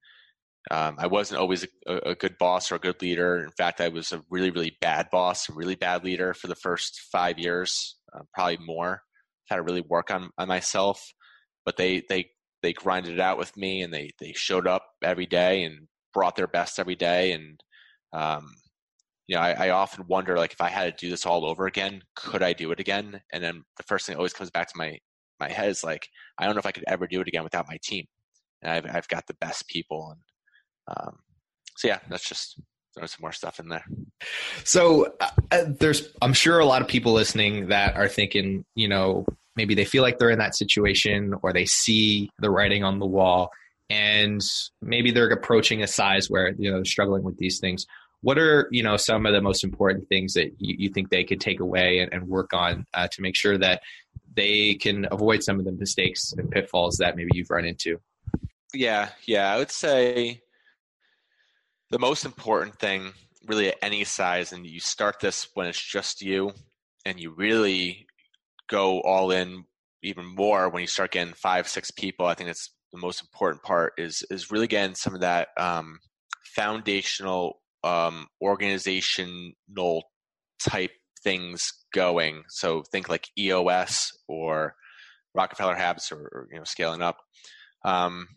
um, 0.72 0.96
I 1.00 1.08
wasn't 1.08 1.40
always 1.40 1.66
a, 1.88 1.98
a, 2.10 2.16
good 2.16 2.38
boss 2.38 2.72
or 2.72 2.76
a 2.76 2.80
good 2.80 3.02
leader. 3.02 3.44
In 3.44 3.52
fact, 3.52 3.82
I 3.82 3.88
was 3.88 4.12
a 4.12 4.22
really, 4.30 4.52
really 4.52 4.78
bad 4.82 5.10
boss, 5.10 5.50
a 5.50 5.54
really 5.54 5.76
bad 5.76 6.04
leader 6.04 6.34
for 6.34 6.48
the 6.48 6.56
first 6.56 7.00
five 7.12 7.40
years, 7.40 7.98
uh, 8.14 8.24
probably 8.34 8.60
more. 8.66 9.02
I've 9.50 9.56
had 9.56 9.56
to 9.58 9.64
really 9.64 9.82
work 9.82 10.12
on 10.12 10.30
on 10.38 10.48
myself, 10.48 11.02
but 11.66 11.78
they 11.78 12.04
they 12.10 12.30
they 12.62 12.74
grinded 12.74 13.14
it 13.14 13.20
out 13.20 13.38
with 13.38 13.56
me, 13.56 13.82
and 13.82 13.94
they 13.94 14.12
they 14.20 14.34
showed 14.34 14.68
up 14.68 14.86
every 15.04 15.26
day 15.26 15.64
and 15.64 15.88
brought 16.14 16.36
their 16.36 16.48
best 16.48 16.80
every 16.80 16.96
day, 16.96 17.32
and 17.32 17.64
um, 18.14 18.52
you 19.30 19.36
know, 19.36 19.42
I, 19.42 19.68
I, 19.68 19.70
often 19.70 20.08
wonder 20.08 20.38
like 20.38 20.54
if 20.54 20.60
I 20.60 20.70
had 20.70 20.86
to 20.86 21.06
do 21.06 21.12
this 21.12 21.24
all 21.24 21.46
over 21.46 21.68
again, 21.68 22.02
could 22.16 22.42
I 22.42 22.54
do 22.54 22.72
it 22.72 22.80
again? 22.80 23.22
And 23.32 23.44
then 23.44 23.64
the 23.78 23.84
first 23.84 24.08
thing 24.08 24.16
that 24.16 24.18
always 24.18 24.34
comes 24.34 24.50
back 24.50 24.70
to 24.70 24.78
my 24.78 24.98
my 25.40 25.50
head 25.50 25.70
is 25.70 25.84
like, 25.84 26.08
I 26.40 26.46
don't 26.46 26.56
know 26.56 26.60
if 26.60 26.66
I 26.66 26.72
could 26.72 26.84
ever 26.88 27.06
do 27.06 27.22
it 27.22 27.28
again 27.28 27.44
without 27.44 27.68
my 27.68 27.78
team. 27.84 28.06
And 28.64 28.72
I've 28.72 28.88
I've 28.92 29.08
got 29.08 29.28
the 29.28 29.36
best 29.36 29.68
people, 29.68 30.16
and 30.16 30.98
um, 30.98 31.18
so 31.78 31.90
yeah, 31.90 32.00
that's 32.10 32.28
just 32.28 32.60
there's 32.96 33.12
some 33.12 33.22
more 33.22 33.32
stuff 33.32 33.60
in 33.60 33.70
there. 33.70 33.86
So 34.64 35.14
uh, 35.22 35.30
uh, 35.52 35.66
there's, 35.80 36.12
I'm 36.24 36.34
sure 36.34 36.58
a 36.58 36.66
lot 36.66 36.82
of 36.82 36.88
people 36.88 37.14
listening 37.14 37.68
that 37.68 37.96
are 37.96 38.08
thinking, 38.08 38.66
you 38.74 38.88
know, 38.88 39.28
maybe 39.56 39.76
they 39.76 39.86
feel 39.86 40.02
like 40.02 40.18
they're 40.18 40.32
in 40.32 40.40
that 40.40 40.56
situation 40.56 41.36
or 41.44 41.54
they 41.54 41.66
see 41.66 42.32
the 42.40 42.50
writing 42.50 42.84
on 42.84 42.98
the 42.98 43.06
wall 43.06 43.52
and 43.90 44.42
maybe 44.82 45.12
they're 45.12 45.30
approaching 45.30 45.82
a 45.84 45.88
size 45.88 46.30
where 46.30 46.54
you 46.58 46.70
know 46.70 46.78
they're 46.78 46.86
struggling 46.86 47.24
with 47.24 47.38
these 47.38 47.60
things 47.60 47.86
what 48.22 48.38
are 48.38 48.68
you 48.72 48.84
know 48.84 48.98
some 48.98 49.26
of 49.26 49.34
the 49.34 49.42
most 49.42 49.64
important 49.64 50.08
things 50.10 50.34
that 50.34 50.52
you, 50.58 50.76
you 50.78 50.90
think 50.90 51.10
they 51.10 51.24
could 51.24 51.40
take 51.40 51.60
away 51.60 52.00
and, 52.00 52.14
and 52.14 52.28
work 52.28 52.54
on 52.54 52.86
uh, 52.94 53.08
to 53.08 53.22
make 53.22 53.36
sure 53.36 53.58
that 53.58 53.82
they 54.36 54.76
can 54.76 55.08
avoid 55.12 55.44
some 55.44 55.60
of 55.60 55.66
the 55.66 55.72
mistakes 55.72 56.34
and 56.38 56.52
pitfalls 56.52 56.98
that 56.98 57.16
maybe 57.16 57.30
you've 57.34 57.50
run 57.50 57.66
into? 57.66 58.00
Yeah 58.74 59.10
yeah 59.26 59.54
i 59.54 59.58
would 59.58 59.72
say 59.72 60.42
the 61.90 62.00
most 62.00 62.26
important 62.26 62.78
thing 62.78 63.12
really 63.48 63.70
at 63.70 63.78
any 63.82 64.04
size 64.04 64.52
and 64.54 64.66
you 64.66 64.80
start 64.80 65.20
this 65.20 65.48
when 65.56 65.68
it's 65.68 65.82
just 65.82 66.22
you 66.22 66.52
and 67.06 67.20
you 67.20 67.32
really 67.32 68.06
go 68.70 69.02
all 69.02 69.32
in 69.32 69.64
even 70.04 70.26
more 70.26 70.70
when 70.70 70.82
you 70.82 70.88
start 70.88 71.12
getting 71.12 71.34
five 71.34 71.68
six 71.68 71.90
people 71.90 72.28
i 72.28 72.36
think 72.36 72.48
that's 72.48 72.72
the 72.92 73.00
most 73.00 73.22
important 73.22 73.64
part 73.64 73.94
is 73.98 74.24
is 74.30 74.52
really 74.52 74.68
getting 74.68 74.96
some 74.96 75.16
of 75.16 75.22
that 75.22 75.50
um, 75.58 76.00
foundational 76.44 77.60
um, 77.84 78.28
organizational 78.42 80.04
type 80.60 80.92
things 81.24 81.74
going. 81.94 82.44
So 82.50 82.84
think 82.92 83.10
like 83.10 83.28
EOS 83.38 84.12
or 84.28 84.76
Rockefeller 85.34 85.76
Habits 85.76 86.12
or, 86.12 86.20
or 86.20 86.48
you 86.52 86.58
know 86.58 86.64
scaling 86.64 87.02
up. 87.02 87.18
Um, 87.86 88.28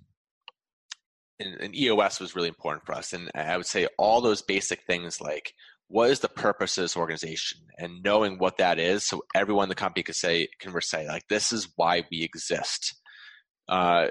and, 1.41 1.61
and, 1.61 1.77
EOS 1.77 2.21
was 2.21 2.37
really 2.37 2.49
important 2.49 2.87
for 2.87 2.95
us. 2.95 3.13
And 3.13 3.29
I 3.35 3.57
would 3.57 3.67
say 3.67 3.89
all 3.99 4.21
those 4.21 4.43
basic 4.43 4.83
things 4.87 5.21
like 5.21 5.53
what 5.89 6.11
is 6.11 6.21
the 6.21 6.29
purpose 6.29 6.79
of 6.79 6.85
this 6.85 6.97
organization 6.97 7.59
and 7.77 8.03
knowing 8.05 8.39
what 8.39 8.59
that 8.59 8.79
is 8.79 9.05
so 9.05 9.25
everyone 9.35 9.65
in 9.65 9.69
the 9.69 9.75
company 9.75 10.03
can 10.03 10.15
say 10.15 10.49
can 10.61 10.73
say 10.81 11.07
like 11.07 11.27
this 11.29 11.53
is 11.53 11.69
why 11.77 12.05
we 12.11 12.23
exist. 12.23 12.95
Uh, 13.69 14.09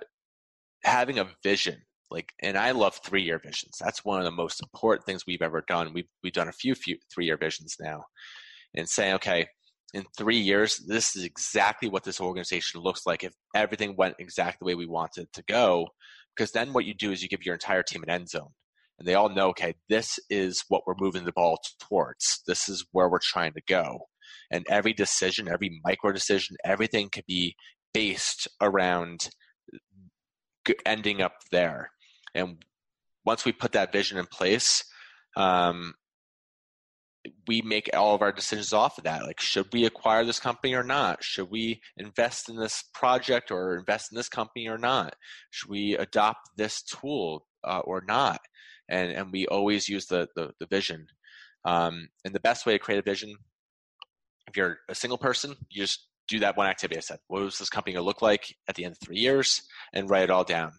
having 0.83 1.19
a 1.19 1.29
vision 1.43 1.81
like 2.11 2.31
and 2.41 2.57
i 2.57 2.71
love 2.71 2.99
three 3.03 3.23
year 3.23 3.39
visions. 3.39 3.77
That's 3.79 4.05
one 4.05 4.19
of 4.19 4.25
the 4.25 4.31
most 4.31 4.61
important 4.61 5.05
things 5.05 5.25
we've 5.25 5.41
ever 5.41 5.63
done. 5.67 5.93
We've, 5.93 6.09
we've 6.23 6.33
done 6.33 6.49
a 6.49 6.53
few, 6.53 6.75
few 6.75 6.97
three 7.13 7.25
year 7.25 7.37
visions 7.37 7.75
now 7.79 8.03
and 8.75 8.87
saying 8.87 9.15
okay 9.15 9.47
in 9.93 10.05
three 10.17 10.37
years 10.37 10.77
this 10.87 11.15
is 11.15 11.23
exactly 11.23 11.89
what 11.89 12.03
this 12.03 12.21
organization 12.21 12.81
looks 12.81 13.05
like 13.05 13.23
if 13.23 13.33
everything 13.55 13.95
went 13.97 14.15
exactly 14.19 14.57
the 14.59 14.65
way 14.65 14.75
we 14.75 14.85
wanted 14.85 15.27
to 15.33 15.43
go 15.47 15.87
because 16.35 16.51
then 16.51 16.71
what 16.71 16.85
you 16.85 16.93
do 16.93 17.11
is 17.11 17.21
you 17.21 17.27
give 17.27 17.45
your 17.45 17.55
entire 17.55 17.83
team 17.83 18.03
an 18.03 18.09
end 18.09 18.29
zone 18.29 18.51
and 18.99 19.07
they 19.07 19.15
all 19.15 19.29
know 19.29 19.49
okay 19.49 19.73
this 19.89 20.19
is 20.29 20.63
what 20.69 20.83
we're 20.85 20.95
moving 20.99 21.25
the 21.25 21.31
ball 21.31 21.57
towards. 21.79 22.41
This 22.47 22.69
is 22.69 22.85
where 22.91 23.09
we're 23.09 23.19
trying 23.19 23.53
to 23.53 23.61
go. 23.67 24.05
And 24.51 24.65
every 24.69 24.93
decision 24.93 25.49
every 25.49 25.81
micro 25.83 26.11
decision 26.11 26.55
everything 26.63 27.09
could 27.09 27.25
be 27.27 27.55
based 27.93 28.47
around 28.61 29.29
ending 30.85 31.21
up 31.21 31.33
there 31.51 31.89
and 32.33 32.63
once 33.25 33.45
we 33.45 33.51
put 33.51 33.73
that 33.73 33.91
vision 33.91 34.17
in 34.17 34.25
place, 34.25 34.83
um, 35.35 35.93
we 37.47 37.61
make 37.61 37.89
all 37.93 38.15
of 38.15 38.21
our 38.21 38.31
decisions 38.31 38.73
off 38.73 38.97
of 38.97 39.03
that. 39.03 39.23
Like, 39.23 39.39
should 39.39 39.71
we 39.71 39.85
acquire 39.85 40.25
this 40.25 40.39
company 40.39 40.73
or 40.73 40.83
not? 40.83 41.23
Should 41.23 41.51
we 41.51 41.81
invest 41.97 42.49
in 42.49 42.55
this 42.55 42.83
project 42.93 43.51
or 43.51 43.77
invest 43.77 44.11
in 44.11 44.15
this 44.15 44.29
company 44.29 44.67
or 44.67 44.77
not? 44.77 45.15
Should 45.51 45.69
we 45.69 45.95
adopt 45.95 46.49
this 46.57 46.81
tool 46.81 47.45
uh, 47.63 47.79
or 47.79 48.01
not? 48.07 48.41
And 48.89 49.11
and 49.11 49.31
we 49.31 49.45
always 49.47 49.87
use 49.87 50.07
the 50.07 50.27
the, 50.35 50.51
the 50.59 50.65
vision. 50.65 51.07
Um, 51.63 52.09
and 52.25 52.33
the 52.33 52.39
best 52.39 52.65
way 52.65 52.73
to 52.73 52.79
create 52.79 52.99
a 52.99 53.03
vision, 53.03 53.35
if 54.47 54.57
you're 54.57 54.79
a 54.89 54.95
single 54.95 55.19
person, 55.19 55.55
you 55.69 55.83
just 55.83 56.07
do 56.27 56.39
that 56.39 56.57
one 56.57 56.67
activity 56.67 56.97
I 56.97 57.01
said. 57.01 57.19
What 57.27 57.43
was 57.43 57.59
this 57.59 57.69
company 57.69 57.93
going 57.93 58.03
to 58.03 58.07
look 58.07 58.23
like 58.23 58.55
at 58.67 58.75
the 58.75 58.85
end 58.85 58.93
of 58.93 58.99
three 58.99 59.19
years? 59.19 59.61
And 59.93 60.09
write 60.09 60.23
it 60.23 60.31
all 60.31 60.43
down. 60.43 60.71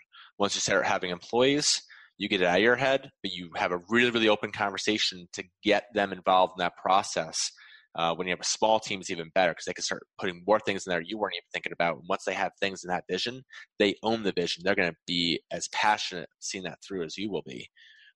Once 0.42 0.56
you 0.56 0.60
start 0.60 0.84
having 0.84 1.12
employees, 1.12 1.82
you 2.18 2.28
get 2.28 2.40
it 2.40 2.48
out 2.48 2.56
of 2.56 2.62
your 2.64 2.74
head, 2.74 3.08
but 3.22 3.30
you 3.30 3.48
have 3.54 3.70
a 3.70 3.78
really, 3.88 4.10
really 4.10 4.28
open 4.28 4.50
conversation 4.50 5.28
to 5.32 5.44
get 5.62 5.84
them 5.94 6.12
involved 6.12 6.54
in 6.58 6.60
that 6.64 6.76
process. 6.76 7.52
Uh, 7.94 8.12
when 8.12 8.26
you 8.26 8.32
have 8.32 8.40
a 8.40 8.44
small 8.44 8.80
team, 8.80 8.98
it's 8.98 9.08
even 9.08 9.30
better 9.36 9.52
because 9.52 9.66
they 9.66 9.72
can 9.72 9.84
start 9.84 10.02
putting 10.18 10.42
more 10.44 10.58
things 10.58 10.84
in 10.84 10.90
there 10.90 11.00
you 11.00 11.16
weren't 11.16 11.36
even 11.36 11.44
thinking 11.52 11.70
about. 11.72 11.94
And 11.94 12.08
once 12.08 12.24
they 12.24 12.34
have 12.34 12.50
things 12.58 12.82
in 12.82 12.88
that 12.88 13.04
vision, 13.08 13.44
they 13.78 13.94
own 14.02 14.24
the 14.24 14.32
vision. 14.32 14.64
They're 14.64 14.74
going 14.74 14.90
to 14.90 14.96
be 15.06 15.40
as 15.52 15.68
passionate 15.68 16.28
seeing 16.40 16.64
that 16.64 16.78
through 16.84 17.04
as 17.04 17.16
you 17.16 17.30
will 17.30 17.44
be. 17.46 17.68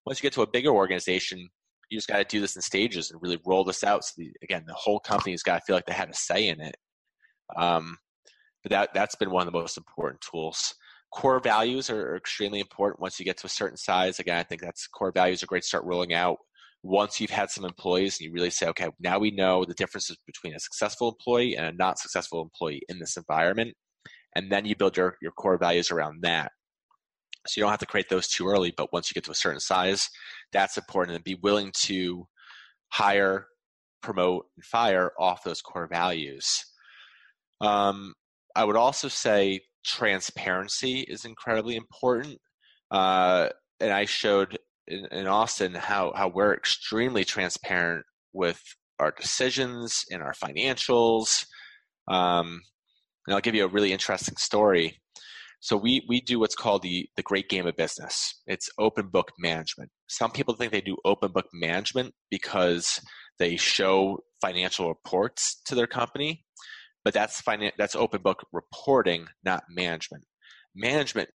Once 0.05 0.19
you 0.19 0.23
get 0.23 0.33
to 0.33 0.43
a 0.43 0.51
bigger 0.51 0.71
organization, 0.71 1.49
you 1.91 1.97
just 1.97 2.09
got 2.09 2.19
to 2.19 2.25
do 2.25 2.41
this 2.41 2.57
in 2.57 2.62
stages 2.62 3.12
and 3.12 3.23
really 3.23 3.39
roll 3.47 3.62
this 3.62 3.85
out. 3.85 4.05
So 4.05 4.15
the, 4.17 4.33
again, 4.43 4.65
the 4.67 4.75
whole 4.75 4.99
company's 4.99 5.45
got 5.45 5.59
to 5.59 5.65
feel 5.65 5.77
like 5.77 5.87
they 5.87 5.93
had 5.93 6.11
a 6.11 6.15
say 6.15 6.49
in 6.49 6.61
it. 6.61 6.77
Um, 7.57 7.99
but 8.65 8.71
that 8.71 8.95
that's 8.95 9.15
been 9.15 9.31
one 9.31 9.47
of 9.47 9.53
the 9.53 9.57
most 9.57 9.77
important 9.77 10.21
tools 10.29 10.75
core 11.16 11.40
values 11.40 11.88
are 11.88 12.14
extremely 12.14 12.61
important 12.61 13.00
once 13.00 13.18
you 13.18 13.24
get 13.24 13.38
to 13.38 13.46
a 13.46 13.50
certain 13.50 13.79
size. 13.79 14.18
Again, 14.18 14.37
I 14.37 14.42
think 14.42 14.61
that's 14.61 14.87
core 14.87 15.11
values 15.11 15.42
are 15.42 15.46
great 15.46 15.62
to 15.62 15.68
start 15.68 15.85
rolling 15.85 16.12
out 16.12 16.37
once 16.83 17.18
you've 17.18 17.31
had 17.31 17.50
some 17.50 17.64
employees 17.64 18.18
and 18.18 18.26
you 18.26 18.33
really 18.33 18.50
say, 18.50 18.66
okay, 18.68 18.88
now 19.00 19.18
we 19.18 19.31
know 19.31 19.64
the 19.64 19.72
differences 19.74 20.18
between 20.26 20.55
a 20.55 20.61
successful 20.61 21.09
employee 21.09 21.57
and 21.57 21.64
a 21.64 21.72
not 21.72 21.98
successful 21.98 22.42
employee 22.42 22.83
in 22.90 22.98
this 22.98 23.16
environment. 23.16 23.74
And 24.37 24.52
then 24.52 24.66
you 24.66 24.76
build 24.76 24.94
your, 24.94 25.16
your 25.22 25.33
core 25.33 25.57
values 25.57 25.90
around 25.90 26.22
that. 26.22 26.52
So 27.46 27.59
you 27.59 27.62
don't 27.62 27.70
have 27.70 27.81
to 27.81 27.87
create 27.87 28.11
those 28.11 28.29
too 28.29 28.46
early, 28.46 28.74
but 28.76 28.92
once 28.92 29.11
you 29.11 29.14
get 29.14 29.24
to 29.24 29.31
a 29.31 29.35
certain 29.35 29.61
size, 29.61 30.11
that's 30.52 30.76
important 30.76 31.16
and 31.16 31.24
be 31.24 31.38
willing 31.42 31.72
to 31.85 32.26
hire, 32.92 33.46
promote, 34.02 34.44
and 34.55 34.64
fire 34.66 35.12
off 35.18 35.44
those 35.44 35.62
core 35.62 35.88
values. 35.90 36.46
Um, 37.62 38.12
I 38.55 38.64
would 38.64 38.76
also 38.76 39.09
say 39.09 39.61
transparency 39.87 41.01
is 41.01 41.25
incredibly 41.25 41.77
important. 41.77 42.38
Uh, 42.90 43.49
and 43.81 43.92
I 43.92 44.05
showed 44.05 44.59
in, 44.87 45.07
in, 45.11 45.27
Austin 45.27 45.75
how, 45.75 46.12
how 46.14 46.29
we're 46.29 46.55
extremely 46.55 47.25
transparent 47.25 48.05
with 48.33 48.61
our 48.99 49.12
decisions 49.18 50.05
and 50.11 50.22
our 50.22 50.35
financials. 50.35 51.46
Um, 52.09 52.61
and 53.27 53.35
I'll 53.35 53.40
give 53.40 53.55
you 53.55 53.64
a 53.64 53.68
really 53.68 53.92
interesting 53.92 54.37
story. 54.37 55.01
So 55.61 55.77
we 55.77 56.05
we 56.07 56.20
do 56.20 56.38
what's 56.38 56.55
called 56.55 56.83
the 56.83 57.09
the 57.16 57.22
great 57.22 57.49
game 57.49 57.66
of 57.66 57.77
business. 57.77 58.40
It's 58.46 58.68
open 58.79 59.09
book 59.09 59.33
management. 59.38 59.90
Some 60.07 60.31
people 60.31 60.55
think 60.55 60.70
they 60.70 60.83
do 60.83 60.96
open 61.05 61.33
book 61.33 61.46
management 61.53 62.14
because 62.31 63.01
they 63.38 63.57
show 63.57 64.18
financial 64.40 64.88
reports 64.88 65.61
to 65.66 65.75
their 65.75 65.87
company 65.87 66.44
but 67.07 67.14
that's 67.14 67.40
finan- 67.40 67.71
that's 67.79 67.95
open 67.95 68.21
book 68.21 68.45
reporting, 68.53 69.28
not 69.45 69.62
management. 69.70 70.24
Management 70.74 71.30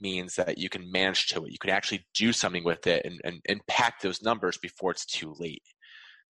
means 0.00 0.36
that 0.36 0.56
you 0.56 0.70
can 0.70 0.90
manage 0.90 1.26
to 1.26 1.44
it. 1.44 1.52
You 1.52 1.58
can 1.58 1.68
actually 1.68 2.06
do 2.14 2.32
something 2.32 2.64
with 2.64 2.86
it 2.86 3.04
and, 3.04 3.20
and 3.22 3.42
impact 3.44 4.02
those 4.02 4.22
numbers 4.22 4.56
before 4.56 4.92
it's 4.92 5.04
too 5.04 5.34
late. 5.38 5.62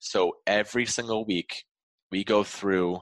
So 0.00 0.32
every 0.44 0.86
single 0.86 1.24
week, 1.24 1.62
we 2.10 2.24
go 2.24 2.42
through 2.42 2.98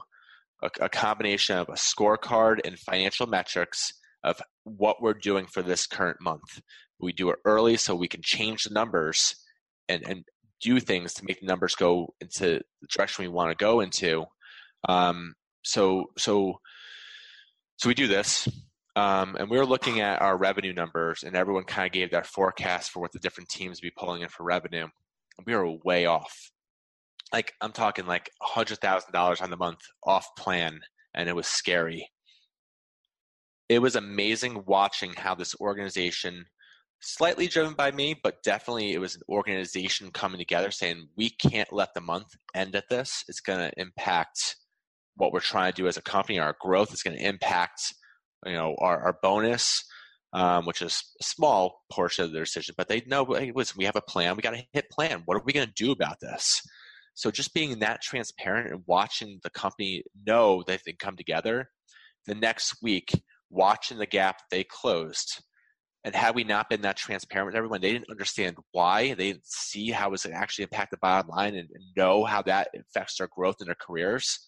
a, 0.61 0.69
a 0.79 0.89
combination 0.89 1.57
of 1.57 1.69
a 1.69 1.71
scorecard 1.71 2.59
and 2.63 2.77
financial 2.77 3.25
metrics 3.25 3.91
of 4.23 4.39
what 4.65 5.01
we're 5.01 5.15
doing 5.15 5.47
for 5.47 5.63
this 5.63 5.87
current 5.87 6.17
month. 6.21 6.61
We 6.99 7.13
do 7.13 7.31
it 7.31 7.39
early 7.45 7.77
so 7.77 7.95
we 7.95 8.07
can 8.07 8.21
change 8.23 8.65
the 8.65 8.75
numbers 8.75 9.33
and, 9.87 10.03
and 10.07 10.23
do 10.61 10.79
things 10.79 11.15
to 11.15 11.25
make 11.25 11.39
the 11.39 11.47
numbers 11.47 11.73
go 11.73 12.13
into 12.21 12.61
the 12.79 12.87
direction 12.95 13.23
we 13.23 13.29
want 13.29 13.49
to 13.49 13.65
go 13.65 13.79
into. 13.79 14.25
Um, 14.87 15.33
so 15.63 16.05
so 16.17 16.59
so 17.77 17.87
we 17.89 17.93
do 17.93 18.07
this 18.07 18.47
um, 18.95 19.35
and 19.37 19.49
we 19.49 19.57
were 19.57 19.65
looking 19.65 20.01
at 20.01 20.21
our 20.21 20.37
revenue 20.37 20.73
numbers 20.73 21.23
and 21.23 21.35
everyone 21.35 21.63
kind 21.63 21.85
of 21.85 21.93
gave 21.93 22.11
their 22.11 22.23
forecast 22.23 22.91
for 22.91 22.99
what 22.99 23.11
the 23.11 23.19
different 23.19 23.49
teams 23.49 23.77
would 23.77 23.87
be 23.87 23.93
pulling 23.97 24.21
in 24.21 24.29
for 24.29 24.43
revenue 24.43 24.87
we 25.45 25.55
were 25.55 25.71
way 25.83 26.05
off. 26.05 26.51
Like 27.33 27.53
I'm 27.61 27.71
talking 27.71 28.05
like 28.05 28.29
a 28.41 28.45
hundred 28.45 28.79
thousand 28.79 29.11
dollars 29.11 29.41
on 29.41 29.49
the 29.49 29.57
month 29.57 29.81
off 30.03 30.27
plan, 30.37 30.79
and 31.13 31.29
it 31.29 31.35
was 31.35 31.47
scary. 31.47 32.09
It 33.67 33.79
was 33.79 33.95
amazing 33.95 34.63
watching 34.65 35.13
how 35.13 35.35
this 35.35 35.55
organization, 35.61 36.45
slightly 37.01 37.47
driven 37.47 37.73
by 37.73 37.91
me, 37.91 38.15
but 38.21 38.41
definitely 38.43 38.93
it 38.93 38.99
was 38.99 39.15
an 39.15 39.21
organization 39.29 40.09
coming 40.11 40.39
together 40.39 40.71
saying 40.71 41.07
we 41.15 41.29
can't 41.29 41.71
let 41.71 41.93
the 41.93 42.01
month 42.01 42.35
end 42.55 42.75
at 42.75 42.89
this. 42.89 43.23
It's 43.27 43.41
going 43.41 43.59
to 43.59 43.79
impact 43.79 44.55
what 45.19 45.31
we're 45.31 45.39
trying 45.39 45.71
to 45.71 45.81
do 45.81 45.87
as 45.87 45.97
a 45.97 46.01
company, 46.01 46.39
our 46.39 46.55
growth. 46.59 46.91
It's 46.91 47.03
going 47.03 47.17
to 47.17 47.25
impact 47.25 47.93
you 48.45 48.53
know 48.53 48.75
our, 48.79 48.99
our 49.01 49.17
bonus 49.21 49.83
um, 50.33 50.65
which 50.65 50.81
is 50.81 51.03
a 51.19 51.23
small 51.23 51.81
portion 51.91 52.25
of 52.25 52.31
their 52.31 52.43
decision, 52.43 52.75
but 52.77 52.87
they 52.87 53.01
know, 53.07 53.25
hey, 53.25 53.51
listen, 53.53 53.75
we 53.77 53.85
have 53.85 53.95
a 53.95 54.01
plan. 54.01 54.35
We 54.35 54.41
got 54.41 54.53
to 54.53 54.63
hit 54.73 54.89
plan. 54.91 55.23
What 55.25 55.35
are 55.37 55.43
we 55.43 55.53
going 55.53 55.67
to 55.67 55.73
do 55.73 55.91
about 55.91 56.19
this? 56.21 56.61
So 57.15 57.31
just 57.31 57.53
being 57.53 57.79
that 57.79 58.01
transparent 58.01 58.71
and 58.71 58.83
watching 58.85 59.39
the 59.43 59.49
company 59.49 60.03
know 60.25 60.63
that 60.67 60.81
they 60.85 60.93
come 60.93 61.15
together, 61.15 61.69
the 62.27 62.35
next 62.35 62.75
week, 62.81 63.11
watching 63.49 63.97
the 63.97 64.05
gap 64.05 64.37
they 64.51 64.63
closed. 64.63 65.43
And 66.05 66.15
had 66.15 66.35
we 66.35 66.45
not 66.45 66.69
been 66.69 66.81
that 66.81 66.95
transparent 66.95 67.47
with 67.47 67.55
everyone, 67.55 67.81
they 67.81 67.91
didn't 67.91 68.09
understand 68.09 68.55
why. 68.71 69.15
They 69.15 69.31
didn't 69.31 69.47
see 69.47 69.89
how 69.89 70.13
it 70.13 70.25
actually 70.31 70.63
impact 70.63 70.91
the 70.91 70.97
bottom 71.01 71.29
line 71.29 71.55
and, 71.55 71.67
and 71.73 71.83
know 71.97 72.23
how 72.23 72.41
that 72.43 72.69
affects 72.73 73.17
their 73.17 73.27
growth 73.35 73.57
in 73.59 73.65
their 73.65 73.75
careers. 73.75 74.47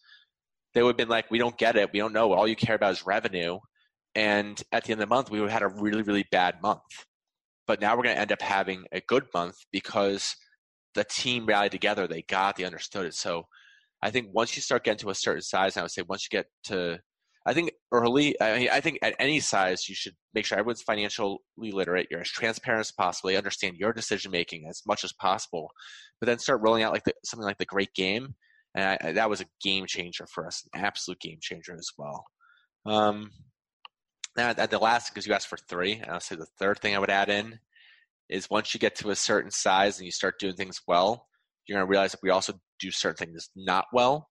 They 0.74 0.82
would 0.82 0.89
have 0.89 0.97
been 0.97 1.09
like, 1.09 1.30
we 1.30 1.38
don't 1.38 1.57
get 1.57 1.76
it. 1.76 1.91
We 1.91 1.99
don't 1.99 2.13
know. 2.13 2.34
All 2.34 2.47
you 2.47 2.55
care 2.55 2.76
about 2.76 2.93
is 2.93 3.05
revenue. 3.05 3.59
And 4.15 4.61
at 4.72 4.84
the 4.84 4.91
end 4.91 5.01
of 5.01 5.07
the 5.07 5.13
month 5.13 5.30
we 5.30 5.39
would 5.39 5.49
have 5.49 5.61
had 5.61 5.72
a 5.72 5.82
really 5.82 6.01
really 6.01 6.26
bad 6.32 6.61
month. 6.61 6.82
But 7.67 7.80
now 7.80 7.95
we're 7.95 8.03
going 8.03 8.15
to 8.15 8.22
end 8.22 8.32
up 8.32 8.41
having 8.41 8.86
a 8.91 9.01
good 9.01 9.26
month 9.34 9.55
because 9.72 10.36
the 10.95 11.05
team 11.05 11.45
rallied 11.45 11.72
together. 11.72 12.07
They 12.07 12.24
got 12.24 12.57
they 12.57 12.65
understood 12.65 13.05
it. 13.05 13.13
So 13.13 13.45
i 14.03 14.09
think 14.09 14.28
once 14.34 14.55
you 14.55 14.61
start 14.61 14.84
getting 14.84 14.97
to 14.97 15.11
a 15.11 15.15
certain 15.15 15.43
size 15.43 15.78
i 15.78 15.82
would 15.84 15.91
say 15.91 16.01
once 16.09 16.26
you 16.26 16.36
get 16.36 16.47
to 16.63 16.97
i 17.45 17.53
think 17.53 17.72
early 17.91 18.36
i 18.41 18.57
mean 18.57 18.69
i 18.74 18.82
think 18.82 18.97
at 19.03 19.13
any 19.19 19.39
size 19.39 19.88
you 19.88 19.93
should 19.93 20.15
make 20.34 20.45
sure 20.45 20.57
everyone's 20.57 20.82
financially 20.82 21.38
literate. 21.57 22.07
You're 22.09 22.22
as 22.22 22.30
transparent 22.30 22.82
as 22.82 22.91
possible. 22.91 23.32
You 23.32 23.38
understand 23.38 23.78
your 23.78 23.93
decision 23.93 24.32
making 24.32 24.67
as 24.69 24.82
much 24.88 25.03
as 25.03 25.13
possible. 25.13 25.69
But 26.19 26.28
then 26.28 26.39
start 26.39 26.61
rolling 26.61 26.84
out 26.84 26.93
like 26.93 27.03
the, 27.03 27.13
something 27.26 27.45
like 27.45 27.57
the 27.57 27.65
great 27.65 27.93
game 27.93 28.36
and 28.76 28.97
I, 29.01 29.11
that 29.13 29.30
was 29.30 29.41
a 29.41 29.45
game 29.63 29.86
changer 29.86 30.26
for 30.28 30.47
us 30.47 30.67
an 30.74 30.84
absolute 30.84 31.19
game 31.19 31.39
changer 31.41 31.74
as 31.74 31.89
well 31.97 32.26
um, 32.86 33.32
now, 34.38 34.53
the 34.53 34.80
last, 34.80 35.09
because 35.09 35.28
you 35.28 35.34
asked 35.34 35.47
for 35.47 35.57
three, 35.57 35.93
and 35.93 36.09
I'll 36.09 36.19
say 36.19 36.36
the 36.36 36.45
third 36.57 36.80
thing 36.80 36.95
I 36.95 36.99
would 36.99 37.09
add 37.09 37.30
in 37.30 37.59
is 38.30 38.49
once 38.49 38.74
you 38.74 38.80
get 38.80 38.95
to 38.95 39.09
a 39.09 39.15
certain 39.15 39.51
size 39.51 39.97
and 39.97 40.05
you 40.05 40.11
start 40.11 40.39
doing 40.39 40.55
things 40.55 40.82
well, 40.88 41.28
you're 41.67 41.78
going 41.78 41.86
to 41.86 41.89
realize 41.89 42.13
that 42.13 42.24
we 42.24 42.30
also 42.30 42.53
do 42.80 42.91
certain 42.91 43.28
things 43.28 43.49
not 43.55 43.86
well, 43.91 44.30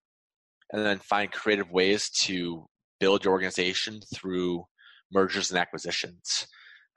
and 0.72 0.84
then 0.84 0.98
find 0.98 1.30
creative 1.30 1.70
ways 1.70 2.08
to 2.10 2.66
build 2.98 3.24
your 3.24 3.32
organization 3.32 4.00
through 4.14 4.64
mergers 5.12 5.50
and 5.50 5.60
acquisitions. 5.60 6.46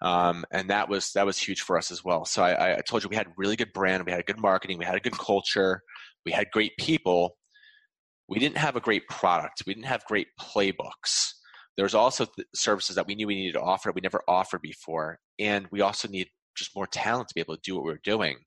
Um, 0.04 0.44
and 0.52 0.70
that 0.70 0.90
was 0.90 1.12
that 1.14 1.26
was 1.26 1.40
huge 1.40 1.62
for 1.62 1.78
us 1.78 1.90
as 1.90 2.04
well. 2.04 2.26
So 2.26 2.44
I, 2.44 2.78
I 2.78 2.82
told 2.82 3.04
you 3.04 3.10
we 3.10 3.16
had 3.16 3.28
really 3.38 3.56
good 3.56 3.72
brand, 3.74 4.06
we 4.06 4.12
had 4.12 4.20
a 4.20 4.24
good 4.24 4.40
marketing, 4.40 4.78
we 4.78 4.86
had 4.86 4.96
a 4.96 5.00
good 5.00 5.18
culture, 5.18 5.82
we 6.26 6.32
had 6.32 6.52
great 6.52 6.74
people. 6.78 7.38
We 8.28 8.40
didn't 8.40 8.58
have 8.58 8.76
a 8.76 8.82
great 8.82 9.08
product. 9.10 9.64
We 9.66 9.74
didn't 9.74 9.88
have 9.88 10.06
great 10.06 10.28
playbooks. 10.40 11.32
There's 11.78 11.94
also 11.94 12.26
th- 12.26 12.48
services 12.54 12.96
that 12.96 13.08
we 13.08 13.16
knew 13.16 13.28
we 13.28 13.36
needed 13.36 13.54
to 13.54 13.62
offer 13.62 13.90
that 13.90 13.96
we 13.96 14.02
never 14.02 14.22
offered 14.28 14.62
before, 14.62 15.20
and 15.40 15.68
we 15.72 15.82
also 15.82 16.08
need 16.08 16.28
just 16.56 16.76
more 16.76 16.88
talent 16.88 17.30
to 17.30 17.34
be 17.36 17.42
able 17.42 17.56
to 17.56 17.62
do 17.64 17.76
what 17.76 17.86
we 17.86 17.92
are 17.92 18.00
doing. 18.04 18.38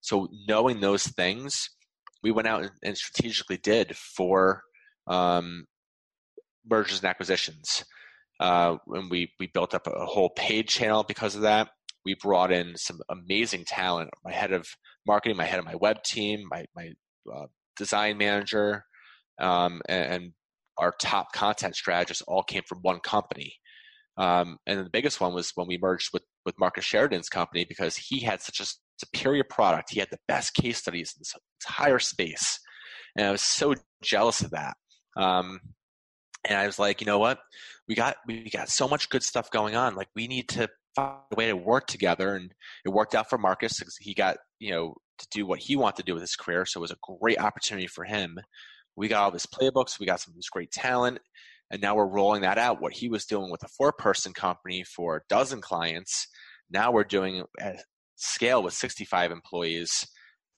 So 0.00 0.28
knowing 0.48 0.80
those 0.80 1.06
things, 1.06 1.68
we 2.22 2.30
went 2.30 2.48
out 2.48 2.62
and, 2.62 2.70
and 2.82 2.96
strategically 2.96 3.58
did 3.58 3.96
for 3.96 4.62
um, 5.06 5.66
mergers 6.68 7.00
and 7.00 7.08
acquisitions. 7.08 7.84
Uh, 8.40 8.78
and 8.94 9.10
we 9.10 9.30
we 9.38 9.46
built 9.48 9.74
up 9.74 9.86
a 9.86 10.06
whole 10.06 10.30
paid 10.30 10.66
channel 10.66 11.04
because 11.06 11.36
of 11.36 11.42
that. 11.42 11.68
We 12.04 12.14
brought 12.14 12.50
in 12.50 12.76
some 12.76 13.00
amazing 13.10 13.64
talent. 13.66 14.10
My 14.24 14.32
head 14.32 14.52
of 14.52 14.66
marketing, 15.06 15.36
my 15.36 15.44
head 15.44 15.58
of 15.58 15.66
my 15.66 15.74
web 15.74 16.02
team, 16.02 16.44
my 16.50 16.64
my 16.74 16.92
uh, 17.32 17.46
design 17.76 18.16
manager, 18.16 18.84
um, 19.38 19.82
and, 19.88 20.12
and, 20.12 20.32
our 20.78 20.94
top 20.98 21.30
content 21.34 21.76
strategists 21.76 22.22
all 22.26 22.42
came 22.42 22.62
from 22.66 22.78
one 22.78 23.00
company. 23.00 23.52
Um, 24.16 24.56
and 24.66 24.80
the 24.80 24.90
biggest 24.90 25.20
one 25.20 25.34
was 25.34 25.52
when 25.54 25.66
we 25.66 25.78
merged 25.78 26.08
with, 26.10 26.22
with 26.46 26.58
Marcus 26.58 26.86
Sheridan's 26.86 27.28
company 27.28 27.66
because 27.68 27.96
he 27.96 28.20
had 28.20 28.40
such 28.40 28.60
a 28.60 28.66
superior 28.98 29.44
product. 29.44 29.90
He 29.90 30.00
had 30.00 30.08
the 30.10 30.20
best 30.26 30.54
case 30.54 30.78
studies 30.78 31.12
in 31.14 31.20
this 31.20 31.34
entire 31.60 31.98
space. 31.98 32.58
And 33.14 33.26
I 33.26 33.30
was 33.30 33.42
so 33.42 33.74
jealous 34.02 34.40
of 34.40 34.52
that. 34.52 34.74
Um, 35.18 35.60
and 36.48 36.58
I 36.58 36.66
was 36.66 36.78
like, 36.78 37.00
you 37.00 37.06
know 37.06 37.18
what? 37.18 37.38
We 37.88 37.94
got 37.94 38.16
we 38.26 38.48
got 38.50 38.68
so 38.68 38.88
much 38.88 39.08
good 39.08 39.22
stuff 39.22 39.50
going 39.50 39.76
on. 39.76 39.94
Like 39.94 40.08
we 40.14 40.28
need 40.28 40.48
to 40.50 40.68
find 40.94 41.18
a 41.30 41.36
way 41.36 41.46
to 41.46 41.56
work 41.56 41.86
together. 41.86 42.34
And 42.34 42.52
it 42.84 42.90
worked 42.90 43.14
out 43.14 43.28
for 43.28 43.38
Marcus 43.38 43.78
because 43.78 43.96
he 43.96 44.14
got, 44.14 44.38
you 44.58 44.70
know, 44.70 44.94
to 45.18 45.26
do 45.30 45.46
what 45.46 45.58
he 45.60 45.76
wanted 45.76 45.96
to 45.96 46.02
do 46.04 46.14
with 46.14 46.22
his 46.22 46.36
career. 46.36 46.64
So 46.64 46.80
it 46.80 46.82
was 46.82 46.92
a 46.92 47.18
great 47.20 47.40
opportunity 47.40 47.86
for 47.86 48.04
him 48.04 48.38
we 48.96 49.08
got 49.08 49.22
all 49.22 49.30
his 49.30 49.46
playbooks, 49.46 49.98
we 49.98 50.06
got 50.06 50.20
some 50.20 50.32
of 50.32 50.36
this 50.36 50.50
great 50.50 50.70
talent, 50.70 51.18
and 51.70 51.80
now 51.80 51.94
we're 51.94 52.06
rolling 52.06 52.42
that 52.42 52.58
out. 52.58 52.82
What 52.82 52.92
he 52.92 53.08
was 53.08 53.24
doing 53.24 53.50
with 53.50 53.62
a 53.62 53.68
four 53.68 53.92
person 53.92 54.32
company 54.32 54.84
for 54.84 55.16
a 55.16 55.22
dozen 55.28 55.60
clients, 55.60 56.26
now 56.70 56.92
we're 56.92 57.04
doing 57.04 57.44
at 57.58 57.82
scale 58.16 58.62
with 58.62 58.74
65 58.74 59.30
employees 59.30 60.06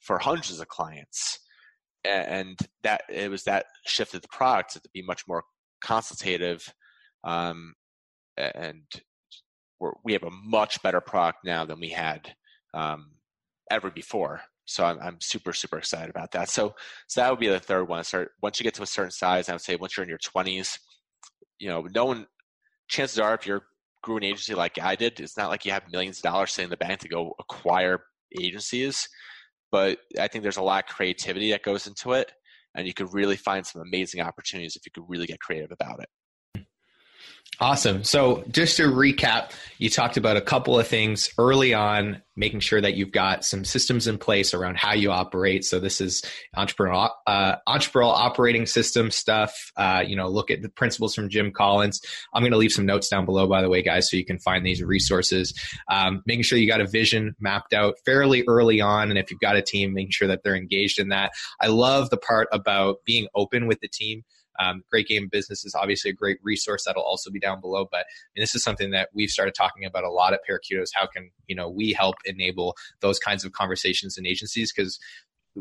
for 0.01 0.18
hundreds 0.18 0.59
of 0.59 0.68
clients. 0.68 1.39
And 2.05 2.59
that 2.83 3.03
it 3.09 3.30
was 3.30 3.45
that 3.45 3.66
shifted 3.87 4.22
the 4.22 4.28
product 4.28 4.72
to 4.72 4.80
be 4.93 5.03
much 5.03 5.22
more 5.28 5.45
consultative, 5.83 6.72
um, 7.24 7.74
and 8.37 8.85
we 10.05 10.12
have 10.12 10.22
a 10.22 10.30
much 10.30 10.83
better 10.83 11.01
product 11.01 11.39
now 11.45 11.64
than 11.64 11.80
we 11.80 11.89
had 11.89 12.35
um, 12.74 13.11
ever 13.70 13.91
before. 13.91 14.41
So 14.64 14.85
I'm, 14.85 14.99
I'm 15.01 15.20
super, 15.20 15.53
super 15.53 15.78
excited 15.78 16.09
about 16.09 16.30
that. 16.33 16.49
So, 16.49 16.74
so 17.09 17.20
that 17.20 17.30
would 17.30 17.41
be 17.41 17.49
the 17.49 17.59
third 17.59 17.89
one. 17.89 18.05
Start 18.05 18.30
once 18.41 18.61
you 18.61 18.64
get 18.64 18.74
to 18.74 18.83
a 18.83 18.87
certain 18.87 19.11
size, 19.11 19.49
I 19.49 19.53
would 19.53 19.61
say 19.61 19.76
once 19.76 19.97
you're 19.97 20.05
in 20.05 20.09
your 20.09 20.18
20s, 20.18 20.78
you 21.59 21.68
know, 21.68 21.87
no 21.95 22.05
one. 22.05 22.26
Chances 22.89 23.18
are, 23.18 23.35
if 23.35 23.47
you're 23.47 23.62
grew 24.03 24.16
an 24.16 24.24
agency 24.24 24.55
like 24.55 24.78
I 24.80 24.97
did, 24.97 25.18
it's 25.20 25.37
not 25.37 25.49
like 25.49 25.64
you 25.64 25.72
have 25.72 25.91
millions 25.91 26.18
of 26.18 26.24
dollars 26.24 26.53
sitting 26.53 26.66
in 26.66 26.70
the 26.70 26.76
bank 26.76 27.01
to 27.01 27.09
go 27.09 27.35
acquire 27.39 28.05
agencies. 28.39 29.09
But 29.70 29.99
I 30.20 30.28
think 30.28 30.43
there's 30.43 30.59
a 30.59 30.62
lot 30.62 30.85
of 30.85 30.95
creativity 30.95 31.53
that 31.53 31.62
goes 31.62 31.87
into 31.87 32.12
it, 32.12 32.30
and 32.75 32.87
you 32.87 32.95
could 32.95 33.12
really 33.12 33.37
find 33.37 33.66
some 33.66 33.83
amazing 33.83 34.20
opportunities 34.20 34.77
if 34.77 34.87
you 34.87 34.93
could 34.93 35.09
really 35.09 35.27
get 35.27 35.41
creative 35.41 35.73
about 35.73 36.01
it. 36.01 36.09
Awesome. 37.61 38.03
So, 38.03 38.45
just 38.51 38.79
to 38.79 38.85
recap, 38.85 39.53
you 39.79 39.91
talked 39.91 40.16
about 40.16 40.37
a 40.37 40.41
couple 40.41 40.79
of 40.79 40.89
things 40.89 41.31
early 41.39 41.75
on, 41.75 42.23
making 42.37 42.61
sure 42.61 42.80
that 42.80 42.95
you've 42.95 43.12
got 43.12 43.45
some 43.45 43.64
systems 43.64 44.07
in 44.07 44.18
place 44.18 44.55
around 44.55 44.76
how 44.76 44.93
you 44.93 45.11
operate. 45.11 45.64
So, 45.64 45.78
this 45.80 46.01
is 46.01 46.22
entrepreneurial, 46.57 47.11
uh, 47.26 47.57
entrepreneurial 47.68 48.14
operating 48.14 48.66
system 48.66 49.11
stuff. 49.11 49.72
Uh, 49.76 50.03
you 50.07 50.16
know, 50.16 50.28
look 50.28 50.51
at 50.51 50.62
the 50.62 50.68
principles 50.68 51.14
from 51.14 51.28
Jim 51.28 51.53
Collins. 51.53 52.01
I'm 52.35 52.43
going 52.43 52.53
to 52.53 52.59
leave 52.59 52.72
some 52.72 52.87
notes 52.87 53.09
down 53.09 53.24
below, 53.24 53.47
by 53.47 53.62
the 53.62 53.68
way, 53.68 53.83
guys, 53.83 54.11
so 54.11 54.16
you 54.16 54.24
can 54.24 54.39
find 54.39 54.64
these 54.64 54.83
resources. 54.83 55.55
Um, 55.91 56.22
making 56.26 56.45
sure 56.45 56.59
you 56.59 56.68
got 56.68 56.80
a 56.80 56.87
vision 56.87 57.35
mapped 57.41 57.72
out 57.72 57.97
fairly 58.05 58.45
early 58.49 58.80
on, 58.80 59.11
and 59.11 59.18
if 59.18 59.30
you've 59.30 59.41
got 59.41 59.57
a 59.57 59.62
team, 59.62 59.95
making 59.95 60.12
sure 60.12 60.28
that 60.28 60.43
they're 60.43 60.57
engaged 60.57 60.99
in 60.99 61.09
that. 61.09 61.33
I 61.61 61.68
love 61.68 62.11
the 62.11 62.16
part 62.16 62.49
about 62.53 62.99
being 63.05 63.28
open 63.35 63.66
with 63.66 63.80
the 63.80 63.89
team 63.89 64.24
um, 64.59 64.83
Great 64.91 65.09
Game 65.09 65.28
Business 65.30 65.64
is 65.64 65.74
obviously 65.74 66.11
a 66.11 66.14
great 66.14 66.39
resource 66.43 66.85
that'll 66.85 67.03
also 67.03 67.30
be 67.30 67.41
down 67.41 67.61
below. 67.61 67.87
But 67.91 68.07
this 68.37 68.55
is 68.55 68.62
something 68.62 68.91
that 68.91 69.09
we've 69.14 69.30
started 69.30 69.55
talking 69.55 69.85
about 69.85 70.05
a 70.05 70.11
lot 70.11 70.33
at 70.33 70.41
Parakeeto's. 70.45 70.93
How 70.95 71.07
can 71.07 71.30
you 71.47 71.57
know 71.57 71.68
we 71.68 71.93
help 71.93 72.16
enable 72.25 72.77
those 73.01 73.18
kinds 73.18 73.45
of 73.45 73.53
conversations 73.53 74.18
in 74.18 74.27
agencies 74.27 74.73
because 74.73 74.99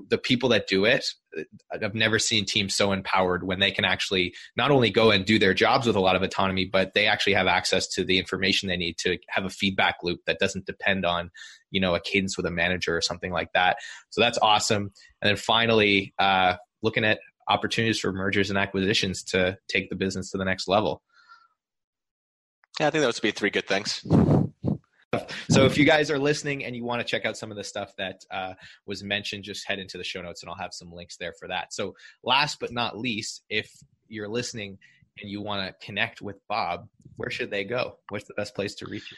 the 0.08 0.18
people 0.18 0.48
that 0.48 0.68
do 0.68 0.86
it 0.86 1.06
i've 1.74 1.94
never 1.94 2.18
seen 2.18 2.46
teams 2.46 2.74
so 2.74 2.94
empowered 2.94 3.46
when 3.46 3.60
they 3.60 3.72
can 3.72 3.84
actually 3.84 4.34
not 4.56 4.72
only 4.72 4.90
go 4.90 5.12
and 5.12 5.26
do 5.26 5.38
their 5.38 5.54
jobs 5.54 5.86
with 5.86 5.98
a 5.98 6.00
lot 6.00 6.16
of 6.16 6.22
autonomy 6.22 6.64
but 6.64 6.94
they 6.94 7.08
actually 7.08 7.34
have 7.34 7.48
access 7.48 7.88
to 7.88 8.06
the 8.06 8.18
information 8.18 8.70
they 8.70 8.78
need 8.78 8.98
to 8.98 9.18
have 9.28 9.44
a 9.44 9.50
feedback 9.50 9.98
loop 10.02 10.22
that 10.26 10.40
doesn't 10.40 10.66
depend 10.66 11.06
on 11.06 11.30
you 11.72 11.82
know 11.82 11.94
a 11.94 12.00
cadence 12.00 12.38
with 12.38 12.46
a 12.46 12.52
manager 12.52 12.96
or 12.96 13.02
something 13.02 13.34
like 13.34 13.52
that 13.54 13.76
so 14.12 14.22
that's 14.22 14.38
awesome 14.42 14.92
and 15.22 15.30
then 15.30 15.36
finally 15.36 16.14
uh, 16.20 16.56
looking 16.82 17.04
at 17.04 17.20
opportunities 17.48 18.00
for 18.00 18.12
mergers 18.12 18.50
and 18.50 18.58
acquisitions 18.58 19.24
to 19.24 19.58
take 19.68 19.90
the 19.90 19.96
business 19.96 20.32
to 20.32 20.38
the 20.38 20.46
next 20.46 20.68
level. 20.68 21.02
Yeah, 22.80 22.88
I 22.88 22.90
think 22.90 23.04
those 23.04 23.18
would 23.18 23.28
be 23.28 23.32
three 23.32 23.50
good 23.50 23.68
things. 23.68 24.06
So 25.52 25.66
if 25.66 25.78
you 25.78 25.84
guys 25.84 26.10
are 26.10 26.18
listening 26.18 26.64
and 26.64 26.78
you 26.78 26.86
want 26.86 27.02
to 27.02 27.04
check 27.06 27.26
out 27.26 27.36
some 27.36 27.52
of 27.52 27.58
the 27.58 27.64
stuff 27.66 27.94
that 27.98 28.24
uh, 28.32 28.54
was 28.86 29.04
mentioned, 29.04 29.44
just 29.44 29.68
head 29.68 29.80
into 29.80 29.98
the 29.98 30.04
show 30.04 30.22
notes 30.22 30.42
and 30.42 30.50
I'll 30.50 30.56
have 30.56 30.74
some 30.74 30.94
links 30.94 31.18
there 31.18 31.34
for 31.38 31.50
that. 31.50 31.74
So 31.74 31.94
last 32.24 32.58
but 32.62 32.72
not 32.72 32.98
least, 32.98 33.44
if 33.50 33.70
you're 34.08 34.30
listening 34.30 34.78
and 35.20 35.30
you 35.30 35.42
want 35.42 35.68
to 35.68 35.86
connect 35.86 36.22
with 36.22 36.38
Bob, 36.48 36.88
where 37.18 37.30
should 37.30 37.52
they 37.52 37.66
go? 37.66 37.98
What's 38.08 38.30
the 38.30 38.34
best 38.36 38.56
place 38.56 38.76
to 38.76 38.86
reach 38.90 39.12
you? 39.12 39.18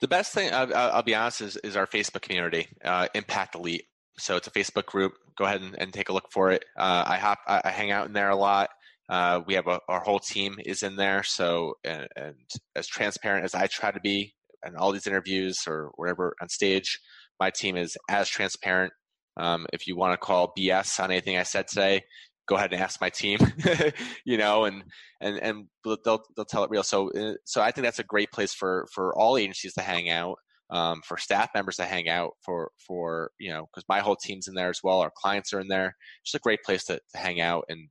The 0.00 0.08
best 0.08 0.32
thing, 0.32 0.50
I'll, 0.50 0.74
I'll 0.74 1.02
be 1.02 1.14
honest, 1.14 1.42
is, 1.42 1.58
is 1.58 1.76
our 1.76 1.86
Facebook 1.86 2.22
community, 2.22 2.68
uh, 2.82 3.08
Impact 3.14 3.54
Elite. 3.54 3.84
so 4.18 4.36
it's 4.36 4.46
a 4.46 4.50
Facebook 4.50 4.86
group. 4.86 5.12
Go 5.36 5.44
ahead 5.44 5.60
and, 5.60 5.74
and 5.78 5.92
take 5.92 6.08
a 6.08 6.14
look 6.14 6.32
for 6.32 6.52
it. 6.52 6.64
Uh, 6.74 7.04
I 7.06 7.18
hop, 7.18 7.40
I, 7.46 7.70
hang 7.70 7.90
out 7.90 8.06
in 8.06 8.14
there 8.14 8.30
a 8.30 8.36
lot. 8.36 8.70
Uh, 9.10 9.42
we 9.46 9.54
have 9.54 9.66
a, 9.66 9.80
our 9.88 10.00
whole 10.00 10.20
team 10.20 10.56
is 10.64 10.82
in 10.82 10.96
there. 10.96 11.22
So 11.22 11.74
and, 11.84 12.08
and, 12.16 12.34
as 12.74 12.86
transparent 12.86 13.44
as 13.44 13.54
I 13.54 13.66
try 13.66 13.90
to 13.90 14.00
be, 14.00 14.34
and 14.66 14.76
all 14.76 14.92
these 14.92 15.06
interviews 15.06 15.60
or 15.66 15.90
whatever 15.96 16.34
on 16.40 16.48
stage, 16.48 16.98
my 17.40 17.50
team 17.50 17.76
is 17.76 17.96
as 18.10 18.28
transparent. 18.28 18.92
Um, 19.38 19.66
if 19.72 19.86
you 19.86 19.96
want 19.96 20.12
to 20.12 20.24
call 20.24 20.52
BS 20.58 20.98
on 21.00 21.10
anything 21.10 21.36
I 21.36 21.42
said 21.42 21.68
today, 21.68 22.02
go 22.48 22.56
ahead 22.56 22.72
and 22.72 22.82
ask 22.82 23.00
my 23.00 23.10
team. 23.10 23.38
you 24.24 24.38
know, 24.38 24.64
and 24.64 24.82
and 25.20 25.38
and 25.38 25.64
they'll 25.84 26.22
they'll 26.36 26.44
tell 26.46 26.64
it 26.64 26.70
real. 26.70 26.82
So 26.82 27.10
uh, 27.10 27.34
so 27.44 27.60
I 27.60 27.70
think 27.70 27.84
that's 27.84 27.98
a 27.98 28.04
great 28.04 28.32
place 28.32 28.54
for 28.54 28.86
for 28.94 29.16
all 29.16 29.36
agencies 29.36 29.74
to 29.74 29.82
hang 29.82 30.10
out 30.10 30.38
um, 30.70 31.00
for 31.06 31.16
staff 31.16 31.50
members 31.54 31.76
to 31.76 31.84
hang 31.84 32.08
out 32.08 32.32
for 32.42 32.70
for 32.86 33.30
you 33.38 33.50
know 33.50 33.66
because 33.72 33.84
my 33.88 34.00
whole 34.00 34.16
team's 34.16 34.48
in 34.48 34.54
there 34.54 34.70
as 34.70 34.80
well 34.82 35.00
our 35.00 35.12
clients 35.16 35.52
are 35.52 35.60
in 35.60 35.68
there 35.68 35.94
just 36.24 36.34
a 36.34 36.40
great 36.40 36.62
place 36.64 36.84
to, 36.84 36.98
to 37.12 37.18
hang 37.18 37.40
out 37.40 37.64
and 37.68 37.88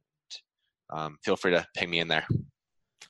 um, 0.94 1.18
feel 1.24 1.36
free 1.36 1.52
to 1.52 1.66
ping 1.76 1.90
me 1.90 2.00
in 2.00 2.08
there 2.08 2.26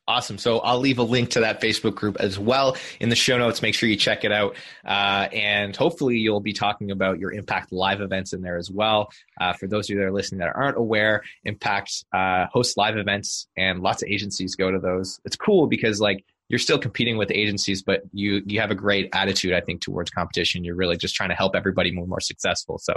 Awesome. 0.08 0.38
So 0.38 0.60
I'll 0.60 0.80
leave 0.80 1.00
a 1.00 1.04
link 1.04 1.32
to 1.32 1.40
that 1.40 1.60
Facebook 1.62 1.96
group 1.96 2.18
as 2.20 2.38
well 2.38 2.78
in 3.00 3.10
the 3.10 3.16
show 3.16 3.40
notes. 3.40 3.64
Make 3.64 3.74
sure 3.74 3.90
you 3.90 3.96
check 3.96 4.24
it 4.24 4.32
out. 4.32 4.56
Uh, 4.86 5.28
and 5.34 5.76
hopefully 5.76 6.18
you'll 6.18 6.42
be 6.42 6.54
talking 6.54 6.92
about 6.92 7.18
your 7.18 7.32
Impact 7.32 7.72
live 7.72 8.02
events 8.02 8.32
in 8.32 8.42
there 8.42 8.58
as 8.58 8.70
well. 8.70 9.10
Uh, 9.42 9.54
for 9.54 9.66
those 9.66 9.88
of 9.88 9.96
you 9.96 10.00
that 10.00 10.06
are 10.06 10.12
listening 10.12 10.40
that 10.40 10.56
aren't 10.56 10.78
aware, 10.78 11.24
Impact 11.44 12.06
uh, 12.14 12.46
hosts 12.54 12.78
live 12.78 12.98
events 12.98 13.48
and 13.58 13.82
lots 13.82 14.04
of 14.04 14.10
agencies 14.10 14.56
go 14.56 14.70
to 14.70 14.78
those. 14.78 15.20
It's 15.26 15.36
cool 15.36 15.66
because 15.66 16.00
like 16.00 16.24
you're 16.50 16.60
still 16.60 16.78
competing 16.78 17.18
with 17.18 17.32
agencies, 17.32 17.82
but 17.82 18.02
you 18.14 18.44
you 18.46 18.60
have 18.60 18.70
a 18.72 18.76
great 18.76 19.10
attitude, 19.14 19.54
I 19.54 19.62
think, 19.62 19.82
towards 19.82 20.12
competition. 20.12 20.64
You're 20.64 20.76
really 20.76 20.98
just 20.98 21.16
trying 21.16 21.30
to 21.30 21.36
help 21.36 21.56
everybody 21.56 21.92
move 21.92 22.08
more 22.08 22.20
successful. 22.20 22.78
So, 22.78 22.94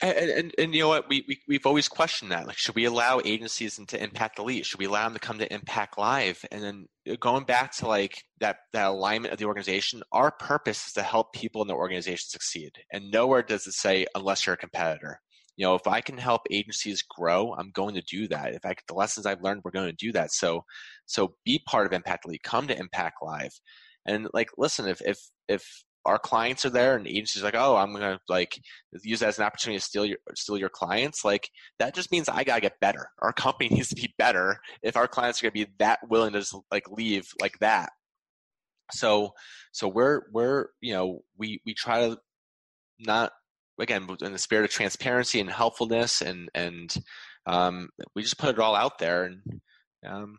and, 0.00 0.30
and, 0.30 0.54
and 0.58 0.74
you 0.74 0.82
know 0.82 0.88
what, 0.88 1.08
we, 1.08 1.24
we 1.26 1.40
we've 1.48 1.66
always 1.66 1.88
questioned 1.88 2.30
that. 2.30 2.46
Like, 2.46 2.56
should 2.56 2.76
we 2.76 2.84
allow 2.84 3.20
agencies 3.24 3.78
into 3.78 4.00
Impact 4.00 4.38
Elite? 4.38 4.64
Should 4.64 4.78
we 4.78 4.86
allow 4.86 5.04
them 5.04 5.14
to 5.14 5.20
come 5.20 5.38
to 5.38 5.52
Impact 5.52 5.98
Live? 5.98 6.44
And 6.52 6.62
then 6.62 6.86
uh, 7.10 7.16
going 7.20 7.44
back 7.44 7.72
to 7.76 7.88
like 7.88 8.22
that 8.40 8.58
that 8.72 8.88
alignment 8.88 9.32
of 9.32 9.38
the 9.38 9.46
organization, 9.46 10.02
our 10.12 10.30
purpose 10.30 10.86
is 10.86 10.92
to 10.94 11.02
help 11.02 11.32
people 11.32 11.62
in 11.62 11.68
the 11.68 11.74
organization 11.74 12.28
succeed. 12.28 12.72
And 12.92 13.10
nowhere 13.10 13.42
does 13.42 13.66
it 13.66 13.72
say 13.72 14.06
unless 14.14 14.46
you're 14.46 14.54
a 14.54 14.58
competitor 14.58 15.20
you 15.56 15.66
know 15.66 15.74
if 15.74 15.86
i 15.86 16.00
can 16.00 16.16
help 16.16 16.42
agencies 16.50 17.02
grow 17.02 17.54
i'm 17.58 17.70
going 17.72 17.94
to 17.94 18.02
do 18.02 18.26
that 18.28 18.54
if 18.54 18.64
i 18.64 18.74
the 18.88 18.94
lessons 18.94 19.26
i've 19.26 19.42
learned 19.42 19.60
we're 19.64 19.70
going 19.70 19.90
to 19.90 19.92
do 19.92 20.10
that 20.10 20.32
so 20.32 20.64
so 21.06 21.34
be 21.44 21.62
part 21.66 21.86
of 21.86 21.92
impact 21.92 22.24
elite 22.24 22.42
come 22.42 22.66
to 22.66 22.78
impact 22.78 23.16
live 23.22 23.52
and 24.06 24.28
like 24.32 24.48
listen 24.56 24.88
if 24.88 25.00
if 25.02 25.18
if 25.48 25.84
our 26.04 26.18
clients 26.18 26.64
are 26.64 26.70
there 26.70 26.96
and 26.96 27.06
agencies 27.06 27.42
like 27.42 27.54
oh 27.54 27.76
i'm 27.76 27.92
gonna 27.92 28.18
like 28.28 28.58
use 29.02 29.20
that 29.20 29.28
as 29.28 29.38
an 29.38 29.44
opportunity 29.44 29.78
to 29.78 29.84
steal 29.84 30.04
your 30.04 30.18
steal 30.34 30.58
your 30.58 30.68
clients 30.68 31.24
like 31.24 31.48
that 31.78 31.94
just 31.94 32.10
means 32.10 32.28
i 32.28 32.44
gotta 32.44 32.60
get 32.60 32.80
better. 32.80 33.08
Our 33.20 33.32
company 33.32 33.68
needs 33.74 33.88
to 33.88 33.94
be 33.94 34.14
better 34.18 34.58
if 34.82 34.96
our 34.96 35.08
clients 35.08 35.40
are 35.40 35.46
gonna 35.46 35.52
be 35.52 35.66
that 35.78 36.00
willing 36.08 36.32
to 36.32 36.40
just 36.40 36.56
like 36.70 36.88
leave 36.90 37.26
like 37.40 37.58
that. 37.60 37.90
So 38.92 39.32
so 39.72 39.88
we're 39.88 40.22
we're 40.32 40.66
you 40.80 40.92
know 40.92 41.20
we 41.38 41.60
we 41.64 41.74
try 41.74 42.08
to 42.08 42.18
not 42.98 43.32
again 43.80 44.06
in 44.20 44.32
the 44.32 44.38
spirit 44.38 44.64
of 44.64 44.70
transparency 44.70 45.40
and 45.40 45.50
helpfulness 45.50 46.20
and 46.20 46.48
and 46.54 46.94
um, 47.46 47.88
we 48.14 48.22
just 48.22 48.38
put 48.38 48.50
it 48.50 48.60
all 48.60 48.76
out 48.76 48.98
there 48.98 49.24
and 49.24 49.60
um, 50.06 50.38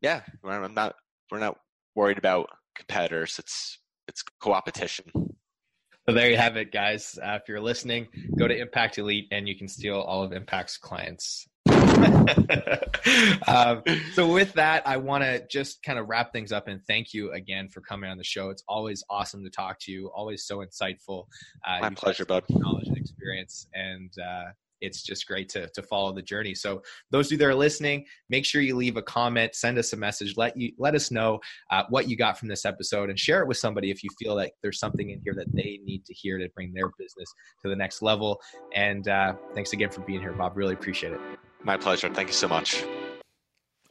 yeah 0.00 0.22
i'm 0.44 0.74
not 0.74 0.96
we're 1.30 1.38
not 1.38 1.56
worried 1.94 2.18
about 2.18 2.48
competitors. 2.76 3.36
It's 3.38 3.78
it's 4.08 4.22
co-opetition 4.40 5.04
so 5.14 6.14
there 6.14 6.30
you 6.30 6.36
have 6.36 6.56
it 6.56 6.72
guys 6.72 7.18
uh, 7.22 7.38
if 7.40 7.48
you're 7.48 7.60
listening 7.60 8.08
go 8.38 8.46
to 8.48 8.56
impact 8.56 8.98
elite 8.98 9.28
and 9.30 9.48
you 9.48 9.56
can 9.56 9.68
steal 9.68 10.00
all 10.00 10.22
of 10.22 10.32
impact's 10.32 10.76
clients 10.76 11.46
um, 13.46 13.82
so 14.14 14.32
with 14.32 14.52
that, 14.54 14.86
I 14.86 14.96
want 14.96 15.22
to 15.22 15.46
just 15.48 15.82
kind 15.82 15.98
of 15.98 16.08
wrap 16.08 16.32
things 16.32 16.52
up 16.52 16.68
and 16.68 16.80
thank 16.86 17.14
you 17.14 17.32
again 17.32 17.68
for 17.68 17.80
coming 17.80 18.10
on 18.10 18.18
the 18.18 18.24
show. 18.24 18.50
It's 18.50 18.64
always 18.68 19.04
awesome 19.08 19.44
to 19.44 19.50
talk 19.50 19.78
to 19.80 19.92
you. 19.92 20.10
Always 20.14 20.44
so 20.44 20.58
insightful. 20.58 21.26
Uh, 21.66 21.78
My 21.80 21.90
pleasure, 21.90 22.24
bud. 22.24 22.44
Knowledge 22.50 22.88
and 22.88 22.96
experience, 22.96 23.68
and 23.74 24.10
uh, 24.18 24.50
it's 24.82 25.02
just 25.02 25.26
great 25.26 25.48
to 25.50 25.68
to 25.68 25.82
follow 25.82 26.12
the 26.12 26.22
journey. 26.22 26.54
So 26.54 26.82
those 27.10 27.26
of 27.26 27.32
you 27.32 27.38
that 27.38 27.46
are 27.46 27.54
listening, 27.54 28.04
make 28.28 28.44
sure 28.44 28.60
you 28.60 28.76
leave 28.76 28.96
a 28.96 29.02
comment, 29.02 29.54
send 29.54 29.78
us 29.78 29.92
a 29.92 29.96
message, 29.96 30.36
let 30.36 30.56
you 30.56 30.72
let 30.78 30.94
us 30.94 31.10
know 31.10 31.40
uh, 31.70 31.84
what 31.88 32.08
you 32.08 32.16
got 32.16 32.38
from 32.38 32.48
this 32.48 32.64
episode, 32.64 33.08
and 33.08 33.18
share 33.18 33.40
it 33.42 33.48
with 33.48 33.56
somebody 33.56 33.90
if 33.90 34.02
you 34.02 34.10
feel 34.18 34.34
like 34.34 34.52
there's 34.62 34.78
something 34.78 35.10
in 35.10 35.20
here 35.24 35.34
that 35.34 35.52
they 35.54 35.80
need 35.84 36.04
to 36.04 36.14
hear 36.14 36.38
to 36.38 36.48
bring 36.54 36.72
their 36.74 36.90
business 36.98 37.32
to 37.62 37.70
the 37.70 37.76
next 37.76 38.02
level. 38.02 38.40
And 38.74 39.08
uh, 39.08 39.34
thanks 39.54 39.72
again 39.72 39.90
for 39.90 40.02
being 40.02 40.20
here, 40.20 40.32
Bob. 40.32 40.56
Really 40.56 40.74
appreciate 40.74 41.12
it. 41.12 41.20
My 41.64 41.76
pleasure. 41.76 42.12
Thank 42.12 42.28
you 42.28 42.34
so 42.34 42.48
much. 42.48 42.84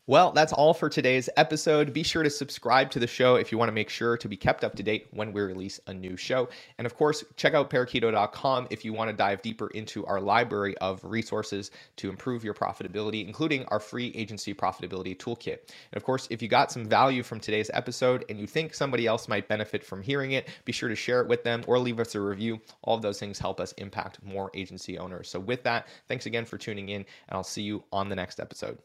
Well, 0.08 0.32
that's 0.32 0.52
all 0.52 0.74
for 0.74 0.90
today's 0.90 1.30
episode. 1.38 1.94
Be 1.94 2.02
sure 2.02 2.24
to 2.24 2.30
subscribe 2.32 2.90
to 2.90 3.00
the 3.00 3.06
show 3.06 3.36
if 3.36 3.52
you 3.52 3.60
want 3.60 3.70
to 3.70 3.74
make 3.74 3.90
sure 3.90 4.18
to 4.18 4.28
be 4.28 4.36
kept 4.36 4.64
up 4.64 4.76
to 4.78 4.82
date 4.84 5.08
when 5.12 5.32
we 5.32 5.42
release 5.42 5.80
a 5.86 5.94
new 5.94 6.18
show. 6.18 6.50
And 6.80 6.88
of 6.88 6.96
course, 6.96 7.24
check 7.36 7.54
out 7.54 7.70
parakeeto.com 7.70 8.68
if 8.72 8.84
you 8.84 8.94
want 8.94 9.12
to 9.12 9.16
dive 9.16 9.44
deeper 9.44 9.68
into 9.68 10.04
our 10.08 10.20
library 10.20 10.76
of 10.80 11.06
resources 11.06 11.70
to 11.98 12.10
improve 12.10 12.44
your 12.44 12.56
profitability, 12.56 13.28
including 13.28 13.64
our 13.66 13.80
free 13.80 14.12
agency 14.16 14.56
profitability 14.56 15.16
toolkit. 15.16 15.60
And 15.92 15.98
of 15.98 16.04
course, 16.04 16.28
if 16.32 16.42
you 16.42 16.48
got 16.48 16.72
some 16.72 16.86
value 16.86 17.22
from 17.22 17.40
today's 17.40 17.70
episode 17.76 18.26
and 18.28 18.40
you 18.40 18.48
think 18.48 18.74
somebody 18.74 19.06
else 19.06 19.28
might 19.28 19.48
benefit 19.48 19.84
from 19.84 20.02
hearing 20.02 20.32
it, 20.32 20.50
be 20.66 20.72
sure 20.72 20.90
to 20.90 20.96
share 20.96 21.22
it 21.22 21.28
with 21.28 21.44
them 21.44 21.64
or 21.68 21.78
leave 21.78 22.00
us 22.00 22.16
a 22.16 22.20
review. 22.20 22.60
All 22.82 22.96
of 22.96 23.04
those 23.04 23.20
things 23.20 23.38
help 23.38 23.62
us 23.62 23.72
impact 23.74 24.18
more 24.24 24.50
agency 24.56 24.98
owners. 24.98 25.30
So, 25.30 25.40
with 25.40 25.62
that, 25.62 25.88
thanks 26.08 26.26
again 26.26 26.46
for 26.46 26.58
tuning 26.58 26.90
in, 26.90 27.02
and 27.02 27.06
I'll 27.38 27.44
see 27.44 27.62
you 27.62 27.84
on 27.94 28.10
the 28.10 28.16
next 28.16 28.40
episode. 28.40 28.80